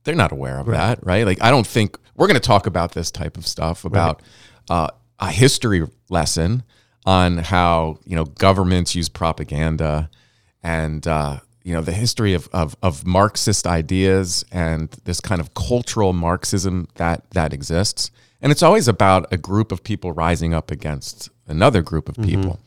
They're 0.04 0.14
not 0.14 0.32
aware 0.32 0.58
of 0.58 0.66
that, 0.66 1.04
right? 1.04 1.24
Like 1.24 1.40
I 1.42 1.50
don't 1.50 1.66
think 1.66 1.96
we're 2.16 2.26
going 2.26 2.34
to 2.40 2.46
talk 2.46 2.66
about 2.66 2.92
this 2.92 3.10
type 3.10 3.36
of 3.36 3.46
stuff 3.46 3.84
about 3.84 4.22
uh, 4.68 4.88
a 5.18 5.30
history 5.30 5.86
lesson 6.08 6.62
on 7.06 7.38
how 7.38 7.98
you 8.04 8.16
know 8.16 8.24
governments 8.24 8.94
use 8.94 9.08
propaganda 9.08 10.10
and 10.62 11.06
uh, 11.06 11.38
you 11.62 11.74
know 11.74 11.80
the 11.80 11.92
history 11.92 12.34
of, 12.34 12.48
of 12.52 12.76
of 12.82 13.06
Marxist 13.06 13.66
ideas 13.66 14.44
and 14.50 14.90
this 15.04 15.20
kind 15.20 15.40
of 15.40 15.54
cultural 15.54 16.12
Marxism 16.12 16.88
that 16.96 17.28
that 17.30 17.52
exists, 17.52 18.10
and 18.40 18.50
it's 18.52 18.62
always 18.62 18.88
about 18.88 19.32
a 19.32 19.36
group 19.36 19.72
of 19.72 19.82
people 19.82 20.12
rising 20.12 20.54
up 20.54 20.70
against 20.70 21.28
another 21.46 21.82
group 21.82 22.08
of 22.08 22.16
people. 22.16 22.60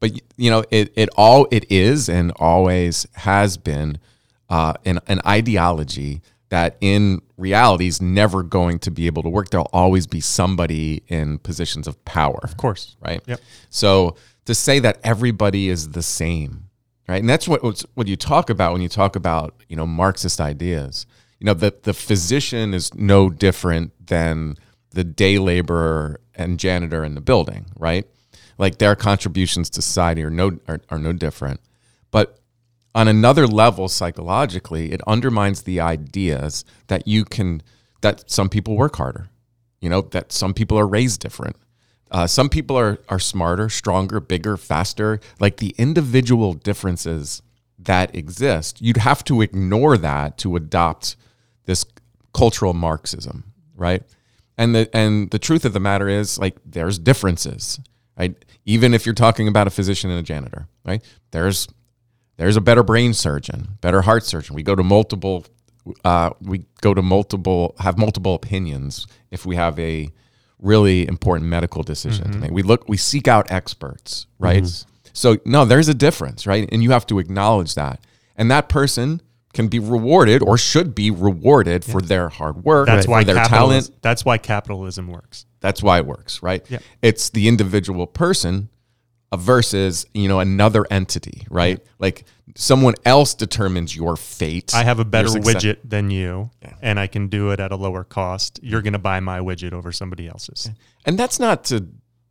But 0.00 0.12
you 0.36 0.50
know, 0.50 0.64
it 0.70 0.92
it 0.96 1.08
all 1.16 1.46
it 1.50 1.64
is 1.70 2.08
and 2.08 2.32
always 2.36 3.06
has 3.14 3.56
been 3.56 3.98
uh, 4.50 4.74
an 4.84 5.00
an 5.06 5.20
ideology 5.26 6.20
that 6.50 6.76
in 6.80 7.20
reality 7.36 7.86
is 7.88 8.00
never 8.00 8.42
going 8.42 8.78
to 8.80 8.90
be 8.90 9.06
able 9.06 9.22
to 9.22 9.28
work. 9.28 9.50
There'll 9.50 9.70
always 9.72 10.06
be 10.06 10.20
somebody 10.20 11.02
in 11.08 11.38
positions 11.38 11.88
of 11.88 12.04
power 12.04 12.38
Of 12.42 12.56
course. 12.56 12.96
right? 13.00 13.20
Yep. 13.26 13.40
So 13.70 14.16
to 14.44 14.54
say 14.54 14.78
that 14.80 15.00
everybody 15.02 15.68
is 15.68 15.90
the 15.90 16.02
same, 16.02 16.68
right? 17.08 17.20
And 17.20 17.28
that's 17.28 17.48
what 17.48 17.84
what 17.94 18.06
you 18.06 18.16
talk 18.16 18.50
about 18.50 18.72
when 18.72 18.82
you 18.82 18.88
talk 18.88 19.16
about 19.16 19.54
you 19.68 19.76
know 19.76 19.86
Marxist 19.86 20.40
ideas. 20.40 21.06
You 21.38 21.46
know, 21.46 21.54
the 21.54 21.74
the 21.82 21.94
physician 21.94 22.74
is 22.74 22.94
no 22.94 23.30
different 23.30 23.92
than 24.06 24.56
the 24.90 25.04
day 25.04 25.38
laborer 25.38 26.20
and 26.34 26.58
janitor 26.58 27.04
in 27.04 27.14
the 27.14 27.20
building, 27.20 27.66
right? 27.76 28.06
Like 28.56 28.78
their 28.78 28.94
contributions 28.94 29.70
to 29.70 29.82
society 29.82 30.22
are 30.22 30.30
no 30.30 30.58
are, 30.68 30.80
are 30.90 30.98
no 30.98 31.12
different. 31.12 31.60
But 32.10 32.38
on 32.94 33.08
another 33.08 33.46
level 33.46 33.88
psychologically 33.88 34.92
it 34.92 35.00
undermines 35.06 35.62
the 35.62 35.80
ideas 35.80 36.64
that 36.86 37.06
you 37.06 37.24
can 37.24 37.62
that 38.00 38.30
some 38.30 38.48
people 38.48 38.76
work 38.76 38.96
harder 38.96 39.28
you 39.80 39.90
know 39.90 40.00
that 40.00 40.32
some 40.32 40.54
people 40.54 40.78
are 40.78 40.86
raised 40.86 41.20
different 41.20 41.56
uh, 42.14 42.26
some 42.26 42.48
people 42.48 42.78
are 42.78 42.98
are 43.08 43.18
smarter 43.18 43.68
stronger 43.68 44.20
bigger 44.20 44.56
faster. 44.56 45.20
Like 45.40 45.58
the 45.58 45.74
individual 45.76 46.54
differences 46.54 47.42
that 47.78 48.14
exist 48.14 48.80
you'd 48.80 48.96
have 48.96 49.24
to 49.24 49.42
ignore 49.42 49.98
that 49.98 50.38
to 50.38 50.56
adopt 50.56 51.16
this 51.66 51.84
cultural 52.32 52.72
marxism 52.72 53.44
right? 53.76 54.02
And 54.56 54.74
the 54.74 54.88
and 54.96 55.30
the 55.30 55.38
truth 55.38 55.64
of 55.64 55.72
the 55.72 55.80
matter 55.80 56.08
is 56.08 56.38
like 56.38 56.56
there's 56.64 56.98
differences 56.98 57.80
right? 58.16 58.34
Even 58.64 58.94
if 58.94 59.04
you're 59.04 59.14
talking 59.14 59.48
about 59.48 59.66
a 59.66 59.70
physician 59.70 60.08
and 60.10 60.20
a 60.20 60.22
janitor 60.22 60.68
right? 60.84 61.02
There's 61.32 61.68
there's 62.36 62.56
a 62.56 62.60
better 62.60 62.82
brain 62.82 63.12
surgeon, 63.12 63.78
better 63.80 64.02
heart 64.02 64.24
surgeon. 64.24 64.54
We 64.56 64.62
go 64.62 64.74
to 64.74 64.82
multiple, 64.82 65.46
uh, 66.04 66.30
we 66.40 66.66
go 66.80 66.92
to 66.92 67.02
multiple, 67.02 67.76
have 67.78 67.96
multiple 67.96 68.34
opinions 68.34 69.06
if 69.30 69.46
we 69.46 69.54
have 69.56 69.78
a 69.78 70.10
really 70.58 71.06
important 71.06 71.48
medical 71.48 71.82
decision 71.82 72.32
to 72.32 72.38
make. 72.38 72.46
Mm-hmm. 72.48 72.54
We 72.54 72.62
look, 72.62 72.88
we 72.88 72.96
seek 72.96 73.28
out 73.28 73.50
experts, 73.50 74.26
right? 74.38 74.62
Mm-hmm. 74.62 74.88
So 75.12 75.38
no, 75.44 75.64
there's 75.64 75.88
a 75.88 75.94
difference, 75.94 76.46
right? 76.46 76.68
And 76.72 76.82
you 76.82 76.90
have 76.90 77.06
to 77.06 77.18
acknowledge 77.18 77.74
that. 77.74 78.00
And 78.36 78.50
that 78.50 78.68
person 78.68 79.20
can 79.52 79.68
be 79.68 79.78
rewarded 79.78 80.42
or 80.42 80.58
should 80.58 80.94
be 80.94 81.10
rewarded 81.10 81.84
for 81.84 82.00
their 82.00 82.28
hard 82.28 82.64
work, 82.64 82.86
That's 82.86 83.06
for 83.06 83.12
why 83.12 83.24
their 83.24 83.44
talent. 83.44 83.90
That's 84.02 84.24
why 84.24 84.38
capitalism 84.38 85.08
works. 85.08 85.46
That's 85.60 85.82
why 85.82 85.98
it 85.98 86.06
works, 86.06 86.42
right? 86.42 86.64
Yeah. 86.68 86.80
It's 87.00 87.30
the 87.30 87.48
individual 87.48 88.06
person 88.06 88.68
versus 89.34 90.06
you 90.14 90.28
know 90.28 90.40
another 90.40 90.84
entity, 90.90 91.46
right? 91.50 91.80
Like 91.98 92.24
someone 92.54 92.94
else 93.04 93.34
determines 93.34 93.96
your 93.96 94.16
fate. 94.16 94.74
I 94.74 94.84
have 94.84 94.98
a 95.00 95.04
better 95.04 95.28
widget 95.28 95.78
than 95.84 96.10
you, 96.10 96.50
and 96.80 97.00
I 97.00 97.06
can 97.06 97.28
do 97.28 97.50
it 97.50 97.60
at 97.60 97.72
a 97.72 97.76
lower 97.76 98.04
cost. 98.04 98.60
You're 98.62 98.82
going 98.82 98.92
to 98.92 98.98
buy 98.98 99.20
my 99.20 99.40
widget 99.40 99.72
over 99.72 99.92
somebody 99.92 100.28
else's. 100.28 100.70
and 101.04 101.18
that's 101.18 101.38
not 101.40 101.64
to 101.64 101.86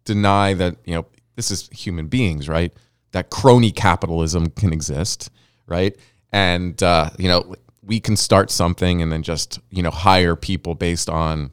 deny 0.06 0.54
that 0.54 0.78
you 0.86 0.96
know 0.96 1.06
this 1.36 1.52
is 1.52 1.70
human 1.72 2.08
beings, 2.08 2.48
right? 2.48 2.72
That 3.12 3.30
crony 3.30 3.72
capitalism 3.72 4.50
can 4.52 4.74
exist, 4.74 5.30
right? 5.68 5.96
And 6.32 6.82
uh, 6.82 7.10
you 7.18 7.28
know 7.28 7.56
we 7.86 8.00
can 8.00 8.16
start 8.16 8.50
something 8.50 9.02
and 9.02 9.12
then 9.12 9.24
just 9.24 9.60
you 9.70 9.84
know 9.84 9.92
hire 9.92 10.36
people 10.36 10.74
based 10.76 11.10
on 11.10 11.52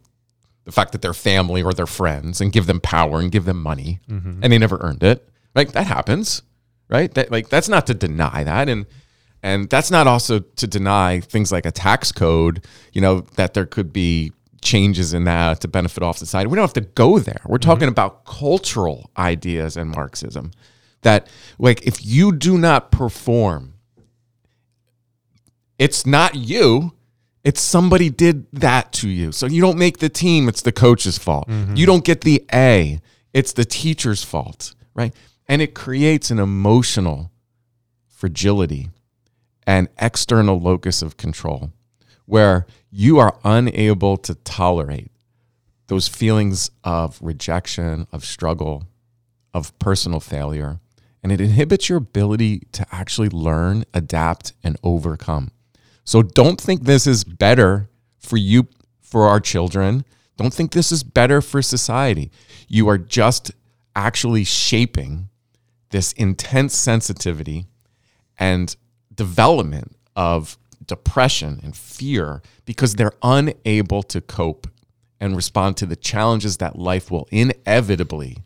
the 0.64 0.73
fact 0.73 0.93
that 0.93 1.03
they're 1.03 1.12
family 1.14 1.62
or 1.62 1.73
their 1.73 1.87
friends 1.87 2.41
and 2.41 2.53
give 2.53 2.66
them 2.66 2.81
power 2.81 3.18
and 3.18 3.33
give 3.33 3.45
them 3.47 3.61
money 3.61 3.99
and 4.09 4.53
they 4.53 4.59
never 4.59 4.79
earned 4.81 5.03
it 5.03 5.29
like 5.57 5.73
that 5.73 5.87
happens 5.87 6.43
right? 6.91 7.12
That 7.14 7.30
like 7.30 7.49
that's 7.49 7.68
not 7.68 7.86
to 7.88 7.95
deny 7.95 8.45
that. 8.45 8.68
And 8.68 8.86
and 9.43 9.70
that's 9.70 9.91
not 9.91 10.07
also 10.07 10.41
to 10.41 10.66
deny 10.66 11.20
things 11.20 11.51
like 11.51 11.64
a 11.64 11.70
tax 11.70 12.12
code 12.12 12.66
you 12.93 13.01
know 13.01 13.20
that 13.36 13.55
there 13.55 13.64
could 13.64 13.93
be 13.93 14.32
changes 14.61 15.14
in 15.14 15.24
that 15.24 15.61
to 15.62 15.68
benefit 15.68 16.03
off 16.03 16.18
society. 16.18 16.49
We 16.49 16.57
don't 16.57 16.62
have 16.62 16.72
to 16.74 16.82
go 16.82 17.18
there. 17.18 17.41
We're 17.47 17.59
mm-hmm. 17.59 17.70
talking 17.70 17.88
about 17.88 18.24
cultural 18.24 19.11
ideas 19.16 19.76
and 19.76 19.91
marxism 19.91 20.53
that 21.03 21.28
like 21.59 21.82
if 21.86 22.05
you 22.05 22.32
do 22.32 22.59
not 22.59 22.91
perform 22.91 23.74
it's 25.78 26.05
not 26.05 26.34
you 26.34 26.93
it's 27.43 27.62
somebody 27.62 28.11
did 28.11 28.47
that 28.53 28.93
to 28.93 29.09
you. 29.09 29.32
So 29.32 29.47
you 29.47 29.62
don't 29.62 29.78
make 29.78 29.99
the 29.99 30.11
team 30.11 30.47
it's 30.47 30.61
the 30.61 30.72
coach's 30.72 31.16
fault. 31.16 31.49
Mm-hmm. 31.49 31.76
You 31.76 31.86
don't 31.86 32.05
get 32.05 32.20
the 32.20 32.45
a 32.53 33.01
it's 33.32 33.55
the 33.55 33.64
teacher's 33.64 34.22
fault 34.22 34.74
right 34.95 35.14
and 35.51 35.61
it 35.61 35.74
creates 35.74 36.30
an 36.30 36.38
emotional 36.38 37.32
fragility 38.07 38.88
and 39.66 39.88
external 39.98 40.61
locus 40.61 41.03
of 41.03 41.16
control 41.16 41.72
where 42.24 42.66
you 42.88 43.18
are 43.18 43.36
unable 43.42 44.16
to 44.16 44.36
tolerate 44.36 45.11
those 45.88 46.07
feelings 46.07 46.70
of 46.84 47.18
rejection, 47.20 48.07
of 48.12 48.24
struggle, 48.24 48.84
of 49.53 49.76
personal 49.80 50.20
failure. 50.20 50.78
And 51.20 51.32
it 51.32 51.40
inhibits 51.40 51.88
your 51.88 51.98
ability 51.98 52.68
to 52.70 52.86
actually 52.92 53.28
learn, 53.28 53.84
adapt, 53.92 54.53
and 54.62 54.76
overcome. 54.84 55.51
So 56.05 56.22
don't 56.22 56.61
think 56.61 56.84
this 56.84 57.09
is 57.09 57.24
better 57.24 57.90
for 58.20 58.36
you, 58.36 58.68
for 59.01 59.26
our 59.26 59.40
children. 59.40 60.05
Don't 60.36 60.55
think 60.55 60.70
this 60.70 60.92
is 60.92 61.03
better 61.03 61.42
for 61.42 61.61
society. 61.61 62.30
You 62.68 62.88
are 62.88 62.98
just 62.98 63.51
actually 63.96 64.44
shaping 64.44 65.26
this 65.91 66.12
intense 66.12 66.74
sensitivity 66.74 67.66
and 68.38 68.76
development 69.14 69.97
of 70.16 70.57
depression 70.86 71.61
and 71.62 71.76
fear 71.76 72.43
because 72.64 72.95
they're 72.95 73.12
unable 73.22 74.03
to 74.05 74.20
cope 74.20 74.66
and 75.20 75.36
respond 75.36 75.76
to 75.76 75.86
the 75.86 75.97
challenges 75.97 76.57
that 76.57 76.78
life 76.78 77.11
will 77.11 77.28
inevitably 77.30 78.38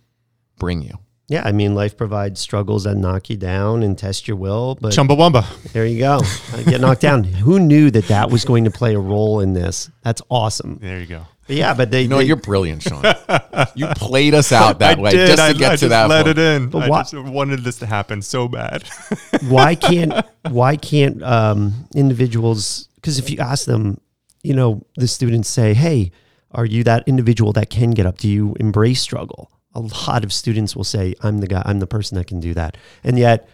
bring 0.58 0.82
you. 0.82 0.98
Yeah, 1.28 1.42
I 1.44 1.52
mean, 1.52 1.74
life 1.74 1.96
provides 1.96 2.38
struggles 2.38 2.84
that 2.84 2.96
knock 2.96 3.30
you 3.30 3.36
down 3.36 3.82
and 3.82 3.96
test 3.96 4.28
your 4.28 4.36
will, 4.36 4.76
but 4.78 4.92
Chumbawamba. 4.92 5.72
there 5.72 5.86
you 5.86 5.98
go. 5.98 6.20
Get 6.64 6.82
knocked 6.82 7.00
down. 7.00 7.24
Who 7.24 7.58
knew 7.58 7.90
that 7.92 8.08
that 8.08 8.30
was 8.30 8.44
going 8.44 8.64
to 8.64 8.70
play 8.70 8.94
a 8.94 8.98
role 8.98 9.40
in 9.40 9.54
this? 9.54 9.90
That's 10.02 10.20
awesome. 10.28 10.78
There 10.82 11.00
you 11.00 11.06
go. 11.06 11.26
But 11.46 11.56
yeah, 11.56 11.74
but 11.74 11.90
they, 11.90 12.02
You 12.02 12.08
know, 12.08 12.18
they- 12.18 12.24
you're 12.24 12.36
brilliant, 12.36 12.82
Sean. 12.82 13.02
you 13.74 13.86
played 13.88 14.32
us 14.34 14.50
out 14.52 14.78
that 14.78 14.98
I 14.98 15.00
way 15.00 15.10
did. 15.10 15.26
just 15.26 15.38
to 15.38 15.42
I, 15.44 15.52
get 15.52 15.72
I 15.72 15.76
to 15.76 15.80
just 15.80 15.90
that 15.90 16.08
let 16.08 16.24
point. 16.26 16.38
it 16.38 16.42
in. 16.42 16.68
But 16.70 16.82
I 16.84 16.88
why- 16.88 17.02
just 17.02 17.14
wanted 17.14 17.60
this 17.64 17.78
to 17.80 17.86
happen 17.86 18.22
so 18.22 18.48
bad. 18.48 18.84
why 19.48 19.74
can't 19.86 20.24
why 20.50 20.76
can't 20.76 21.22
um, 21.22 21.86
individuals? 21.94 22.88
Because 22.96 23.18
if 23.18 23.28
you 23.30 23.38
ask 23.38 23.66
them, 23.66 24.00
you 24.42 24.54
know, 24.54 24.86
the 24.96 25.06
students 25.08 25.48
say, 25.48 25.74
"Hey, 25.74 26.12
are 26.52 26.64
you 26.64 26.84
that 26.84 27.04
individual 27.06 27.52
that 27.52 27.68
can 27.70 27.90
get 27.90 28.06
up? 28.06 28.18
Do 28.18 28.28
you 28.28 28.54
embrace 28.58 29.00
struggle?" 29.02 29.50
A 29.74 29.80
lot 29.80 30.24
of 30.24 30.32
students 30.32 30.74
will 30.76 30.84
say, 30.84 31.14
"I'm 31.22 31.38
the 31.38 31.46
guy. 31.46 31.62
I'm 31.66 31.80
the 31.80 31.86
person 31.86 32.16
that 32.16 32.26
can 32.26 32.40
do 32.40 32.54
that," 32.54 32.76
and 33.02 33.18
yet. 33.18 33.48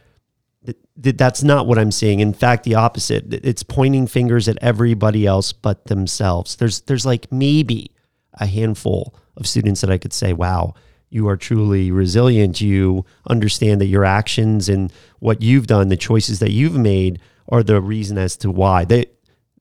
Th- 0.64 0.76
th- 1.02 1.16
That's 1.16 1.42
not 1.42 1.66
what 1.66 1.78
I'm 1.78 1.90
seeing. 1.90 2.20
In 2.20 2.32
fact, 2.32 2.64
the 2.64 2.74
opposite. 2.74 3.32
It's 3.32 3.62
pointing 3.62 4.06
fingers 4.06 4.48
at 4.48 4.58
everybody 4.62 5.26
else 5.26 5.52
but 5.52 5.86
themselves. 5.86 6.56
There's 6.56 6.80
there's 6.82 7.06
like 7.06 7.30
maybe 7.32 7.90
a 8.34 8.46
handful 8.46 9.14
of 9.36 9.46
students 9.46 9.80
that 9.80 9.90
I 9.90 9.98
could 9.98 10.12
say, 10.12 10.32
"Wow, 10.32 10.74
you 11.08 11.28
are 11.28 11.36
truly 11.36 11.90
resilient. 11.90 12.60
You 12.60 13.04
understand 13.28 13.80
that 13.80 13.86
your 13.86 14.04
actions 14.04 14.68
and 14.68 14.92
what 15.18 15.42
you've 15.42 15.66
done, 15.66 15.88
the 15.88 15.96
choices 15.96 16.38
that 16.38 16.50
you've 16.50 16.76
made, 16.76 17.20
are 17.48 17.62
the 17.62 17.80
reason 17.80 18.18
as 18.18 18.36
to 18.38 18.50
why." 18.50 18.84
They, 18.84 19.06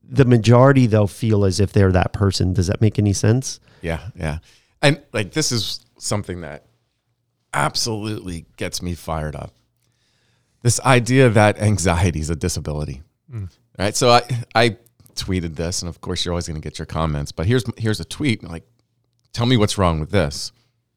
the 0.03 0.25
majority, 0.25 0.87
though, 0.87 1.07
feel 1.07 1.45
as 1.45 1.59
if 1.59 1.71
they're 1.71 1.91
that 1.91 2.13
person. 2.13 2.53
Does 2.53 2.67
that 2.67 2.81
make 2.81 2.97
any 2.97 3.13
sense? 3.13 3.59
Yeah, 3.81 4.09
yeah. 4.15 4.39
And 4.81 5.01
like 5.13 5.31
this 5.31 5.51
is 5.51 5.85
something 5.97 6.41
that 6.41 6.65
absolutely 7.53 8.45
gets 8.57 8.81
me 8.81 8.95
fired 8.95 9.35
up. 9.35 9.53
This 10.61 10.79
idea 10.81 11.29
that 11.29 11.59
anxiety 11.59 12.19
is 12.19 12.29
a 12.29 12.35
disability. 12.35 13.01
Hmm. 13.29 13.45
Right? 13.77 13.95
So 13.95 14.09
I 14.11 14.21
I 14.55 14.77
tweeted 15.15 15.55
this 15.55 15.81
and 15.81 15.89
of 15.89 16.01
course 16.01 16.23
you're 16.23 16.33
always 16.33 16.47
going 16.47 16.59
to 16.59 16.65
get 16.65 16.79
your 16.79 16.85
comments, 16.85 17.31
but 17.31 17.45
here's 17.45 17.63
here's 17.77 17.99
a 17.99 18.05
tweet 18.05 18.43
like 18.43 18.63
tell 19.33 19.45
me 19.45 19.57
what's 19.57 19.77
wrong 19.77 19.99
with 19.99 20.11
this. 20.11 20.51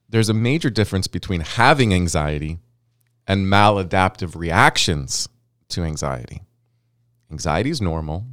There's 0.08 0.28
a 0.28 0.34
major 0.34 0.70
difference 0.70 1.06
between 1.06 1.40
having 1.40 1.94
anxiety 1.94 2.58
and 3.26 3.46
maladaptive 3.46 4.36
reactions 4.36 5.28
to 5.68 5.84
anxiety. 5.84 6.42
Anxiety 7.30 7.70
is 7.70 7.80
normal. 7.80 8.26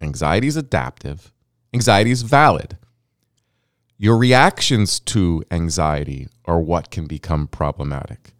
Anxiety 0.00 0.46
is 0.46 0.56
adaptive. 0.56 1.32
Anxiety 1.72 2.10
is 2.10 2.22
valid. 2.22 2.78
Your 3.98 4.16
reactions 4.16 4.98
to 5.00 5.44
anxiety 5.50 6.28
are 6.44 6.60
what 6.60 6.90
can 6.90 7.06
become 7.06 7.46
problematic. 7.46 8.33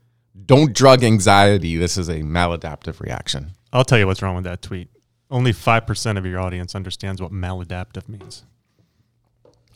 Don't 0.47 0.74
drug 0.74 1.05
anxiety. 1.05 1.76
This 1.76 1.97
is 1.97 2.09
a 2.09 2.20
maladaptive 2.20 3.01
reaction. 3.01 3.53
I'll 3.72 3.85
tell 3.85 3.99
you 3.99 4.07
what's 4.07 4.22
wrong 4.22 4.35
with 4.35 4.45
that 4.45 4.62
tweet. 4.62 4.89
Only 5.30 5.53
5% 5.53 6.18
of 6.18 6.26
your 6.26 6.41
audience 6.41 6.74
understands 6.74 7.20
what 7.20 7.32
maladaptive 7.32 8.09
means. 8.09 8.45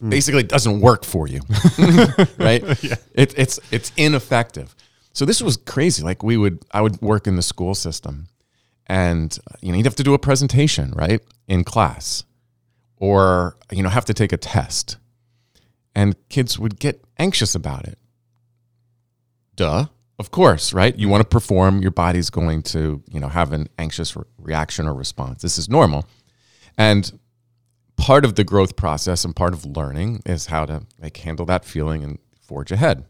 Mm. 0.02 0.10
Basically, 0.10 0.40
it 0.40 0.48
doesn't 0.48 0.80
work 0.80 1.04
for 1.04 1.26
you, 1.26 1.40
right? 2.38 2.62
It, 3.14 3.36
it's 3.36 3.58
it's 3.72 3.90
ineffective. 3.96 4.72
So 5.12 5.24
this 5.24 5.42
was 5.42 5.56
crazy. 5.56 6.04
Like 6.04 6.22
we 6.22 6.36
would, 6.36 6.62
I 6.70 6.82
would 6.82 7.02
work 7.02 7.26
in 7.26 7.34
the 7.34 7.42
school 7.42 7.74
system, 7.74 8.28
and 8.86 9.36
you 9.60 9.72
know 9.72 9.78
you'd 9.78 9.86
have 9.86 9.96
to 9.96 10.04
do 10.04 10.14
a 10.14 10.20
presentation, 10.20 10.92
right, 10.92 11.20
in 11.48 11.64
class, 11.64 12.22
or 12.96 13.56
you 13.72 13.82
know 13.82 13.88
have 13.88 14.04
to 14.04 14.14
take 14.14 14.32
a 14.32 14.36
test, 14.36 14.98
and 15.96 16.14
kids 16.28 16.60
would 16.60 16.78
get 16.78 17.02
anxious 17.18 17.56
about 17.56 17.88
it. 17.88 17.98
Duh. 19.56 19.86
Of 20.18 20.32
course, 20.32 20.72
right? 20.72 20.98
You 20.98 21.08
want 21.08 21.22
to 21.22 21.28
perform, 21.28 21.80
your 21.80 21.92
body's 21.92 22.28
going 22.28 22.62
to, 22.64 23.02
you 23.08 23.20
know, 23.20 23.28
have 23.28 23.52
an 23.52 23.68
anxious 23.78 24.16
re- 24.16 24.24
reaction 24.36 24.86
or 24.88 24.94
response. 24.94 25.42
This 25.42 25.58
is 25.58 25.68
normal. 25.68 26.08
And 26.76 27.18
part 27.96 28.24
of 28.24 28.34
the 28.34 28.44
growth 28.44 28.74
process 28.74 29.24
and 29.24 29.34
part 29.34 29.52
of 29.52 29.64
learning 29.64 30.22
is 30.26 30.46
how 30.46 30.66
to 30.66 30.82
like 31.00 31.16
handle 31.18 31.46
that 31.46 31.64
feeling 31.64 32.02
and 32.02 32.18
forge 32.40 32.72
ahead. 32.72 33.04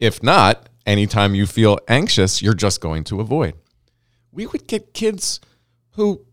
If 0.00 0.22
not, 0.22 0.68
anytime 0.84 1.34
you 1.34 1.46
feel 1.46 1.78
anxious, 1.88 2.42
you're 2.42 2.54
just 2.54 2.80
going 2.80 3.04
to 3.04 3.20
avoid. 3.20 3.54
We 4.32 4.46
would 4.46 4.66
get 4.66 4.94
kids 4.94 5.40
who 5.92 6.24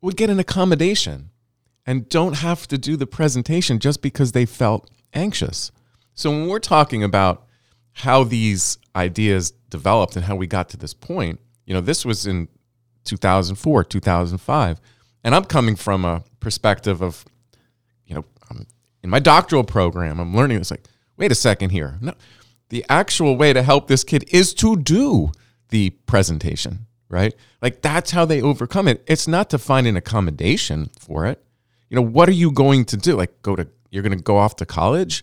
would 0.00 0.16
get 0.16 0.30
an 0.30 0.40
accommodation 0.40 1.30
and 1.86 2.08
don't 2.08 2.36
have 2.36 2.66
to 2.68 2.78
do 2.78 2.96
the 2.96 3.06
presentation 3.06 3.78
just 3.78 4.00
because 4.00 4.32
they 4.32 4.46
felt 4.46 4.90
anxious. 5.12 5.72
So 6.14 6.30
when 6.30 6.48
we're 6.48 6.58
talking 6.58 7.02
about 7.04 7.46
how 7.92 8.24
these 8.24 8.78
ideas 8.94 9.52
developed 9.68 10.16
and 10.16 10.24
how 10.24 10.36
we 10.36 10.46
got 10.46 10.68
to 10.70 10.76
this 10.76 10.94
point, 10.94 11.40
you 11.66 11.74
know, 11.74 11.80
this 11.80 12.04
was 12.04 12.26
in 12.26 12.48
2004, 13.04 13.84
2005. 13.84 14.80
And 15.22 15.34
I'm 15.34 15.44
coming 15.44 15.76
from 15.76 16.04
a 16.04 16.24
perspective 16.40 17.02
of, 17.02 17.24
you 18.06 18.14
know, 18.14 18.24
I'm 18.50 18.66
in 19.02 19.10
my 19.10 19.20
doctoral 19.20 19.64
program, 19.64 20.18
I'm 20.18 20.34
learning 20.34 20.58
this 20.58 20.70
like, 20.70 20.84
wait 21.16 21.32
a 21.32 21.36
second 21.36 21.70
here. 21.70 21.98
No, 22.00 22.14
the 22.70 22.84
actual 22.88 23.36
way 23.36 23.52
to 23.52 23.62
help 23.62 23.88
this 23.88 24.04
kid 24.04 24.24
is 24.28 24.54
to 24.54 24.76
do 24.76 25.32
the 25.68 25.90
presentation, 26.06 26.86
right? 27.08 27.34
Like 27.62 27.82
that's 27.82 28.10
how 28.10 28.24
they 28.24 28.42
overcome 28.42 28.88
it. 28.88 29.02
It's 29.06 29.28
not 29.28 29.50
to 29.50 29.58
find 29.58 29.86
an 29.86 29.96
accommodation 29.96 30.90
for 30.98 31.26
it. 31.26 31.42
You 31.88 31.96
know, 31.96 32.02
what 32.02 32.28
are 32.28 32.32
you 32.32 32.52
going 32.52 32.84
to 32.86 32.96
do? 32.96 33.16
Like 33.16 33.42
go 33.42 33.56
to 33.56 33.66
you're 33.90 34.02
going 34.02 34.16
to 34.16 34.22
go 34.22 34.36
off 34.36 34.56
to 34.56 34.66
college 34.66 35.22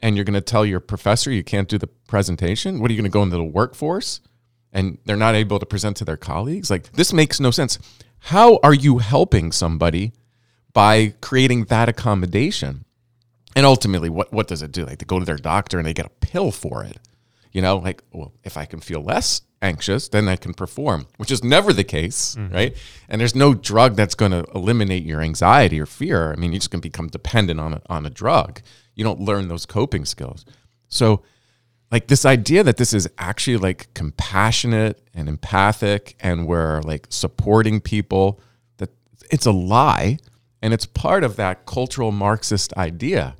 and 0.00 0.16
you're 0.16 0.24
going 0.24 0.34
to 0.34 0.40
tell 0.40 0.64
your 0.64 0.80
professor 0.80 1.30
you 1.30 1.44
can't 1.44 1.68
do 1.68 1.78
the 1.78 1.86
presentation? 1.86 2.80
What 2.80 2.90
are 2.90 2.94
you 2.94 3.00
going 3.00 3.10
to 3.10 3.14
go 3.14 3.22
into 3.22 3.36
the 3.36 3.44
workforce 3.44 4.20
and 4.72 4.98
they're 5.04 5.16
not 5.16 5.34
able 5.34 5.58
to 5.58 5.66
present 5.66 5.96
to 5.98 6.04
their 6.04 6.16
colleagues? 6.16 6.70
Like 6.70 6.92
this 6.92 7.12
makes 7.12 7.40
no 7.40 7.50
sense. 7.50 7.78
How 8.20 8.58
are 8.62 8.74
you 8.74 8.98
helping 8.98 9.52
somebody 9.52 10.12
by 10.72 11.14
creating 11.20 11.64
that 11.66 11.88
accommodation? 11.88 12.84
And 13.56 13.66
ultimately, 13.66 14.08
what, 14.08 14.32
what 14.32 14.46
does 14.46 14.62
it 14.62 14.72
do? 14.72 14.84
Like 14.84 14.98
they 14.98 15.04
go 15.04 15.18
to 15.18 15.24
their 15.24 15.36
doctor 15.36 15.78
and 15.78 15.86
they 15.86 15.94
get 15.94 16.06
a 16.06 16.10
pill 16.20 16.50
for 16.52 16.84
it. 16.84 16.98
You 17.52 17.62
know, 17.62 17.78
like, 17.78 18.02
well, 18.12 18.32
if 18.44 18.56
I 18.56 18.66
can 18.66 18.78
feel 18.80 19.00
less 19.00 19.40
anxious, 19.62 20.08
then 20.08 20.28
I 20.28 20.36
can 20.36 20.54
perform, 20.54 21.06
which 21.16 21.30
is 21.30 21.42
never 21.42 21.72
the 21.72 21.82
case, 21.84 22.36
mm-hmm. 22.36 22.54
right? 22.54 22.76
And 23.08 23.20
there's 23.20 23.34
no 23.34 23.54
drug 23.54 23.96
that's 23.96 24.14
going 24.14 24.32
to 24.32 24.44
eliminate 24.54 25.02
your 25.02 25.20
anxiety 25.20 25.80
or 25.80 25.86
fear. 25.86 26.32
I 26.32 26.36
mean, 26.36 26.52
you're 26.52 26.60
just 26.60 26.70
going 26.70 26.82
to 26.82 26.88
become 26.88 27.08
dependent 27.08 27.58
on 27.58 27.74
a, 27.74 27.82
on 27.88 28.06
a 28.06 28.10
drug. 28.10 28.60
You 28.98 29.04
don't 29.04 29.20
learn 29.20 29.46
those 29.46 29.64
coping 29.64 30.04
skills. 30.04 30.44
So, 30.88 31.22
like 31.90 32.08
this 32.08 32.26
idea 32.26 32.62
that 32.64 32.76
this 32.76 32.92
is 32.92 33.08
actually 33.16 33.56
like 33.56 33.94
compassionate 33.94 35.00
and 35.14 35.28
empathic 35.28 36.16
and 36.20 36.46
we're 36.46 36.80
like 36.82 37.06
supporting 37.08 37.80
people 37.80 38.40
that 38.76 38.90
it's 39.30 39.46
a 39.46 39.52
lie 39.52 40.18
and 40.60 40.74
it's 40.74 40.84
part 40.84 41.24
of 41.24 41.36
that 41.36 41.64
cultural 41.64 42.12
marxist 42.12 42.74
idea 42.76 43.36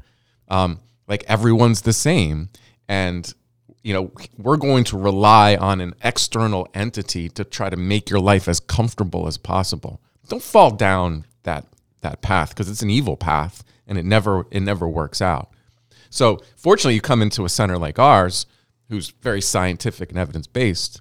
um, 0.48 0.80
like 1.08 1.24
everyone's 1.28 1.82
the 1.82 1.92
same 1.92 2.48
and 2.88 3.34
you 3.82 3.92
know 3.92 4.10
we're 4.38 4.56
going 4.56 4.84
to 4.84 4.96
rely 4.96 5.54
on 5.56 5.82
an 5.82 5.94
external 6.02 6.68
entity 6.72 7.28
to 7.28 7.44
try 7.44 7.68
to 7.68 7.76
make 7.76 8.08
your 8.08 8.20
life 8.20 8.48
as 8.48 8.60
comfortable 8.60 9.26
as 9.26 9.36
possible 9.36 10.00
don't 10.28 10.42
fall 10.42 10.70
down 10.70 11.26
that 11.42 11.66
that 12.08 12.22
path 12.22 12.50
because 12.50 12.70
it's 12.70 12.82
an 12.82 12.90
evil 12.90 13.16
path 13.16 13.64
and 13.86 13.98
it 13.98 14.04
never 14.04 14.46
it 14.50 14.60
never 14.60 14.88
works 14.88 15.20
out 15.20 15.50
so 16.10 16.38
fortunately 16.56 16.94
you 16.94 17.00
come 17.00 17.22
into 17.22 17.44
a 17.44 17.48
center 17.48 17.78
like 17.78 17.98
ours 17.98 18.46
who's 18.88 19.10
very 19.10 19.40
scientific 19.40 20.10
and 20.10 20.18
evidence 20.18 20.46
based, 20.46 21.00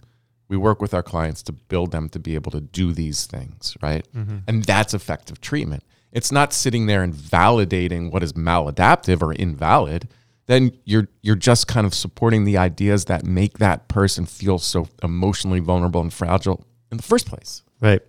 we 0.50 0.58
work 0.58 0.82
with 0.82 0.94
our 0.94 1.04
clients 1.04 1.42
to 1.44 1.52
build 1.52 1.92
them 1.92 2.10
to 2.10 2.20
be 2.20 2.36
able 2.36 2.52
to 2.52 2.62
do 2.62 2.94
these 2.94 3.26
things, 3.26 3.76
right? 3.82 4.06
Mm-hmm. 4.16 4.38
And 4.48 4.64
that's 4.64 4.94
effective 4.94 5.42
treatment. 5.42 5.84
It's 6.12 6.32
not 6.32 6.54
sitting 6.54 6.86
there 6.86 7.04
and 7.04 7.14
validating 7.14 8.12
what 8.12 8.24
is 8.24 8.34
maladaptive 8.34 9.22
or 9.22 9.34
invalid. 9.34 10.08
Then 10.46 10.72
you're 10.86 11.10
you're 11.22 11.36
just 11.36 11.68
kind 11.68 11.86
of 11.86 11.94
supporting 11.94 12.46
the 12.46 12.58
ideas 12.58 13.06
that 13.06 13.26
make 13.26 13.58
that 13.58 13.90
person 13.90 14.26
feel 14.26 14.58
so 14.58 14.88
emotionally 15.04 15.60
vulnerable 15.60 16.00
and 16.00 16.14
fragile 16.14 16.66
in 16.90 16.98
the 16.98 17.04
first 17.04 17.28
place. 17.28 17.64
Right. 17.82 18.02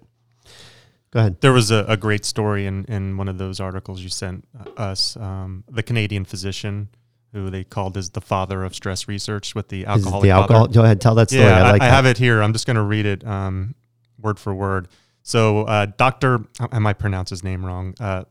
Go 1.10 1.20
ahead. 1.20 1.40
There 1.40 1.52
was 1.52 1.70
a, 1.70 1.84
a 1.88 1.96
great 1.96 2.24
story 2.24 2.66
in, 2.66 2.84
in 2.84 3.16
one 3.16 3.28
of 3.28 3.38
those 3.38 3.60
articles 3.60 4.00
you 4.00 4.10
sent 4.10 4.46
us. 4.76 5.16
Um, 5.16 5.64
the 5.70 5.82
Canadian 5.82 6.24
physician 6.24 6.88
who 7.32 7.50
they 7.50 7.64
called 7.64 7.96
as 7.96 8.10
the 8.10 8.20
father 8.20 8.64
of 8.64 8.74
stress 8.74 9.08
research 9.08 9.54
with 9.54 9.68
the 9.68 9.86
alcoholic 9.86 10.22
the 10.22 10.30
alcohol? 10.30 10.62
father. 10.64 10.74
Go 10.74 10.84
ahead. 10.84 11.00
Tell 11.00 11.14
that 11.16 11.30
story. 11.30 11.44
Yeah, 11.44 11.66
I 11.66 11.72
like 11.72 11.82
I, 11.82 11.86
have 11.86 12.06
it 12.06 12.18
here. 12.18 12.42
I'm 12.42 12.52
just 12.52 12.66
going 12.66 12.76
to 12.76 12.82
read 12.82 13.06
it 13.06 13.26
um, 13.26 13.74
word 14.18 14.38
for 14.38 14.54
word. 14.54 14.88
So, 15.22 15.64
uh, 15.64 15.86
Dr. 15.96 16.40
I 16.72 16.78
might 16.78 16.98
pronounce 16.98 17.30
his 17.30 17.44
name 17.44 17.64
wrong. 17.64 17.94
Uh, 18.00 18.24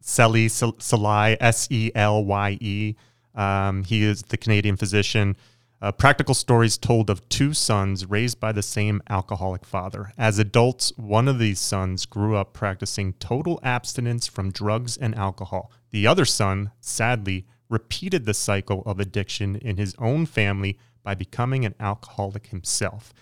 Sely 0.00 0.46
Selye, 0.46 1.36
S 1.40 1.68
E 1.70 1.90
L 1.94 2.24
Y 2.24 2.58
E. 2.60 2.96
Um, 3.34 3.84
he 3.84 4.02
is 4.02 4.22
the 4.22 4.36
Canadian 4.36 4.76
physician. 4.76 5.36
Uh, 5.82 5.90
practical 5.90 6.34
stories 6.34 6.76
told 6.76 7.08
of 7.08 7.26
two 7.30 7.54
sons 7.54 8.04
raised 8.04 8.38
by 8.38 8.52
the 8.52 8.62
same 8.62 9.00
alcoholic 9.08 9.64
father. 9.64 10.12
As 10.18 10.38
adults, 10.38 10.92
one 10.98 11.26
of 11.26 11.38
these 11.38 11.58
sons 11.58 12.04
grew 12.04 12.36
up 12.36 12.52
practicing 12.52 13.14
total 13.14 13.58
abstinence 13.62 14.26
from 14.26 14.50
drugs 14.50 14.98
and 14.98 15.14
alcohol. 15.14 15.72
The 15.90 16.06
other 16.06 16.26
son, 16.26 16.72
sadly, 16.80 17.46
repeated 17.70 18.26
the 18.26 18.34
cycle 18.34 18.82
of 18.84 19.00
addiction 19.00 19.56
in 19.56 19.78
his 19.78 19.94
own 19.98 20.26
family 20.26 20.76
by 21.02 21.14
becoming 21.14 21.64
an 21.64 21.74
alcoholic 21.80 22.48
himself. 22.48 23.14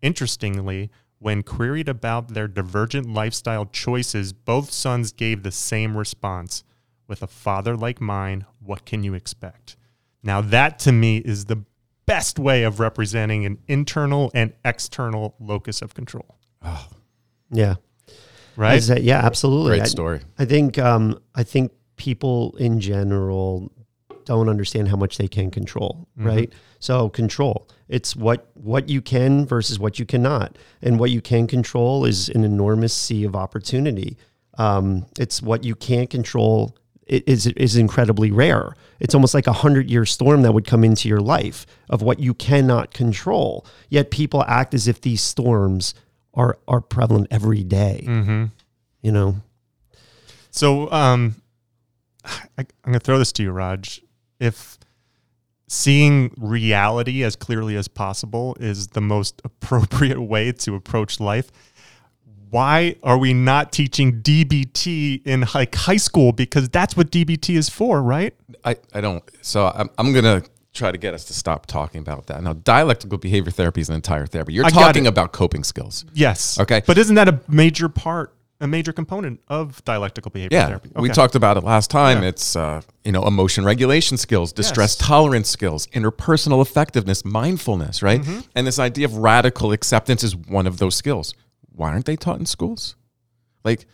Interestingly, 0.00 0.90
when 1.18 1.42
queried 1.42 1.88
about 1.88 2.28
their 2.28 2.46
divergent 2.46 3.08
lifestyle 3.12 3.66
choices, 3.66 4.32
both 4.32 4.70
sons 4.70 5.10
gave 5.10 5.42
the 5.42 5.50
same 5.50 5.96
response 5.96 6.62
With 7.06 7.22
a 7.22 7.26
father 7.26 7.76
like 7.76 8.00
mine, 8.00 8.46
what 8.60 8.86
can 8.86 9.02
you 9.02 9.14
expect? 9.14 9.76
Now, 10.22 10.40
that 10.40 10.78
to 10.80 10.92
me 10.92 11.18
is 11.18 11.46
the 11.46 11.64
best 12.06 12.38
way 12.38 12.62
of 12.64 12.80
representing 12.80 13.46
an 13.46 13.58
internal 13.68 14.30
and 14.34 14.52
external 14.64 15.34
locus 15.40 15.82
of 15.82 15.94
control, 15.94 16.36
Oh. 16.62 16.86
yeah. 17.50 17.74
right? 18.56 18.76
Is 18.76 18.88
that- 18.88 19.02
yeah, 19.02 19.20
absolutely. 19.24 19.70
Great 19.78 19.82
I- 19.82 19.86
story. 19.86 20.20
I 20.38 20.44
think 20.44 20.78
um, 20.78 21.18
I 21.34 21.42
think 21.42 21.72
people 21.96 22.54
in 22.58 22.80
general 22.80 23.70
don't 24.24 24.48
understand 24.48 24.88
how 24.88 24.96
much 24.96 25.18
they 25.18 25.28
can 25.28 25.50
control, 25.50 26.08
right? 26.16 26.50
So 26.78 27.08
control. 27.10 27.68
It's 27.88 28.16
what 28.16 28.48
what 28.54 28.88
you 28.88 29.02
can 29.02 29.44
versus 29.46 29.78
what 29.78 29.98
you 29.98 30.06
cannot, 30.06 30.56
and 30.82 30.98
what 30.98 31.10
you 31.10 31.20
can 31.20 31.46
control 31.46 32.04
is 32.06 32.28
an 32.30 32.42
enormous 32.44 32.94
sea 32.94 33.24
of 33.24 33.36
opportunity. 33.36 34.16
Um, 34.56 35.06
it's 35.18 35.42
what 35.42 35.64
you 35.64 35.74
can't 35.74 36.08
control 36.08 36.74
i- 36.76 36.80
is 37.06 37.46
is 37.46 37.76
incredibly 37.76 38.30
rare. 38.30 38.74
It's 39.00 39.14
almost 39.14 39.34
like 39.34 39.46
a 39.46 39.52
hundred 39.52 39.90
year 39.90 40.06
storm 40.06 40.42
that 40.42 40.52
would 40.52 40.66
come 40.66 40.84
into 40.84 41.08
your 41.08 41.20
life 41.20 41.66
of 41.90 42.02
what 42.02 42.18
you 42.20 42.34
cannot 42.34 42.92
control. 42.94 43.66
Yet 43.88 44.10
people 44.10 44.42
act 44.46 44.74
as 44.74 44.88
if 44.88 45.00
these 45.00 45.22
storms 45.22 45.94
are 46.32 46.58
are 46.66 46.80
prevalent 46.80 47.28
every 47.30 47.64
day. 47.64 48.04
mm-hmm. 48.06 48.44
You 49.02 49.12
know, 49.12 49.36
So 50.50 50.90
um, 50.90 51.34
I, 52.24 52.38
I'm 52.58 52.66
going 52.84 52.94
to 52.94 53.00
throw 53.00 53.18
this 53.18 53.32
to 53.32 53.42
you, 53.42 53.50
Raj. 53.50 54.00
If 54.40 54.78
seeing 55.68 56.32
reality 56.38 57.22
as 57.22 57.36
clearly 57.36 57.76
as 57.76 57.88
possible 57.88 58.56
is 58.60 58.88
the 58.88 59.00
most 59.00 59.42
appropriate 59.44 60.20
way 60.20 60.52
to 60.52 60.74
approach 60.74 61.20
life, 61.20 61.50
why 62.54 62.94
are 63.02 63.18
we 63.18 63.34
not 63.34 63.72
teaching 63.72 64.22
DBT 64.22 65.26
in 65.26 65.44
like 65.56 65.74
high 65.74 65.96
school? 65.96 66.30
Because 66.30 66.68
that's 66.68 66.96
what 66.96 67.10
DBT 67.10 67.56
is 67.56 67.68
for, 67.68 68.00
right? 68.00 68.32
I, 68.64 68.76
I 68.92 69.00
don't. 69.00 69.24
So 69.42 69.72
I'm, 69.74 69.90
I'm 69.98 70.12
going 70.12 70.24
to 70.24 70.48
try 70.72 70.92
to 70.92 70.98
get 70.98 71.14
us 71.14 71.24
to 71.24 71.32
stop 71.32 71.66
talking 71.66 72.00
about 72.00 72.28
that. 72.28 72.40
Now, 72.44 72.52
dialectical 72.52 73.18
behavior 73.18 73.50
therapy 73.50 73.80
is 73.80 73.88
an 73.88 73.96
entire 73.96 74.26
therapy. 74.26 74.52
You're 74.52 74.66
I 74.66 74.70
talking 74.70 75.08
about 75.08 75.32
coping 75.32 75.64
skills. 75.64 76.04
Yes. 76.14 76.60
Okay. 76.60 76.82
But 76.86 76.96
isn't 76.96 77.16
that 77.16 77.28
a 77.28 77.40
major 77.48 77.88
part, 77.88 78.32
a 78.60 78.68
major 78.68 78.92
component 78.92 79.40
of 79.48 79.84
dialectical 79.84 80.30
behavior 80.30 80.56
Yeah, 80.56 80.66
therapy? 80.68 80.90
we 80.94 81.08
talked 81.08 81.34
about 81.34 81.56
it 81.56 81.64
last 81.64 81.90
time. 81.90 82.22
Yeah. 82.22 82.28
It's 82.28 82.54
uh, 82.54 82.82
you 83.04 83.10
know 83.10 83.26
emotion 83.26 83.64
regulation 83.64 84.16
skills, 84.16 84.52
distress 84.52 84.96
Yes. 85.00 85.08
tolerance 85.08 85.50
skills, 85.50 85.88
interpersonal 85.88 86.62
effectiveness, 86.62 87.24
mindfulness, 87.24 88.00
right? 88.00 88.20
Mm-hmm. 88.20 88.40
And 88.54 88.64
this 88.64 88.78
idea 88.78 89.06
of 89.06 89.16
radical 89.16 89.72
acceptance 89.72 90.22
is 90.22 90.36
one 90.36 90.68
of 90.68 90.78
those 90.78 90.94
skills. 90.94 91.34
Why 91.74 91.90
aren't 91.90 92.06
they 92.06 92.16
taught 92.16 92.38
in 92.38 92.46
schools? 92.46 92.96
Like 93.64 93.86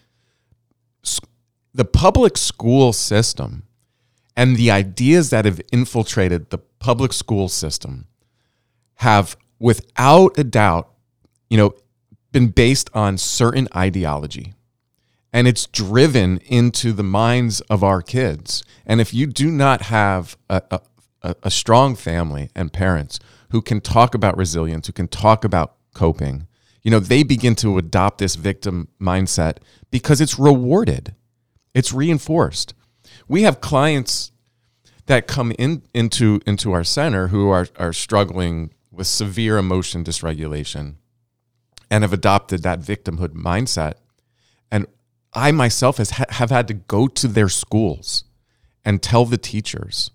the 1.73 1.85
public 1.85 2.37
school 2.37 2.93
system 2.93 3.63
and 4.37 4.57
the 4.57 4.71
ideas 4.71 5.31
that 5.31 5.45
have 5.45 5.61
infiltrated 5.73 6.51
the 6.51 6.59
public 6.59 7.13
school 7.13 7.49
system 7.49 8.07
have 8.97 9.37
without 9.59 10.37
a 10.39 10.45
doubt, 10.45 10.91
you 11.49 11.57
know, 11.57 11.75
been 12.33 12.49
based 12.49 12.91
on 12.95 13.19
certain 13.19 13.69
ideology 13.75 14.55
and 15.33 15.47
it's 15.47 15.67
driven 15.67 16.39
into 16.39 16.93
the 16.93 17.03
minds 17.03 17.61
of 17.63 17.85
our 17.85 18.03
kids. 18.03 18.65
And 18.85 19.01
if 19.01 19.15
you 19.15 19.27
do 19.27 19.51
not 19.51 19.83
have 19.83 20.37
a, 20.49 20.63
a- 21.23 21.37
a 21.43 21.51
strong 21.51 21.95
family 21.97 22.51
and 22.57 22.73
parents 22.73 23.21
who 23.51 23.61
can 23.63 23.81
talk 23.81 24.15
about 24.15 24.37
resilience, 24.37 24.87
who 24.87 24.93
can 24.93 25.07
talk 25.07 25.45
about 25.45 25.75
coping, 25.95 26.47
you 26.83 26.91
know, 26.91 27.01
they 27.01 27.23
begin 27.23 27.55
to 27.57 27.79
adopt 27.79 28.19
this 28.19 28.37
victim 28.37 28.89
mindset 29.01 29.59
because 29.91 30.21
it's 30.21 30.39
rewarded, 30.39 31.15
it's 31.75 31.93
reinforced. 31.93 32.75
We 33.29 33.43
have 33.43 33.61
clients 33.61 34.33
that 35.07 35.27
come 35.27 35.53
in 35.59 35.83
into 35.93 36.41
into 36.47 36.71
our 36.71 36.85
center 36.85 37.29
who 37.29 37.49
are 37.49 37.67
are 37.77 37.93
struggling 37.93 38.73
with 38.93 39.09
severe 39.09 39.59
emotion 39.59 40.05
dysregulation 40.05 40.95
and 41.91 42.05
have 42.05 42.13
adopted 42.13 42.63
that 42.63 42.79
victimhood 42.79 43.35
mindset 43.35 43.95
and 44.71 44.87
I 45.33 45.51
myself 45.51 45.97
has 45.97 46.11
ha- 46.11 46.27
have 46.29 46.51
had 46.51 46.69
to 46.69 46.75
go 46.75 47.09
to 47.09 47.27
their 47.27 47.49
schools 47.49 48.23
and 48.85 49.03
tell 49.03 49.25
the 49.25 49.37
teachers 49.37 50.13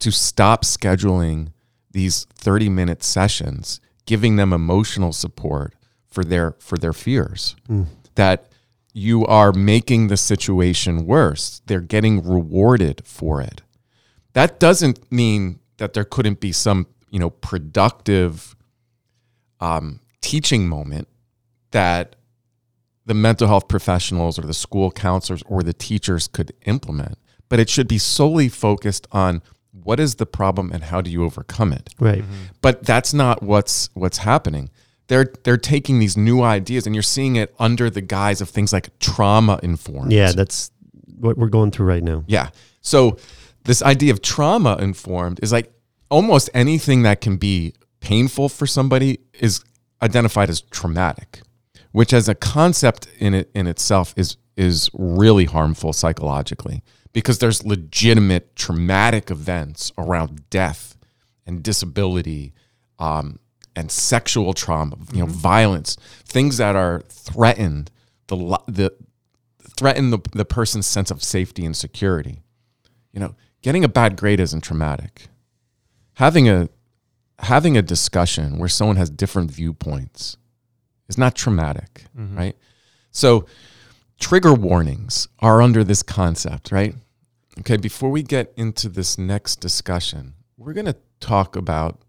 to 0.00 0.10
stop 0.10 0.64
scheduling 0.64 1.52
these 1.92 2.24
30 2.34 2.68
minute 2.68 3.04
sessions 3.04 3.80
giving 4.06 4.34
them 4.34 4.52
emotional 4.52 5.12
support 5.12 5.75
for 6.16 6.24
their 6.24 6.56
for 6.58 6.78
their 6.78 6.94
fears. 6.94 7.56
That 8.14 8.48
you 8.94 9.26
are 9.26 9.52
making 9.52 10.08
the 10.08 10.16
situation 10.16 11.04
worse. 11.04 11.60
They're 11.66 11.82
getting 11.82 12.26
rewarded 12.26 13.02
for 13.04 13.42
it. 13.42 13.60
That 14.32 14.58
doesn't 14.58 15.12
mean 15.12 15.60
that 15.76 15.92
there 15.92 16.04
couldn't 16.04 16.40
be 16.40 16.52
some 16.52 16.86
you 17.10 17.18
know 17.18 17.28
productive 17.28 18.56
um, 19.60 20.00
teaching 20.22 20.66
moment 20.66 21.06
that 21.72 22.16
the 23.04 23.12
mental 23.12 23.46
health 23.46 23.68
professionals 23.68 24.38
or 24.38 24.42
the 24.42 24.54
school 24.54 24.90
counselors 24.90 25.42
or 25.46 25.62
the 25.62 25.74
teachers 25.74 26.28
could 26.28 26.54
implement. 26.64 27.18
But 27.50 27.60
it 27.60 27.68
should 27.68 27.88
be 27.88 27.98
solely 27.98 28.48
focused 28.48 29.06
on 29.12 29.42
what 29.84 30.00
is 30.00 30.14
the 30.14 30.24
problem 30.24 30.72
and 30.72 30.82
how 30.82 31.02
do 31.02 31.10
you 31.10 31.24
overcome 31.24 31.74
it? 31.74 31.90
Right? 32.00 32.24
but 32.62 32.84
that's 32.84 33.12
not 33.12 33.42
what's 33.42 33.90
what's 33.92 34.18
happening 34.18 34.70
they're 35.08 35.32
they're 35.44 35.56
taking 35.56 35.98
these 35.98 36.16
new 36.16 36.42
ideas 36.42 36.86
and 36.86 36.94
you're 36.94 37.02
seeing 37.02 37.36
it 37.36 37.54
under 37.58 37.88
the 37.90 38.00
guise 38.00 38.40
of 38.40 38.48
things 38.48 38.72
like 38.72 38.96
trauma 38.98 39.58
informed 39.62 40.12
Yeah, 40.12 40.32
that's 40.32 40.70
what 41.18 41.38
we're 41.38 41.48
going 41.48 41.70
through 41.70 41.86
right 41.86 42.02
now. 42.02 42.24
yeah. 42.26 42.50
So 42.80 43.16
this 43.64 43.82
idea 43.82 44.12
of 44.12 44.22
trauma 44.22 44.76
informed 44.80 45.40
is 45.42 45.52
like 45.52 45.72
almost 46.10 46.50
anything 46.54 47.02
that 47.02 47.20
can 47.20 47.36
be 47.36 47.74
painful 48.00 48.48
for 48.48 48.66
somebody 48.66 49.18
is 49.34 49.64
identified 50.02 50.48
as 50.50 50.60
traumatic, 50.60 51.40
which 51.92 52.12
as 52.12 52.28
a 52.28 52.34
concept 52.34 53.08
in 53.18 53.34
it 53.34 53.50
in 53.54 53.66
itself 53.66 54.14
is 54.16 54.36
is 54.56 54.90
really 54.94 55.44
harmful 55.46 55.92
psychologically 55.92 56.82
because 57.12 57.38
there's 57.38 57.64
legitimate 57.64 58.54
traumatic 58.56 59.30
events 59.30 59.92
around 59.98 60.48
death 60.50 60.96
and 61.46 61.62
disability 61.62 62.52
um, 62.98 63.38
and 63.76 63.90
sexual 63.90 64.54
trauma, 64.54 64.96
you 65.12 65.20
know, 65.20 65.26
mm-hmm. 65.26 65.34
violence, 65.34 65.96
things 66.24 66.56
that 66.56 66.74
are 66.74 67.02
threatened 67.08 67.90
the 68.26 68.36
the 68.66 68.92
threaten 69.76 70.10
the, 70.10 70.18
the 70.32 70.44
person's 70.44 70.86
sense 70.86 71.10
of 71.10 71.22
safety 71.22 71.64
and 71.64 71.76
security. 71.76 72.42
You 73.12 73.20
know, 73.20 73.34
getting 73.62 73.84
a 73.84 73.88
bad 73.88 74.16
grade 74.16 74.40
isn't 74.40 74.62
traumatic. 74.62 75.28
Having 76.14 76.48
a 76.48 76.68
having 77.40 77.76
a 77.76 77.82
discussion 77.82 78.58
where 78.58 78.68
someone 78.68 78.96
has 78.96 79.10
different 79.10 79.50
viewpoints 79.50 80.38
is 81.08 81.18
not 81.18 81.34
traumatic, 81.34 82.06
mm-hmm. 82.16 82.36
right? 82.36 82.56
So 83.10 83.46
trigger 84.18 84.54
warnings 84.54 85.28
are 85.40 85.60
under 85.60 85.84
this 85.84 86.02
concept, 86.02 86.72
right? 86.72 86.94
Okay, 87.60 87.76
before 87.76 88.10
we 88.10 88.22
get 88.22 88.52
into 88.56 88.88
this 88.88 89.18
next 89.18 89.56
discussion, 89.56 90.34
we're 90.56 90.72
going 90.72 90.86
to 90.86 90.96
talk 91.20 91.56
about 91.56 92.00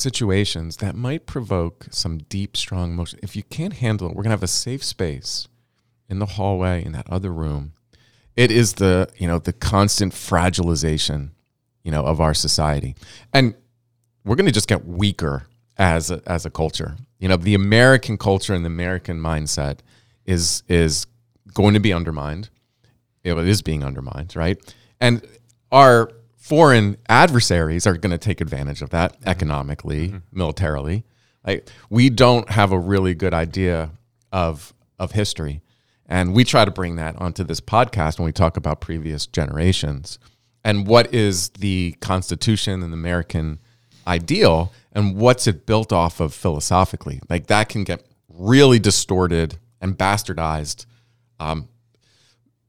situations 0.00 0.78
that 0.78 0.94
might 0.94 1.26
provoke 1.26 1.86
some 1.90 2.18
deep, 2.18 2.56
strong 2.56 2.92
emotion. 2.92 3.20
If 3.22 3.36
you 3.36 3.42
can't 3.42 3.74
handle 3.74 4.08
it, 4.08 4.16
we're 4.16 4.22
gonna 4.22 4.32
have 4.32 4.42
a 4.42 4.48
safe 4.48 4.82
space 4.84 5.48
in 6.08 6.18
the 6.18 6.26
hallway 6.26 6.84
in 6.84 6.92
that 6.92 7.10
other 7.10 7.32
room. 7.32 7.72
It 8.36 8.50
is 8.50 8.74
the 8.74 9.08
you 9.16 9.26
know 9.26 9.38
the 9.38 9.52
constant 9.52 10.12
fragilization, 10.12 11.30
you 11.84 11.90
know, 11.90 12.04
of 12.04 12.20
our 12.20 12.34
society, 12.34 12.94
and 13.32 13.54
we're 14.24 14.36
gonna 14.36 14.52
just 14.52 14.68
get 14.68 14.86
weaker 14.86 15.46
as 15.78 16.10
a, 16.10 16.22
as 16.26 16.44
a 16.44 16.50
culture. 16.50 16.96
You 17.18 17.28
know, 17.28 17.36
the 17.36 17.54
American 17.54 18.18
culture 18.18 18.54
and 18.54 18.64
the 18.64 18.68
American 18.68 19.18
mindset 19.18 19.78
is 20.26 20.62
is 20.68 21.06
going 21.54 21.74
to 21.74 21.80
be 21.80 21.92
undermined. 21.92 22.50
It 23.24 23.36
is 23.36 23.62
being 23.62 23.84
undermined, 23.84 24.36
right? 24.36 24.58
And 25.00 25.26
our 25.72 26.10
foreign 26.40 26.96
adversaries 27.08 27.86
are 27.86 27.96
going 27.96 28.10
to 28.10 28.18
take 28.18 28.40
advantage 28.40 28.82
of 28.82 28.90
that 28.90 29.16
economically, 29.26 30.08
mm-hmm. 30.08 30.18
militarily. 30.32 31.04
Like 31.46 31.68
we 31.88 32.10
don't 32.10 32.50
have 32.50 32.72
a 32.72 32.78
really 32.78 33.14
good 33.14 33.34
idea 33.34 33.92
of 34.32 34.74
of 34.98 35.12
history, 35.12 35.62
and 36.06 36.34
we 36.34 36.44
try 36.44 36.64
to 36.64 36.70
bring 36.70 36.96
that 36.96 37.16
onto 37.16 37.44
this 37.44 37.60
podcast 37.60 38.18
when 38.18 38.26
we 38.26 38.32
talk 38.32 38.56
about 38.56 38.80
previous 38.80 39.26
generations 39.26 40.18
and 40.64 40.86
what 40.86 41.14
is 41.14 41.50
the 41.50 41.96
Constitution 42.00 42.82
and 42.82 42.92
the 42.92 42.96
American 42.96 43.60
ideal 44.06 44.72
and 44.92 45.16
what's 45.16 45.46
it 45.46 45.66
built 45.66 45.92
off 45.92 46.20
of 46.20 46.34
philosophically. 46.34 47.20
Like 47.30 47.46
that 47.46 47.68
can 47.68 47.84
get 47.84 48.04
really 48.28 48.78
distorted 48.78 49.58
and 49.80 49.96
bastardized 49.96 50.84
um, 51.38 51.68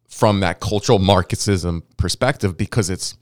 from 0.08 0.40
that 0.42 0.60
cultural 0.60 1.00
Marxism 1.00 1.84
perspective 1.98 2.56
because 2.56 2.90
it's 2.90 3.18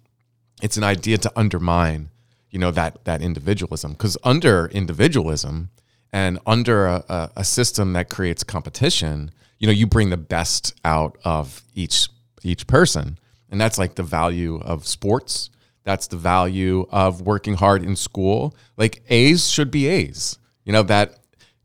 it's 0.62 0.78
an 0.78 0.84
idea 0.84 1.18
to 1.18 1.32
undermine 1.36 2.10
you 2.52 2.60
know 2.60 2.72
that 2.72 3.04
that 3.06 3.22
individualism 3.22 3.94
because 3.94 4.18
under 4.24 4.68
individualism 4.68 5.70
and 6.12 6.40
under 6.46 6.88
a, 6.88 7.32
a, 7.36 7.44
system 7.44 7.94
that 7.94 8.10
creates 8.10 8.44
competition 8.44 9.32
you 9.60 9.68
know 9.68 9.74
you 9.74 9.86
bring 9.86 10.10
the 10.10 10.18
best 10.18 10.74
out 10.84 11.18
of 11.24 11.64
each 11.76 12.10
each 12.44 12.66
person 12.68 13.18
and 13.52 13.60
that's 13.60 13.78
like 13.78 13.96
the 13.96 14.04
value 14.04 14.60
of 14.62 14.88
sports 14.88 15.50
that's 15.90 16.06
the 16.06 16.18
value 16.18 16.86
of 16.92 17.22
working 17.22 17.56
hard 17.56 17.84
in 17.84 17.96
school. 17.96 18.56
Like 18.78 19.02
A's 19.10 19.50
should 19.50 19.72
be 19.72 19.88
A's. 19.88 20.38
You 20.64 20.72
know, 20.72 20.84
that 20.84 21.16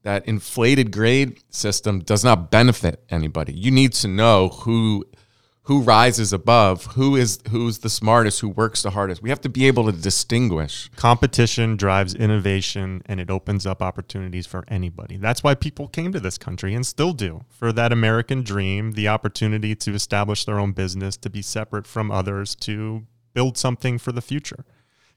that 0.03 0.27
inflated 0.27 0.93
grade 0.93 1.43
system 1.51 2.01
does 2.01 2.25
not 2.25 2.51
benefit 2.51 3.05
anybody. 3.11 3.53
You 3.53 3.71
need 3.71 3.93
to 3.95 4.09
know 4.09 4.49
who 4.49 5.05
who 5.65 5.81
rises 5.81 6.33
above, 6.33 6.85
who 6.95 7.17
is 7.17 7.39
who's 7.51 7.79
the 7.79 7.89
smartest, 7.89 8.41
who 8.41 8.49
works 8.49 8.83
the 8.83 8.91
hardest. 8.91 9.23
We 9.23 9.31
have 9.31 9.41
to 9.43 9.49
be 9.49 9.67
able 9.67 9.87
to 9.87 9.93
distinguish. 9.93 10.91
Competition 10.97 11.77
drives 11.77 12.15
innovation 12.15 13.03
and 13.07 13.19
it 13.19 13.31
opens 13.31 13.67
up 13.67 13.81
opportunities 13.81 14.47
for 14.47 14.65
anybody. 14.69 15.17
That's 15.17 15.43
why 15.43 15.55
people 15.55 15.89
came 15.89 16.13
to 16.13 16.21
this 16.21 16.37
country 16.37 16.75
and 16.75 16.87
still 16.87 17.13
do. 17.13 17.45
For 17.49 17.73
that 17.73 17.93
American 17.93 18.43
dream, 18.43 18.93
the 18.93 19.09
opportunity 19.09 19.75
to 19.77 19.95
establish 19.95 20.45
their 20.45 20.59
own 20.59 20.73
business, 20.73 21.17
to 21.19 21.31
be 21.31 21.41
separate 21.41 21.87
from 21.87 22.11
others, 22.11 22.55
to 22.57 23.07
build 23.33 23.57
something 23.57 23.99
for 23.99 24.13
the 24.13 24.23
future. 24.23 24.67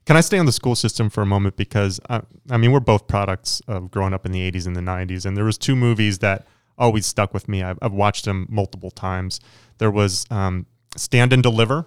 Can 0.06 0.16
I 0.16 0.22
stay 0.22 0.38
on 0.38 0.46
the 0.46 0.52
school 0.52 0.74
system 0.74 1.10
for 1.10 1.20
a 1.20 1.26
moment? 1.26 1.56
Because 1.56 2.00
I, 2.08 2.22
I 2.50 2.56
mean, 2.56 2.72
we're 2.72 2.80
both 2.80 3.06
products 3.06 3.60
of 3.68 3.90
growing 3.90 4.14
up 4.14 4.24
in 4.24 4.32
the 4.32 4.50
80s 4.50 4.66
and 4.66 4.74
the 4.74 4.80
90s, 4.80 5.26
and 5.26 5.36
there 5.36 5.44
was 5.44 5.58
two 5.58 5.76
movies 5.76 6.20
that 6.20 6.46
always 6.78 7.06
stuck 7.06 7.34
with 7.34 7.48
me. 7.48 7.62
I've, 7.62 7.78
I've 7.82 7.92
watched 7.92 8.24
them 8.24 8.46
multiple 8.48 8.90
times. 8.90 9.40
There 9.78 9.90
was 9.90 10.26
um, 10.30 10.66
Stand 10.96 11.32
and 11.32 11.42
Deliver, 11.42 11.86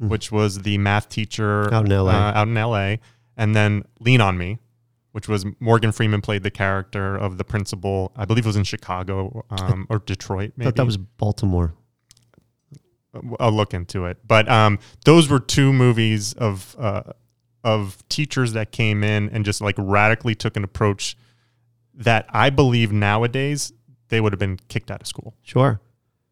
mm. 0.00 0.08
which 0.08 0.32
was 0.32 0.62
the 0.62 0.78
math 0.78 1.08
teacher 1.08 1.72
out 1.72 1.86
in 1.86 1.90
LA. 1.90 2.10
Uh, 2.10 2.32
out 2.34 2.48
in 2.48 2.54
LA, 2.54 2.96
and 3.36 3.54
then 3.54 3.84
Lean 4.00 4.20
on 4.20 4.36
Me, 4.38 4.58
which 5.12 5.28
was 5.28 5.44
Morgan 5.60 5.92
Freeman 5.92 6.20
played 6.20 6.42
the 6.42 6.50
character 6.50 7.16
of 7.16 7.38
the 7.38 7.44
principal. 7.44 8.12
I 8.16 8.24
believe 8.24 8.44
it 8.44 8.48
was 8.48 8.56
in 8.56 8.64
Chicago 8.64 9.44
um, 9.50 9.86
or 9.88 9.98
Detroit. 9.98 10.52
Maybe 10.56 10.66
I 10.66 10.70
thought 10.70 10.76
that 10.76 10.86
was 10.86 10.96
Baltimore. 10.96 11.74
I'll 13.38 13.52
look 13.52 13.74
into 13.74 14.06
it. 14.06 14.18
But 14.26 14.48
um, 14.48 14.78
those 15.04 15.28
were 15.28 15.40
two 15.40 15.72
movies 15.72 16.32
of 16.34 16.74
uh, 16.78 17.02
of 17.64 18.02
teachers 18.08 18.54
that 18.54 18.72
came 18.72 19.04
in 19.04 19.28
and 19.30 19.44
just 19.44 19.60
like 19.60 19.76
radically 19.78 20.34
took 20.34 20.56
an 20.56 20.64
approach 20.64 21.16
that 21.94 22.26
I 22.30 22.50
believe 22.50 22.90
nowadays 22.90 23.72
they 24.12 24.20
would 24.20 24.32
have 24.32 24.38
been 24.38 24.58
kicked 24.68 24.90
out 24.90 25.00
of 25.00 25.06
school. 25.06 25.34
Sure. 25.42 25.80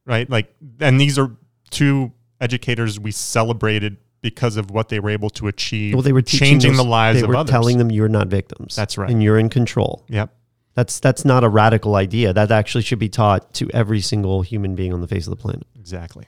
Right. 0.04 0.28
Like, 0.28 0.54
and 0.80 1.00
these 1.00 1.18
are 1.18 1.34
two 1.70 2.12
educators 2.38 3.00
we 3.00 3.10
celebrated 3.10 3.96
because 4.20 4.58
of 4.58 4.70
what 4.70 4.90
they 4.90 5.00
were 5.00 5.08
able 5.08 5.30
to 5.30 5.48
achieve. 5.48 5.94
Well, 5.94 6.02
they 6.02 6.12
were 6.12 6.20
changing 6.20 6.72
those, 6.72 6.84
the 6.84 6.88
lives 6.88 7.22
they 7.22 7.26
were 7.26 7.36
others. 7.36 7.50
telling 7.50 7.78
them 7.78 7.90
you're 7.90 8.08
not 8.08 8.28
victims. 8.28 8.76
That's 8.76 8.98
right. 8.98 9.10
And 9.10 9.22
you're 9.22 9.38
in 9.38 9.48
control. 9.48 10.04
Yep. 10.08 10.30
That's 10.74 11.00
that's 11.00 11.24
not 11.24 11.42
a 11.42 11.48
radical 11.48 11.96
idea. 11.96 12.34
That 12.34 12.50
actually 12.52 12.82
should 12.82 12.98
be 12.98 13.08
taught 13.08 13.54
to 13.54 13.70
every 13.72 14.02
single 14.02 14.42
human 14.42 14.74
being 14.74 14.92
on 14.92 15.00
the 15.00 15.08
face 15.08 15.26
of 15.26 15.30
the 15.30 15.36
planet. 15.36 15.66
Exactly. 15.74 16.26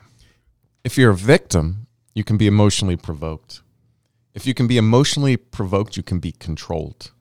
If 0.84 0.96
you're 0.96 1.10
a 1.10 1.14
victim, 1.14 1.86
you 2.14 2.24
can 2.24 2.38
be 2.38 2.46
emotionally 2.46 2.96
provoked. 2.96 3.60
If 4.34 4.46
you 4.46 4.54
can 4.54 4.66
be 4.66 4.78
emotionally 4.78 5.36
provoked, 5.36 5.98
you 5.98 6.02
can 6.02 6.18
be 6.18 6.32
controlled. 6.32 7.12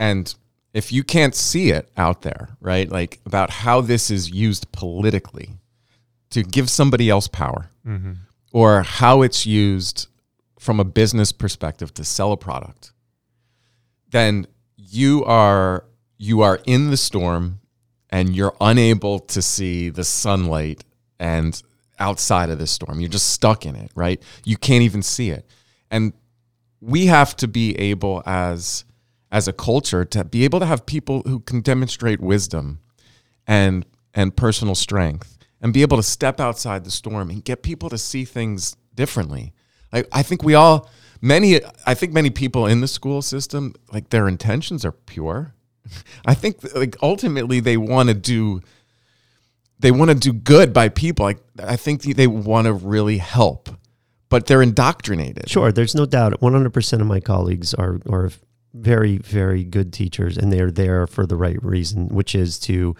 And 0.00 0.34
if 0.74 0.92
you 0.92 1.04
can't 1.04 1.34
see 1.34 1.70
it 1.70 1.90
out 1.96 2.22
there, 2.22 2.56
right, 2.60 2.90
like 2.90 3.20
about 3.26 3.50
how 3.50 3.80
this 3.80 4.10
is 4.10 4.30
used 4.30 4.70
politically 4.72 5.58
to 6.30 6.42
give 6.42 6.70
somebody 6.70 7.10
else 7.10 7.28
power, 7.28 7.70
mm-hmm. 7.86 8.12
or 8.52 8.82
how 8.82 9.22
it's 9.22 9.44
used 9.46 10.08
from 10.58 10.80
a 10.80 10.84
business 10.84 11.32
perspective 11.32 11.92
to 11.94 12.04
sell 12.04 12.32
a 12.32 12.36
product, 12.36 12.92
then 14.10 14.46
you 14.76 15.24
are 15.24 15.84
you 16.18 16.42
are 16.42 16.60
in 16.66 16.90
the 16.90 16.96
storm 16.96 17.60
and 18.10 18.36
you're 18.36 18.54
unable 18.60 19.18
to 19.18 19.42
see 19.42 19.88
the 19.88 20.04
sunlight 20.04 20.84
and 21.18 21.62
outside 21.98 22.50
of 22.50 22.58
this 22.58 22.70
storm. 22.70 23.00
You're 23.00 23.08
just 23.08 23.30
stuck 23.30 23.66
in 23.66 23.74
it, 23.74 23.90
right? 23.94 24.22
You 24.44 24.56
can't 24.56 24.82
even 24.82 25.02
see 25.02 25.30
it. 25.30 25.46
And 25.90 26.12
we 26.80 27.06
have 27.06 27.34
to 27.36 27.48
be 27.48 27.76
able 27.78 28.22
as 28.26 28.84
as 29.32 29.48
a 29.48 29.52
culture 29.52 30.04
to 30.04 30.22
be 30.22 30.44
able 30.44 30.60
to 30.60 30.66
have 30.66 30.84
people 30.84 31.22
who 31.26 31.40
can 31.40 31.62
demonstrate 31.62 32.20
wisdom 32.20 32.78
and 33.46 33.86
and 34.14 34.36
personal 34.36 34.74
strength 34.74 35.38
and 35.62 35.72
be 35.72 35.80
able 35.80 35.96
to 35.96 36.02
step 36.02 36.38
outside 36.38 36.84
the 36.84 36.90
storm 36.90 37.30
and 37.30 37.42
get 37.42 37.62
people 37.62 37.88
to 37.88 37.96
see 37.96 38.26
things 38.26 38.76
differently. 38.94 39.54
Like 39.90 40.06
I 40.12 40.22
think 40.22 40.42
we 40.42 40.54
all 40.54 40.90
many 41.22 41.60
I 41.86 41.94
think 41.94 42.12
many 42.12 42.28
people 42.28 42.66
in 42.66 42.82
the 42.82 42.88
school 42.88 43.22
system 43.22 43.74
like 43.90 44.10
their 44.10 44.28
intentions 44.28 44.84
are 44.84 44.92
pure. 44.92 45.54
I 46.26 46.34
think 46.34 46.62
like 46.74 46.96
ultimately 47.02 47.58
they 47.58 47.78
want 47.78 48.10
to 48.10 48.14
do 48.14 48.60
they 49.78 49.90
want 49.90 50.10
to 50.10 50.14
do 50.14 50.32
good 50.32 50.74
by 50.74 50.90
people. 50.90 51.24
Like 51.24 51.42
I 51.58 51.76
think 51.76 52.02
they 52.02 52.26
want 52.26 52.66
to 52.66 52.74
really 52.74 53.16
help, 53.16 53.70
but 54.28 54.46
they're 54.46 54.62
indoctrinated. 54.62 55.48
Sure, 55.48 55.72
there's 55.72 55.94
no 55.94 56.04
doubt. 56.04 56.38
100% 56.40 57.00
of 57.00 57.06
my 57.06 57.18
colleagues 57.18 57.72
are 57.72 57.98
are 58.10 58.30
very 58.74 59.18
very 59.18 59.64
good 59.64 59.92
teachers, 59.92 60.36
and 60.36 60.52
they're 60.52 60.70
there 60.70 61.06
for 61.06 61.26
the 61.26 61.36
right 61.36 61.62
reason, 61.62 62.08
which 62.08 62.34
is 62.34 62.58
to 62.60 62.96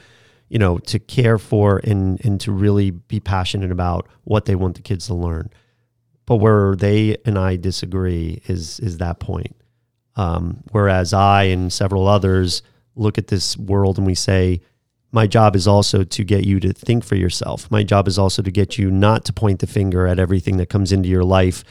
you 0.49 0.59
know 0.59 0.79
to 0.79 0.99
care 0.99 1.39
for 1.39 1.79
and 1.85 2.23
and 2.25 2.41
to 2.43 2.53
really 2.53 2.91
be 2.91 3.20
passionate 3.20 3.70
about 3.70 4.09
what 4.25 4.45
they 4.45 4.55
want 4.55 4.77
the 4.77 4.83
kids 4.83 5.07
to 5.07 5.14
learn. 5.14 5.51
But 6.27 6.37
where 6.37 6.77
they 6.77 7.16
and 7.25 7.39
I 7.39 7.57
disagree 7.57 8.43
is 8.47 8.81
is 8.81 8.99
that 8.99 9.20
point. 9.20 9.57
Um, 10.14 10.62
whereas 10.73 11.14
I 11.14 11.45
and 11.45 11.73
several 11.73 12.07
others 12.07 12.62
look 12.95 13.16
at 13.16 13.29
this 13.29 13.57
world 13.57 13.97
and 13.97 14.07
we 14.07 14.14
say 14.14 14.61
my 15.12 15.27
job 15.27 15.55
is 15.55 15.68
also 15.68 16.05
to 16.05 16.25
get 16.25 16.45
you 16.45 16.59
to 16.61 16.73
think 16.73 17.05
for 17.05 17.16
yourself. 17.16 17.70
My 17.70 17.83
job 17.83 18.09
is 18.09 18.18
also 18.18 18.43
to 18.43 18.51
get 18.51 18.79
you 18.79 18.91
not 18.91 19.27
to 19.27 19.33
point 19.33 19.61
the 19.61 19.66
finger 19.66 20.07
at 20.07 20.18
everything 20.18 20.57
that 20.57 20.70
comes 20.70 20.91
into 20.91 21.09
your 21.09 21.23
life. 21.23 21.62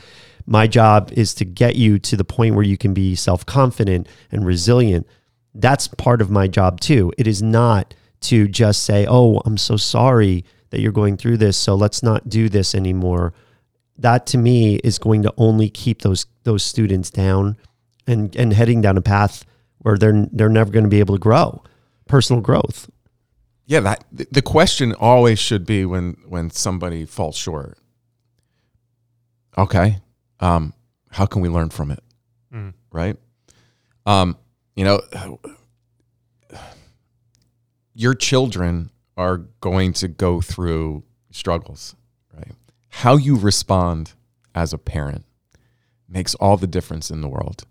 My 0.46 0.68
job 0.68 1.12
is 1.14 1.34
to 1.36 1.46
get 1.46 1.76
you 1.76 2.00
to 2.00 2.18
the 2.18 2.24
point 2.24 2.56
where 2.56 2.64
you 2.64 2.78
can 2.78 2.94
be 2.94 3.16
self 3.16 3.46
confident 3.46 4.08
and 4.32 4.46
resilient. 4.46 5.08
That's 5.54 5.88
part 5.88 6.22
of 6.22 6.30
my 6.30 6.48
job 6.48 6.80
too. 6.80 7.12
It 7.18 7.28
is 7.28 7.42
not 7.42 7.94
to 8.22 8.48
just 8.48 8.84
say, 8.84 9.06
oh, 9.10 9.42
I'm 9.46 9.58
so 9.58 9.78
sorry 9.78 10.46
that 10.70 10.80
you're 10.80 10.92
going 10.92 11.18
through 11.18 11.38
this, 11.38 11.58
so 11.58 11.76
let's 11.76 12.02
not 12.02 12.30
do 12.30 12.48
this 12.48 12.74
anymore. 12.74 13.34
That 13.98 14.26
to 14.28 14.38
me 14.38 14.76
is 14.78 14.98
going 15.00 15.24
to 15.24 15.34
only 15.38 15.70
keep 15.70 16.02
those 16.02 16.26
those 16.44 16.64
students 16.64 17.10
down 17.10 17.58
and 18.08 18.36
and 18.36 18.54
heading 18.54 18.82
down 18.82 18.98
a 18.98 19.02
path 19.02 19.46
where 19.80 19.98
they're 19.98 20.28
they're 20.32 20.50
never 20.50 20.72
going 20.72 20.86
to 20.86 20.90
be 20.90 21.00
able 21.00 21.16
to 21.16 21.20
grow, 21.20 21.64
personal 22.08 22.42
growth 22.42 22.90
yeah, 23.72 23.80
that 23.80 24.04
the 24.12 24.42
question 24.42 24.94
always 24.94 25.40
should 25.40 25.66
be 25.66 25.86
when 25.86 26.18
when 26.28 26.50
somebody 26.50 27.06
falls 27.06 27.38
short. 27.38 27.78
Okay, 29.58 30.00
um, 30.42 30.74
how 31.10 31.26
can 31.26 31.42
we 31.42 31.50
learn 31.50 31.70
from 31.70 31.92
it? 31.92 32.04
Mm. 32.54 32.74
Right? 32.92 33.18
Um, 34.06 34.38
you 34.76 34.84
know, 34.84 35.02
your 37.94 38.14
children 38.16 38.92
are 39.18 39.38
going 39.38 39.94
to 39.94 40.08
go 40.08 40.42
through 40.42 41.04
struggles, 41.30 41.96
right? 42.34 42.52
How 42.90 43.16
you 43.16 43.38
respond 43.38 44.14
as 44.56 44.74
a 44.74 44.78
parent 44.78 45.26
makes 46.08 46.36
all 46.36 46.58
the 46.58 46.68
difference 46.68 47.10
in 47.10 47.22
the 47.22 47.28
world. 47.28 47.64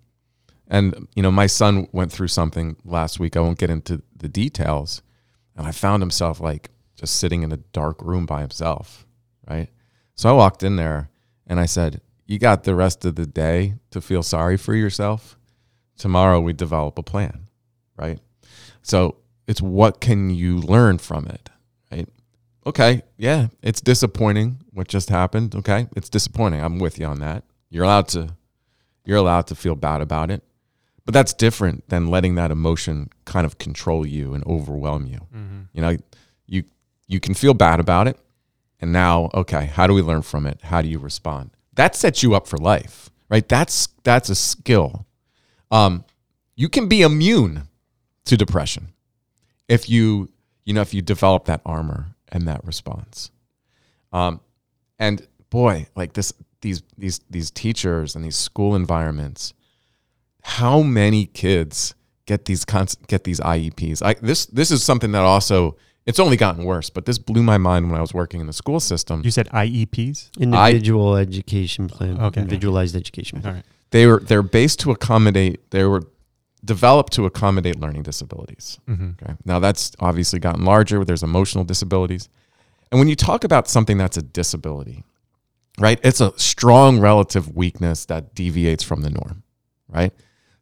And 0.69 1.09
you 1.17 1.23
know, 1.23 1.33
my 1.33 1.47
son 1.47 1.89
went 1.93 2.13
through 2.13 2.29
something 2.29 2.77
last 2.85 3.19
week. 3.19 3.37
I 3.37 3.41
won't 3.41 3.59
get 3.59 3.71
into 3.71 4.03
the 4.17 4.29
details, 4.29 5.03
and 5.57 5.67
I 5.67 5.73
found 5.73 6.03
himself 6.03 6.41
like 6.41 6.71
just 6.95 7.17
sitting 7.17 7.43
in 7.43 7.51
a 7.51 7.57
dark 7.57 8.01
room 8.03 8.25
by 8.25 8.41
himself, 8.41 9.07
right? 9.49 9.69
So 10.15 10.29
I 10.29 10.33
walked 10.33 10.63
in 10.63 10.77
there 10.77 11.11
and 11.47 11.59
I 11.59 11.67
said, 11.67 12.03
"You 12.31 12.39
got 12.39 12.63
the 12.63 12.75
rest 12.75 13.05
of 13.05 13.17
the 13.17 13.27
day 13.27 13.75
to 13.91 14.01
feel 14.01 14.23
sorry 14.23 14.57
for 14.57 14.75
yourself. 14.75 15.37
Tomorrow 15.97 16.41
we 16.41 16.53
develop 16.53 16.99
a 16.99 17.03
plan, 17.03 17.49
right?" 17.97 18.21
So 18.83 19.17
it's 19.47 19.61
what 19.61 20.01
can 20.01 20.31
you 20.31 20.59
learn 20.59 20.99
from 20.99 21.27
it, 21.27 21.51
right? 21.91 22.09
Okay, 22.65 23.03
yeah, 23.17 23.49
it's 23.63 23.81
disappointing 23.81 24.59
what 24.73 24.87
just 24.87 25.11
happened. 25.11 25.55
Okay, 25.57 25.89
it's 25.97 26.09
disappointing. 26.09 26.61
I'm 26.61 26.79
with 26.79 27.01
you 27.01 27.07
on 27.07 27.19
that. 27.19 27.43
You're 27.69 27.85
allowed 27.85 28.09
to 28.09 28.37
you're 29.05 29.19
allowed 29.19 29.49
to 29.49 29.55
feel 29.55 29.75
bad 29.75 30.01
about 30.01 30.31
it. 30.31 30.45
But 31.05 31.15
that's 31.15 31.33
different 31.33 31.89
than 31.89 32.07
letting 32.07 32.37
that 32.37 32.53
emotion 32.53 33.09
kind 33.25 33.45
of 33.45 33.59
control 33.59 34.07
you 34.07 34.35
and 34.35 34.47
overwhelm 34.47 35.07
you. 35.07 35.19
Mm-hmm. 35.35 35.61
You 35.73 35.83
know, 35.83 35.97
you 36.47 36.63
you 37.09 37.19
can 37.19 37.35
feel 37.35 37.55
bad 37.55 37.81
about 37.81 38.07
it. 38.07 38.17
And 38.81 38.93
now, 38.93 39.31
okay, 39.35 39.67
how 39.67 39.89
do 39.89 39.95
we 39.95 40.03
learn 40.03 40.23
from 40.23 40.47
it? 40.47 40.61
How 40.63 40.81
do 40.81 40.89
you 40.89 41.01
respond? 41.01 41.51
That 41.81 41.97
sets 41.97 42.23
you 42.23 42.35
up 42.35 42.47
for 42.47 42.59
life, 42.59 43.09
right? 43.31 43.49
That's 43.49 43.89
that's 44.05 44.29
a 44.29 44.35
skill. 44.35 45.07
Um, 45.71 46.05
you 46.55 46.69
can 46.69 46.89
be 46.89 47.01
immune 47.01 47.69
to 48.27 48.37
depression 48.37 48.89
if 49.67 49.89
you 49.89 50.29
you 50.67 50.75
know 50.75 50.83
if 50.83 50.93
you 50.93 51.01
develop 51.01 51.47
that 51.47 51.63
armor 51.65 52.09
and 52.29 52.47
that 52.47 52.63
response. 52.67 53.31
Um, 54.13 54.43
and 54.99 55.27
boy, 55.49 55.87
like 55.97 56.13
this, 56.13 56.35
these 56.61 56.83
these 56.99 57.21
these 57.31 57.51
teachers 57.51 58.15
and 58.15 58.23
these 58.23 58.37
school 58.37 58.75
environments, 58.75 59.55
how 60.43 60.83
many 60.83 61.25
kids 61.25 61.95
get 62.27 62.45
these 62.45 62.67
get 62.67 63.25
these 63.25 63.41
IEPs? 63.41 64.03
I, 64.05 64.17
this 64.21 64.45
this 64.45 64.71
is 64.71 64.83
something 64.83 65.13
that 65.13 65.23
also 65.23 65.79
it's 66.07 66.19
only 66.19 66.37
gotten 66.37 66.65
worse, 66.65 66.91
but 66.91 67.05
this 67.05 67.19
blew 67.19 67.43
my 67.43 67.59
mind 67.59 67.91
when 67.91 67.99
I 67.99 68.01
was 68.01 68.15
working 68.15 68.41
in 68.41 68.47
the 68.47 68.53
school 68.53 68.81
system. 68.81 69.23
You 69.25 69.31
said 69.31 69.49
IEPs. 69.49 70.37
Individual 70.39 71.17
education 71.17 71.89
plan. 71.89 72.21
Okay. 72.21 72.41
Individualized 72.41 72.97
education 72.97 73.41
plan. 73.41 73.51
All 73.53 73.57
right. 73.57 73.65
They 73.91 74.07
were 74.07 74.21
they're 74.21 74.43
based 74.43 74.81
to 74.81 74.91
accommodate 74.93 75.71
they 75.71 75.85
were 75.85 76.03
developed 76.65 77.13
to 77.15 77.27
accommodate 77.27 77.79
learning 77.79 78.03
disabilities. 78.03 78.79
Mm-hmm. 78.89 79.11
Okay. 79.23 79.35
Now 79.45 79.59
that's 79.59 79.93
obviously 80.01 80.39
gotten 80.39 80.65
larger. 80.65 81.05
There's 81.05 81.23
emotional 81.23 81.65
disabilities. 81.65 82.29
And 82.91 82.99
when 82.99 83.09
you 83.09 83.17
talk 83.17 83.45
about 83.45 83.69
something 83.69 83.99
that's 83.99 84.17
a 84.17 84.23
disability, 84.23 85.05
right? 85.79 86.01
It's 86.03 86.21
a 86.21 86.37
strong 86.39 87.01
relative 87.01 87.55
weakness 87.55 88.05
that 88.07 88.35
deviates 88.35 88.83
from 88.83 89.03
the 89.03 89.11
norm, 89.11 89.43
right? 89.89 90.13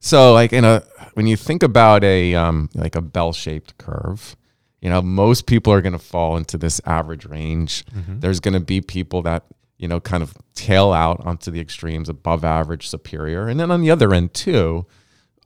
So 0.00 0.32
like 0.32 0.52
in 0.52 0.64
a 0.64 0.82
when 1.14 1.26
you 1.26 1.36
think 1.36 1.62
about 1.62 2.04
a 2.04 2.34
um, 2.34 2.70
like 2.74 2.94
a 2.94 3.02
bell-shaped 3.02 3.78
curve, 3.78 4.36
you 4.80 4.88
know, 4.88 5.02
most 5.02 5.46
people 5.46 5.72
are 5.72 5.80
going 5.80 5.92
to 5.92 5.98
fall 5.98 6.36
into 6.36 6.56
this 6.58 6.80
average 6.84 7.24
range. 7.24 7.84
Mm-hmm. 7.86 8.20
There's 8.20 8.40
going 8.40 8.54
to 8.54 8.60
be 8.60 8.80
people 8.80 9.22
that, 9.22 9.44
you 9.76 9.88
know, 9.88 10.00
kind 10.00 10.22
of 10.22 10.34
tail 10.54 10.92
out 10.92 11.20
onto 11.26 11.50
the 11.50 11.60
extremes, 11.60 12.08
above 12.08 12.44
average, 12.44 12.88
superior. 12.88 13.48
And 13.48 13.58
then 13.58 13.70
on 13.70 13.80
the 13.80 13.90
other 13.90 14.14
end 14.14 14.34
too, 14.34 14.86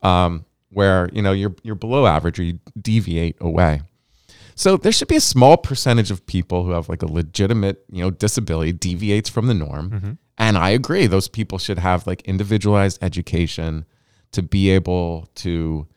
um, 0.01 0.45
where 0.69 1.09
you 1.13 1.21
know 1.21 1.31
you're 1.31 1.55
you're 1.63 1.75
below 1.75 2.05
average 2.07 2.39
or 2.39 2.43
you 2.43 2.59
deviate 2.79 3.37
away. 3.39 3.81
So 4.55 4.77
there 4.77 4.91
should 4.91 5.07
be 5.07 5.15
a 5.15 5.21
small 5.21 5.57
percentage 5.57 6.11
of 6.11 6.25
people 6.25 6.63
who 6.63 6.71
have 6.71 6.89
like 6.89 7.01
a 7.01 7.07
legitimate 7.07 7.83
you 7.91 8.03
know 8.03 8.09
disability 8.11 8.71
deviates 8.71 9.29
from 9.29 9.47
the 9.47 9.53
norm, 9.53 9.89
Mm-hmm. 9.91 10.11
and 10.37 10.57
I 10.57 10.71
agree 10.71 11.05
those 11.07 11.27
people 11.27 11.57
should 11.59 11.79
have 11.79 12.05
like 12.07 12.21
individualized 12.23 12.97
education 13.03 13.85
to 14.31 14.41
be 14.41 14.71
able 14.71 15.29
to 15.35 15.87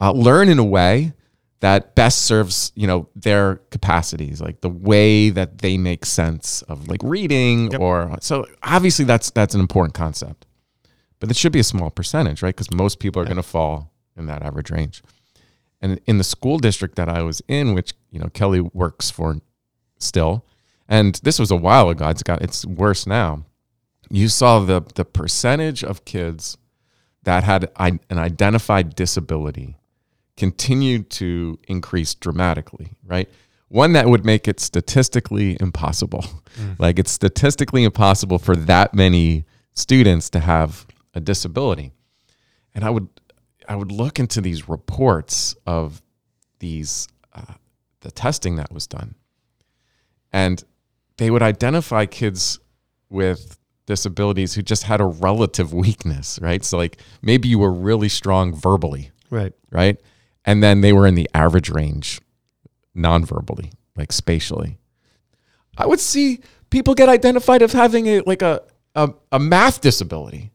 uh, 0.00 0.12
learn 0.12 0.48
in 0.48 0.58
a 0.58 0.64
way 0.64 1.12
that 1.60 1.94
best 1.94 2.22
serves 2.22 2.72
you 2.74 2.86
know 2.86 3.08
their 3.14 3.56
capacities 3.70 4.40
like 4.40 4.60
the 4.62 4.68
way 4.70 5.30
that 5.30 5.58
they 5.58 5.76
make 5.78 6.04
sense 6.06 6.62
of 6.62 6.88
like 6.88 7.00
reading 7.02 7.70
Yep. 7.70 7.80
or 7.80 8.16
so 8.20 8.46
obviously 8.62 9.04
that's 9.04 9.30
that's 9.30 9.54
an 9.54 9.60
important 9.60 9.94
concept 9.94 10.46
but 11.20 11.30
it 11.30 11.36
should 11.36 11.52
be 11.52 11.60
a 11.60 11.64
small 11.64 11.90
percentage, 11.90 12.42
right? 12.42 12.56
Because 12.56 12.72
most 12.72 12.98
people 12.98 13.20
are 13.20 13.26
going 13.26 13.36
to 13.36 13.42
fall 13.42 13.92
in 14.16 14.24
that 14.26 14.42
average 14.42 14.70
range. 14.70 15.02
And 15.82 16.00
in 16.06 16.16
the 16.16 16.24
school 16.24 16.58
district 16.58 16.96
that 16.96 17.10
I 17.10 17.22
was 17.22 17.42
in, 17.46 17.74
which 17.74 17.92
you 18.10 18.18
know 18.18 18.28
Kelly 18.32 18.60
works 18.60 19.10
for 19.10 19.36
still, 19.98 20.44
and 20.88 21.20
this 21.22 21.38
was 21.38 21.50
a 21.50 21.56
while 21.56 21.90
ago. 21.90 22.08
It's 22.08 22.22
got 22.22 22.42
it's 22.42 22.64
worse 22.66 23.06
now. 23.06 23.44
You 24.10 24.28
saw 24.28 24.60
the 24.60 24.80
the 24.94 25.04
percentage 25.04 25.84
of 25.84 26.04
kids 26.04 26.56
that 27.22 27.44
had 27.44 27.70
an 27.76 28.00
identified 28.10 28.94
disability 28.94 29.76
continued 30.36 31.10
to 31.10 31.58
increase 31.68 32.14
dramatically, 32.14 32.92
right? 33.04 33.28
One 33.68 33.92
that 33.92 34.08
would 34.08 34.24
make 34.24 34.48
it 34.48 34.58
statistically 34.60 35.56
impossible. 35.60 36.24
Like 36.78 36.98
it's 36.98 37.12
statistically 37.12 37.84
impossible 37.84 38.38
for 38.40 38.56
that 38.56 38.92
many 38.92 39.44
students 39.74 40.28
to 40.30 40.40
have 40.40 40.86
a 41.14 41.20
disability. 41.20 41.92
And 42.74 42.84
I 42.84 42.90
would 42.90 43.08
I 43.68 43.76
would 43.76 43.92
look 43.92 44.18
into 44.18 44.40
these 44.40 44.68
reports 44.68 45.54
of 45.66 46.02
these 46.58 47.06
uh, 47.32 47.54
the 48.00 48.10
testing 48.10 48.56
that 48.56 48.72
was 48.72 48.86
done. 48.88 49.14
And 50.32 50.62
they 51.18 51.30
would 51.30 51.42
identify 51.42 52.06
kids 52.06 52.58
with 53.08 53.58
disabilities 53.86 54.54
who 54.54 54.62
just 54.62 54.84
had 54.84 55.00
a 55.00 55.04
relative 55.06 55.72
weakness, 55.72 56.38
right? 56.42 56.64
So 56.64 56.76
like 56.78 56.98
maybe 57.22 57.48
you 57.48 57.58
were 57.58 57.72
really 57.72 58.08
strong 58.08 58.54
verbally, 58.54 59.10
Right. 59.30 59.52
right? 59.70 60.00
And 60.44 60.62
then 60.62 60.80
they 60.80 60.92
were 60.92 61.06
in 61.06 61.14
the 61.14 61.28
average 61.34 61.70
range 61.70 62.20
non-verbally, 62.94 63.72
like 63.96 64.12
spatially. 64.12 64.78
I 65.76 65.86
would 65.86 66.00
see 66.00 66.40
people 66.70 66.94
get 66.94 67.08
identified 67.08 67.62
as 67.62 67.72
having 67.72 68.06
a 68.06 68.20
like 68.20 68.42
a, 68.42 68.62
a, 68.94 69.12
a 69.32 69.38
math 69.38 69.80
disability 69.80 70.50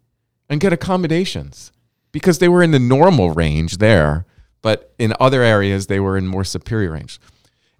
and 0.49 0.59
get 0.59 0.73
accommodations 0.73 1.71
because 2.11 2.39
they 2.39 2.47
were 2.49 2.63
in 2.63 2.71
the 2.71 2.79
normal 2.79 3.31
range 3.31 3.77
there, 3.77 4.25
but 4.61 4.93
in 4.99 5.13
other 5.19 5.41
areas 5.41 5.87
they 5.87 5.99
were 5.99 6.17
in 6.17 6.27
more 6.27 6.43
superior 6.43 6.91
range. 6.91 7.19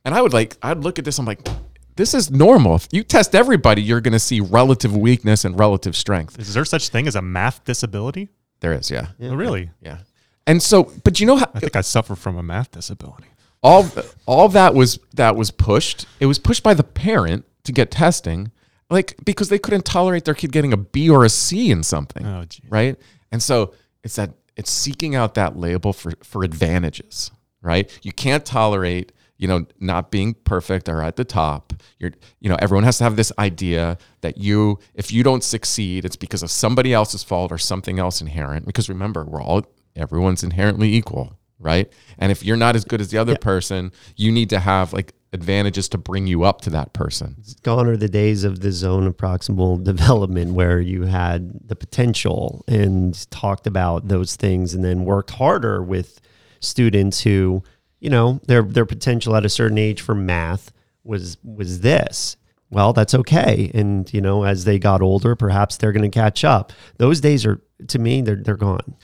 And 0.03 0.13
I 0.13 0.21
would 0.21 0.33
like 0.33 0.57
I'd 0.61 0.79
look 0.79 0.99
at 0.99 1.05
this, 1.05 1.19
I'm 1.19 1.25
like, 1.25 1.47
this 1.95 2.13
is 2.13 2.29
normal. 2.29 2.75
If 2.75 2.87
you 2.91 3.03
test 3.03 3.35
everybody, 3.35 3.81
you're 3.81 4.01
gonna 4.01 4.19
see 4.19 4.39
relative 4.41 4.95
weakness 4.95 5.45
and 5.45 5.57
relative 5.57 5.95
strength. 5.95 6.39
Is 6.39 6.53
there 6.53 6.65
such 6.65 6.89
thing 6.89 7.07
as 7.07 7.15
a 7.15 7.21
math 7.21 7.63
disability? 7.63 8.29
There 8.59 8.73
is, 8.73 8.89
yeah. 8.89 9.07
Yeah. 9.19 9.31
Oh, 9.31 9.35
really? 9.35 9.69
Yeah. 9.81 9.99
And 10.47 10.61
so, 10.61 10.91
but 11.03 11.19
you 11.19 11.25
know 11.25 11.37
how 11.37 11.49
I 11.53 11.59
think 11.59 11.75
I 11.75 11.81
suffer 11.81 12.15
from 12.15 12.37
a 12.37 12.43
math 12.43 12.71
disability. 12.71 13.25
all 13.63 13.89
all 14.25 14.49
that 14.49 14.73
was 14.73 14.99
that 15.15 15.35
was 15.35 15.51
pushed. 15.51 16.05
It 16.19 16.27
was 16.27 16.37
pushed 16.39 16.61
by 16.63 16.73
the 16.73 16.83
parent 16.83 17.45
to 17.63 17.71
get 17.71 17.89
testing, 17.91 18.51
like 18.89 19.15
because 19.25 19.49
they 19.49 19.57
couldn't 19.59 19.85
tolerate 19.85 20.25
their 20.25 20.35
kid 20.35 20.51
getting 20.51 20.71
a 20.73 20.77
B 20.77 21.09
or 21.09 21.25
a 21.25 21.29
C 21.29 21.71
in 21.71 21.81
something, 21.83 22.25
Oh, 22.25 22.43
gee. 22.47 22.61
right? 22.69 22.95
And 23.31 23.41
so 23.41 23.73
it's 24.03 24.15
that 24.17 24.31
it's 24.55 24.69
seeking 24.69 25.15
out 25.15 25.33
that 25.33 25.57
label 25.57 25.93
for 25.93 26.11
for 26.23 26.43
advantages, 26.43 27.31
right? 27.61 27.89
You 28.03 28.11
can't 28.11 28.45
tolerate 28.45 29.11
you 29.37 29.47
know 29.47 29.65
not 29.79 30.11
being 30.11 30.35
perfect 30.45 30.87
or 30.87 31.01
at 31.01 31.15
the 31.15 31.25
top. 31.25 31.73
You're 31.97 32.11
you 32.39 32.49
know 32.49 32.55
everyone 32.59 32.83
has 32.83 32.99
to 32.99 33.03
have 33.03 33.15
this 33.15 33.31
idea 33.39 33.97
that 34.21 34.37
you 34.37 34.77
if 34.93 35.11
you 35.11 35.23
don't 35.23 35.43
succeed, 35.43 36.05
it's 36.05 36.15
because 36.15 36.43
of 36.43 36.51
somebody 36.51 36.93
else's 36.93 37.23
fault 37.23 37.51
or 37.51 37.57
something 37.57 37.97
else 37.97 38.21
inherent. 38.21 38.67
Because 38.67 38.89
remember, 38.89 39.25
we're 39.25 39.41
all 39.41 39.65
everyone's 39.95 40.43
inherently 40.43 40.93
equal, 40.93 41.37
right? 41.59 41.91
And 42.17 42.31
if 42.31 42.43
you're 42.43 42.57
not 42.57 42.75
as 42.75 42.85
good 42.85 43.01
as 43.01 43.09
the 43.09 43.17
other 43.17 43.33
Yeah. 43.33 43.37
person, 43.39 43.91
you 44.15 44.31
need 44.31 44.49
to 44.51 44.59
have 44.59 44.93
like 44.93 45.13
advantages 45.33 45.89
to 45.89 45.97
bring 45.97 46.27
you 46.27 46.43
up 46.43 46.61
to 46.61 46.69
that 46.69 46.93
person. 46.93 47.35
Gone 47.63 47.87
are 47.87 47.97
the 47.97 48.07
days 48.07 48.43
of 48.43 48.61
the 48.61 48.71
zone 48.71 49.05
of 49.07 49.17
proximal 49.17 49.83
development 49.83 50.53
where 50.53 50.79
you 50.79 51.03
had 51.03 51.67
the 51.67 51.75
potential 51.75 52.63
and 52.67 53.29
talked 53.31 53.67
about 53.67 54.07
those 54.07 54.35
things 54.35 54.73
and 54.73 54.83
then 54.83 55.03
worked 55.05 55.31
harder 55.31 55.83
with 55.83 56.21
students 56.61 57.21
who, 57.21 57.63
you 57.99 58.09
know, 58.09 58.39
their 58.47 58.61
their 58.61 58.85
potential 58.85 59.35
at 59.35 59.45
a 59.45 59.49
certain 59.49 59.77
age 59.77 60.01
for 60.01 60.15
math 60.15 60.71
was 61.03 61.37
was 61.43 61.81
this. 61.81 62.37
Well, 62.71 62.93
that's 62.93 63.13
okay. 63.13 63.69
And, 63.73 64.11
you 64.13 64.21
know, 64.21 64.43
as 64.43 64.65
they 64.65 64.79
got 64.79 65.01
older, 65.01 65.35
perhaps 65.35 65.77
they're 65.77 65.91
going 65.91 66.09
to 66.09 66.19
catch 66.19 66.43
up. 66.43 66.73
Those 66.97 67.21
days 67.21 67.45
are 67.45 67.61
to 67.87 67.99
me 67.99 68.21
they're 68.21 68.35
they're 68.37 68.57
gone. 68.57 68.95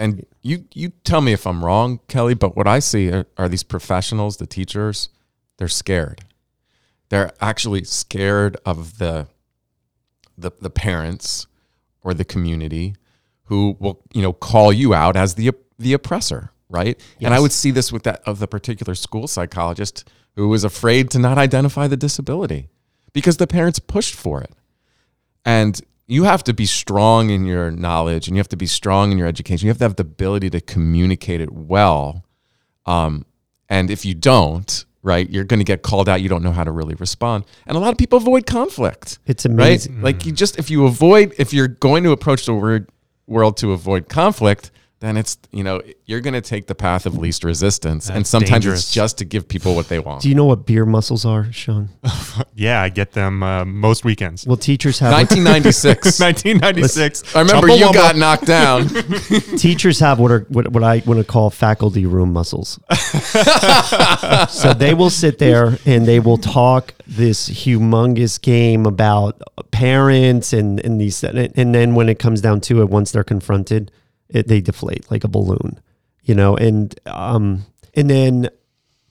And 0.00 0.24
you 0.40 0.64
you 0.72 0.88
tell 1.04 1.20
me 1.20 1.34
if 1.34 1.46
I'm 1.46 1.62
wrong, 1.62 2.00
Kelly, 2.08 2.32
but 2.32 2.56
what 2.56 2.66
I 2.66 2.78
see 2.78 3.12
are, 3.12 3.26
are 3.36 3.50
these 3.50 3.62
professionals, 3.62 4.38
the 4.38 4.46
teachers, 4.46 5.10
they're 5.58 5.68
scared. 5.68 6.22
They're 7.10 7.32
actually 7.38 7.84
scared 7.84 8.56
of 8.64 8.96
the 8.96 9.28
the 10.38 10.52
the 10.58 10.70
parents 10.70 11.46
or 12.00 12.14
the 12.14 12.24
community 12.24 12.96
who 13.44 13.76
will, 13.78 14.00
you 14.14 14.22
know, 14.22 14.32
call 14.32 14.72
you 14.72 14.94
out 14.94 15.16
as 15.16 15.34
the 15.34 15.52
the 15.78 15.92
oppressor, 15.92 16.50
right? 16.70 16.98
And 17.20 17.34
I 17.34 17.40
would 17.40 17.52
see 17.52 17.70
this 17.70 17.92
with 17.92 18.04
that 18.04 18.22
of 18.24 18.38
the 18.38 18.48
particular 18.48 18.94
school 18.94 19.28
psychologist 19.28 20.08
who 20.34 20.48
was 20.48 20.64
afraid 20.64 21.10
to 21.10 21.18
not 21.18 21.36
identify 21.36 21.86
the 21.86 21.98
disability 21.98 22.70
because 23.12 23.36
the 23.36 23.46
parents 23.46 23.78
pushed 23.78 24.14
for 24.14 24.40
it. 24.40 24.52
And 25.44 25.78
you 26.10 26.24
have 26.24 26.42
to 26.44 26.52
be 26.52 26.66
strong 26.66 27.30
in 27.30 27.44
your 27.46 27.70
knowledge 27.70 28.26
and 28.26 28.36
you 28.36 28.40
have 28.40 28.48
to 28.48 28.56
be 28.56 28.66
strong 28.66 29.12
in 29.12 29.18
your 29.18 29.28
education. 29.28 29.66
You 29.66 29.70
have 29.70 29.78
to 29.78 29.84
have 29.84 29.94
the 29.96 30.02
ability 30.02 30.50
to 30.50 30.60
communicate 30.60 31.40
it 31.40 31.52
well. 31.52 32.24
Um, 32.84 33.24
and 33.68 33.90
if 33.90 34.04
you 34.04 34.14
don't, 34.14 34.84
right, 35.04 35.30
you're 35.30 35.44
going 35.44 35.60
to 35.60 35.64
get 35.64 35.82
called 35.82 36.08
out. 36.08 36.20
You 36.20 36.28
don't 36.28 36.42
know 36.42 36.50
how 36.50 36.64
to 36.64 36.72
really 36.72 36.96
respond. 36.96 37.44
And 37.64 37.76
a 37.76 37.80
lot 37.80 37.92
of 37.92 37.98
people 37.98 38.16
avoid 38.16 38.44
conflict. 38.44 39.20
It's 39.24 39.46
Right? 39.46 39.52
amazing. 39.52 40.02
Like 40.02 40.26
you 40.26 40.32
just, 40.32 40.58
if 40.58 40.68
you 40.68 40.84
avoid, 40.86 41.32
if 41.38 41.52
you're 41.52 41.68
going 41.68 42.02
to 42.02 42.10
approach 42.10 42.44
the 42.44 42.54
word, 42.54 42.88
world 43.28 43.56
to 43.58 43.72
avoid 43.72 44.08
conflict, 44.08 44.72
then 45.00 45.16
it's, 45.16 45.38
you 45.50 45.64
know, 45.64 45.80
you're 46.04 46.20
going 46.20 46.34
to 46.34 46.42
take 46.42 46.66
the 46.66 46.74
path 46.74 47.06
of 47.06 47.16
least 47.16 47.42
resistance. 47.42 48.10
and 48.10 48.26
sometimes 48.26 48.50
dangerous. 48.50 48.80
it's 48.80 48.92
just 48.92 49.16
to 49.18 49.24
give 49.24 49.48
people 49.48 49.74
what 49.74 49.88
they 49.88 49.98
want. 49.98 50.20
Do 50.22 50.28
you 50.28 50.34
know 50.34 50.44
what 50.44 50.66
beer 50.66 50.84
muscles 50.84 51.24
are, 51.24 51.50
Sean? 51.52 51.88
Yeah, 52.54 52.82
I 52.82 52.90
get 52.90 53.12
them 53.12 53.42
uh, 53.42 53.64
most 53.64 54.04
weekends. 54.04 54.46
Well, 54.46 54.56
teachers 54.58 54.98
have 54.98 55.12
1996. 55.12 56.20
1996. 56.20 57.34
I 57.34 57.40
remember 57.40 57.68
you 57.68 57.86
Chumbawamba. 57.86 57.92
got 57.94 58.16
knocked 58.16 58.44
down. 58.44 58.88
teachers 59.56 59.98
have 60.00 60.18
what 60.18 60.30
are 60.30 60.40
what, 60.50 60.68
what 60.68 60.84
I 60.84 61.02
want 61.06 61.20
to 61.20 61.24
call 61.24 61.48
faculty 61.48 62.04
room 62.04 62.34
muscles. 62.34 62.78
so 64.50 64.74
they 64.74 64.92
will 64.92 65.08
sit 65.08 65.38
there 65.38 65.78
and 65.86 66.06
they 66.06 66.20
will 66.20 66.36
talk 66.36 66.92
this 67.06 67.48
humongous 67.48 68.40
game 68.40 68.84
about 68.84 69.40
parents 69.70 70.52
and 70.52 70.80
and 70.80 71.00
these 71.00 71.24
and 71.24 71.74
then 71.74 71.94
when 71.94 72.10
it 72.10 72.18
comes 72.18 72.42
down 72.42 72.60
to 72.62 72.82
it, 72.82 72.90
once 72.90 73.10
they're 73.10 73.24
confronted, 73.24 73.90
it, 74.30 74.48
they 74.48 74.60
deflate 74.60 75.10
like 75.10 75.24
a 75.24 75.28
balloon, 75.28 75.80
you 76.22 76.34
know. 76.34 76.56
And 76.56 76.98
um 77.06 77.64
and 77.94 78.08
then 78.08 78.48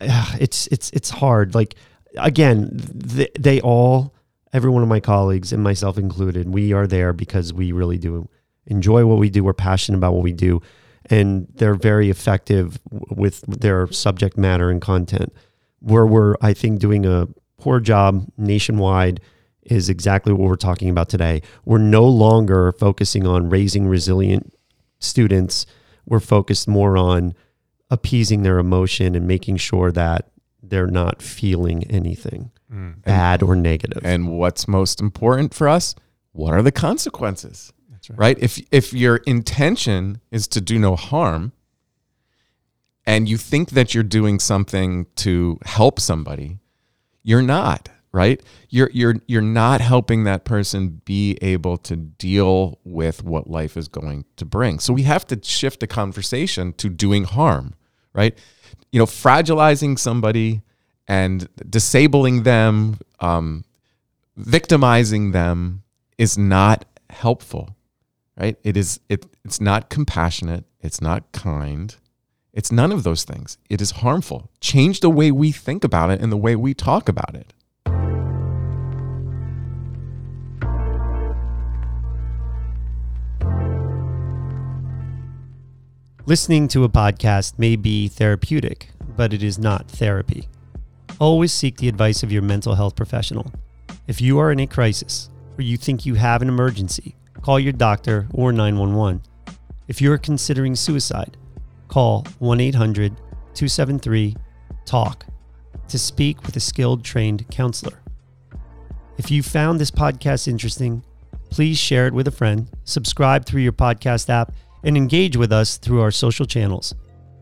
uh, 0.01 0.36
it's 0.39 0.67
it's 0.67 0.89
it's 0.91 1.09
hard. 1.09 1.55
Like 1.55 1.76
again, 2.17 2.70
they, 2.74 3.30
they 3.38 3.61
all 3.61 4.13
every 4.53 4.70
one 4.70 4.84
of 4.84 4.89
my 4.89 4.99
colleagues 4.99 5.53
and 5.53 5.63
myself 5.63 5.97
included, 5.97 6.49
we 6.49 6.74
are 6.74 6.88
there 6.88 7.13
because 7.13 7.53
we 7.53 7.72
really 7.72 7.97
do 7.97 8.28
enjoy 8.65 9.05
what 9.05 9.20
we 9.20 9.30
do. 9.30 9.43
We're 9.43 9.53
passionate 9.53 9.97
about 9.97 10.13
what 10.13 10.24
we 10.24 10.34
do, 10.34 10.61
and 11.05 11.47
they're 11.55 11.76
very 11.76 12.09
effective 12.09 12.80
with 12.91 13.41
their 13.41 13.91
subject 13.91 14.38
matter 14.38 14.70
and 14.70 14.82
content. 14.82 15.34
Where 15.80 16.05
we're, 16.05 16.36
I 16.41 16.53
think, 16.53 16.80
doing 16.80 17.05
a 17.05 17.28
poor 17.57 17.80
job 17.80 18.28
nationwide 18.38 19.22
is 19.63 19.89
exactly 19.89 20.34
what 20.34 20.47
we're 20.47 20.55
talking 20.55 20.89
about 20.89 21.09
today. 21.09 21.41
We're 21.65 21.78
no 21.78 22.05
longer 22.05 22.72
focusing 22.74 23.28
on 23.28 23.49
raising 23.49 23.88
resilient 23.88 24.53
students. 25.00 25.66
We're 26.06 26.20
focused 26.20 26.68
more 26.68 26.97
on 26.97 27.34
appeasing 27.89 28.43
their 28.43 28.60
emotion 28.60 29.16
and 29.16 29.28
making 29.28 29.58
sure 29.58 29.91
that 29.91 30.30
they're 30.62 30.88
not 30.88 31.22
feeling 31.22 31.84
anything 31.89 32.52
Mm, 32.72 33.04
bad 33.04 33.41
or 33.41 33.56
negative. 33.56 34.06
and 34.06 34.30
what's 34.30 34.68
most 34.68 35.02
important 35.02 35.56
for 35.56 35.68
us? 35.68 35.95
What 36.34 36.54
are 36.54 36.62
the 36.62 36.72
consequences? 36.72 37.74
that's 37.89 38.10
right. 38.12 38.20
right 38.20 38.38
if 38.39 38.62
if 38.72 38.93
your 38.93 39.18
intention 39.26 40.22
is 40.30 40.47
to 40.50 40.62
do 40.62 40.78
no 40.78 40.95
harm 40.95 41.52
and 43.06 43.28
you 43.28 43.38
think 43.38 43.72
that 43.72 43.93
you're 43.95 44.04
doing 44.04 44.39
something 44.39 45.08
to 45.16 45.58
help 45.66 46.00
somebody 46.00 46.60
you're 47.24 47.41
not 47.41 47.89
right? 48.12 48.41
You're 48.70 48.89
you're 48.93 49.16
you're 49.28 49.41
not 49.41 49.82
helping 49.82 50.24
that 50.24 50.43
person 50.45 51.01
be 51.05 51.38
able 51.41 51.78
to 51.78 51.95
deal 51.95 52.80
with 52.84 53.24
what 53.24 53.49
life 53.49 53.78
is 53.78 53.88
going 53.88 54.26
to 54.38 54.45
bring. 54.45 54.80
So 54.80 54.93
we 54.93 55.03
have 55.03 55.26
to 55.28 55.39
shift 55.41 55.80
the 55.80 55.88
conversation 55.88 56.74
to 56.74 56.89
doing 56.89 57.26
harm 57.26 57.76
right? 58.14 58.38
You 58.91 58.99
know 58.99 59.05
fragilizing 59.05 59.97
somebody 59.97 60.62
and 61.07 61.47
disabling 61.70 62.43
them 62.43 62.99
um, 63.20 63.64
victimizing 64.36 65.32
them 65.32 65.84
is 66.18 66.38
not 66.38 66.86
helpful 67.10 67.76
right? 68.38 68.57
It 68.64 68.78
is 68.78 68.99
it 69.10 69.26
it's 69.43 69.60
not 69.60 69.89
compassionate. 69.89 70.66
It's 70.82 71.01
not 71.01 71.32
kind. 71.34 71.95
It's 72.53 72.72
none 72.72 72.91
of 72.91 73.03
those 73.03 73.26
things. 73.26 73.57
It 73.70 73.82
is 73.82 73.91
harmful. 73.91 74.49
Change 74.62 75.01
the 75.01 75.10
way 75.10 75.30
we 75.30 75.51
think 75.51 75.84
about 75.84 76.10
it 76.10 76.22
and 76.22 76.32
the 76.32 76.38
way 76.38 76.55
we 76.55 76.74
talk 76.74 77.10
about 77.10 77.36
it 77.36 77.53
Listening 86.30 86.68
to 86.68 86.84
a 86.84 86.90
podcast 86.90 87.58
may 87.58 87.76
be 87.76 88.08
therapeutic, 88.08 88.92
but 89.18 89.34
it 89.34 89.42
is 89.42 89.58
not 89.58 89.90
therapy. 89.90 90.48
Always 91.18 91.52
seek 91.52 91.78
the 91.78 91.90
advice 91.90 92.22
of 92.22 92.32
your 92.32 92.44
mental 92.44 92.76
health 92.76 92.96
professional. 92.96 93.52
If 94.06 94.22
you 94.22 94.38
are 94.38 94.52
in 94.52 94.60
a 94.60 94.68
crisis 94.68 95.32
or 95.58 95.64
you 95.64 95.76
think 95.76 96.06
you 96.06 96.14
have 96.14 96.44
an 96.44 96.48
emergency, 96.48 97.16
call 97.42 97.60
your 97.60 97.74
doctor 97.74 98.28
or 98.32 98.52
911. 98.52 99.24
If 99.88 100.04
you 100.04 100.12
are 100.12 100.20
considering 100.20 100.76
suicide, 100.76 101.36
call 101.88 102.28
1 102.38 102.60
800 102.60 103.18
273 103.56 104.36
TALK 104.86 105.26
to 105.88 105.98
speak 105.98 106.44
with 106.44 106.56
a 106.56 106.60
skilled 106.60 107.04
trained 107.04 107.50
counselor. 107.50 108.04
If 109.18 109.32
you 109.32 109.42
found 109.42 109.80
this 109.80 109.90
podcast 109.90 110.48
interesting, 110.48 111.04
please 111.50 111.80
share 111.80 112.06
it 112.06 112.14
with 112.14 112.28
a 112.28 112.32
friend, 112.32 112.70
subscribe 112.84 113.46
through 113.46 113.62
your 113.62 113.74
podcast 113.74 114.30
app, 114.30 114.54
and 114.84 114.96
engage 114.96 115.38
with 115.38 115.52
us 115.52 115.78
through 115.78 116.02
our 116.02 116.12
social 116.12 116.46
channels. 116.46 116.96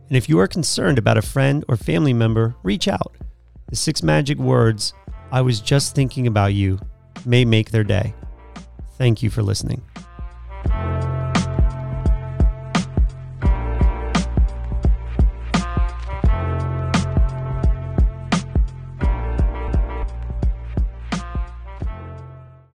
And 0.08 0.16
if 0.16 0.30
you 0.30 0.40
are 0.40 0.48
concerned 0.48 0.98
about 0.98 1.18
a 1.18 1.22
friend 1.22 1.66
or 1.68 1.76
family 1.76 2.14
member, 2.14 2.56
reach 2.64 2.88
out. 2.88 3.16
The 3.70 3.76
six 3.76 4.02
magic 4.02 4.38
words, 4.38 4.94
I 5.32 5.42
was 5.42 5.60
just 5.60 5.96
thinking 5.96 6.28
about 6.28 6.54
you, 6.54 6.80
may 7.26 7.44
make 7.44 7.72
their 7.72 7.84
day. 7.84 8.14
Thank 8.98 9.22
you 9.22 9.30
for 9.30 9.44
listening. 9.44 9.82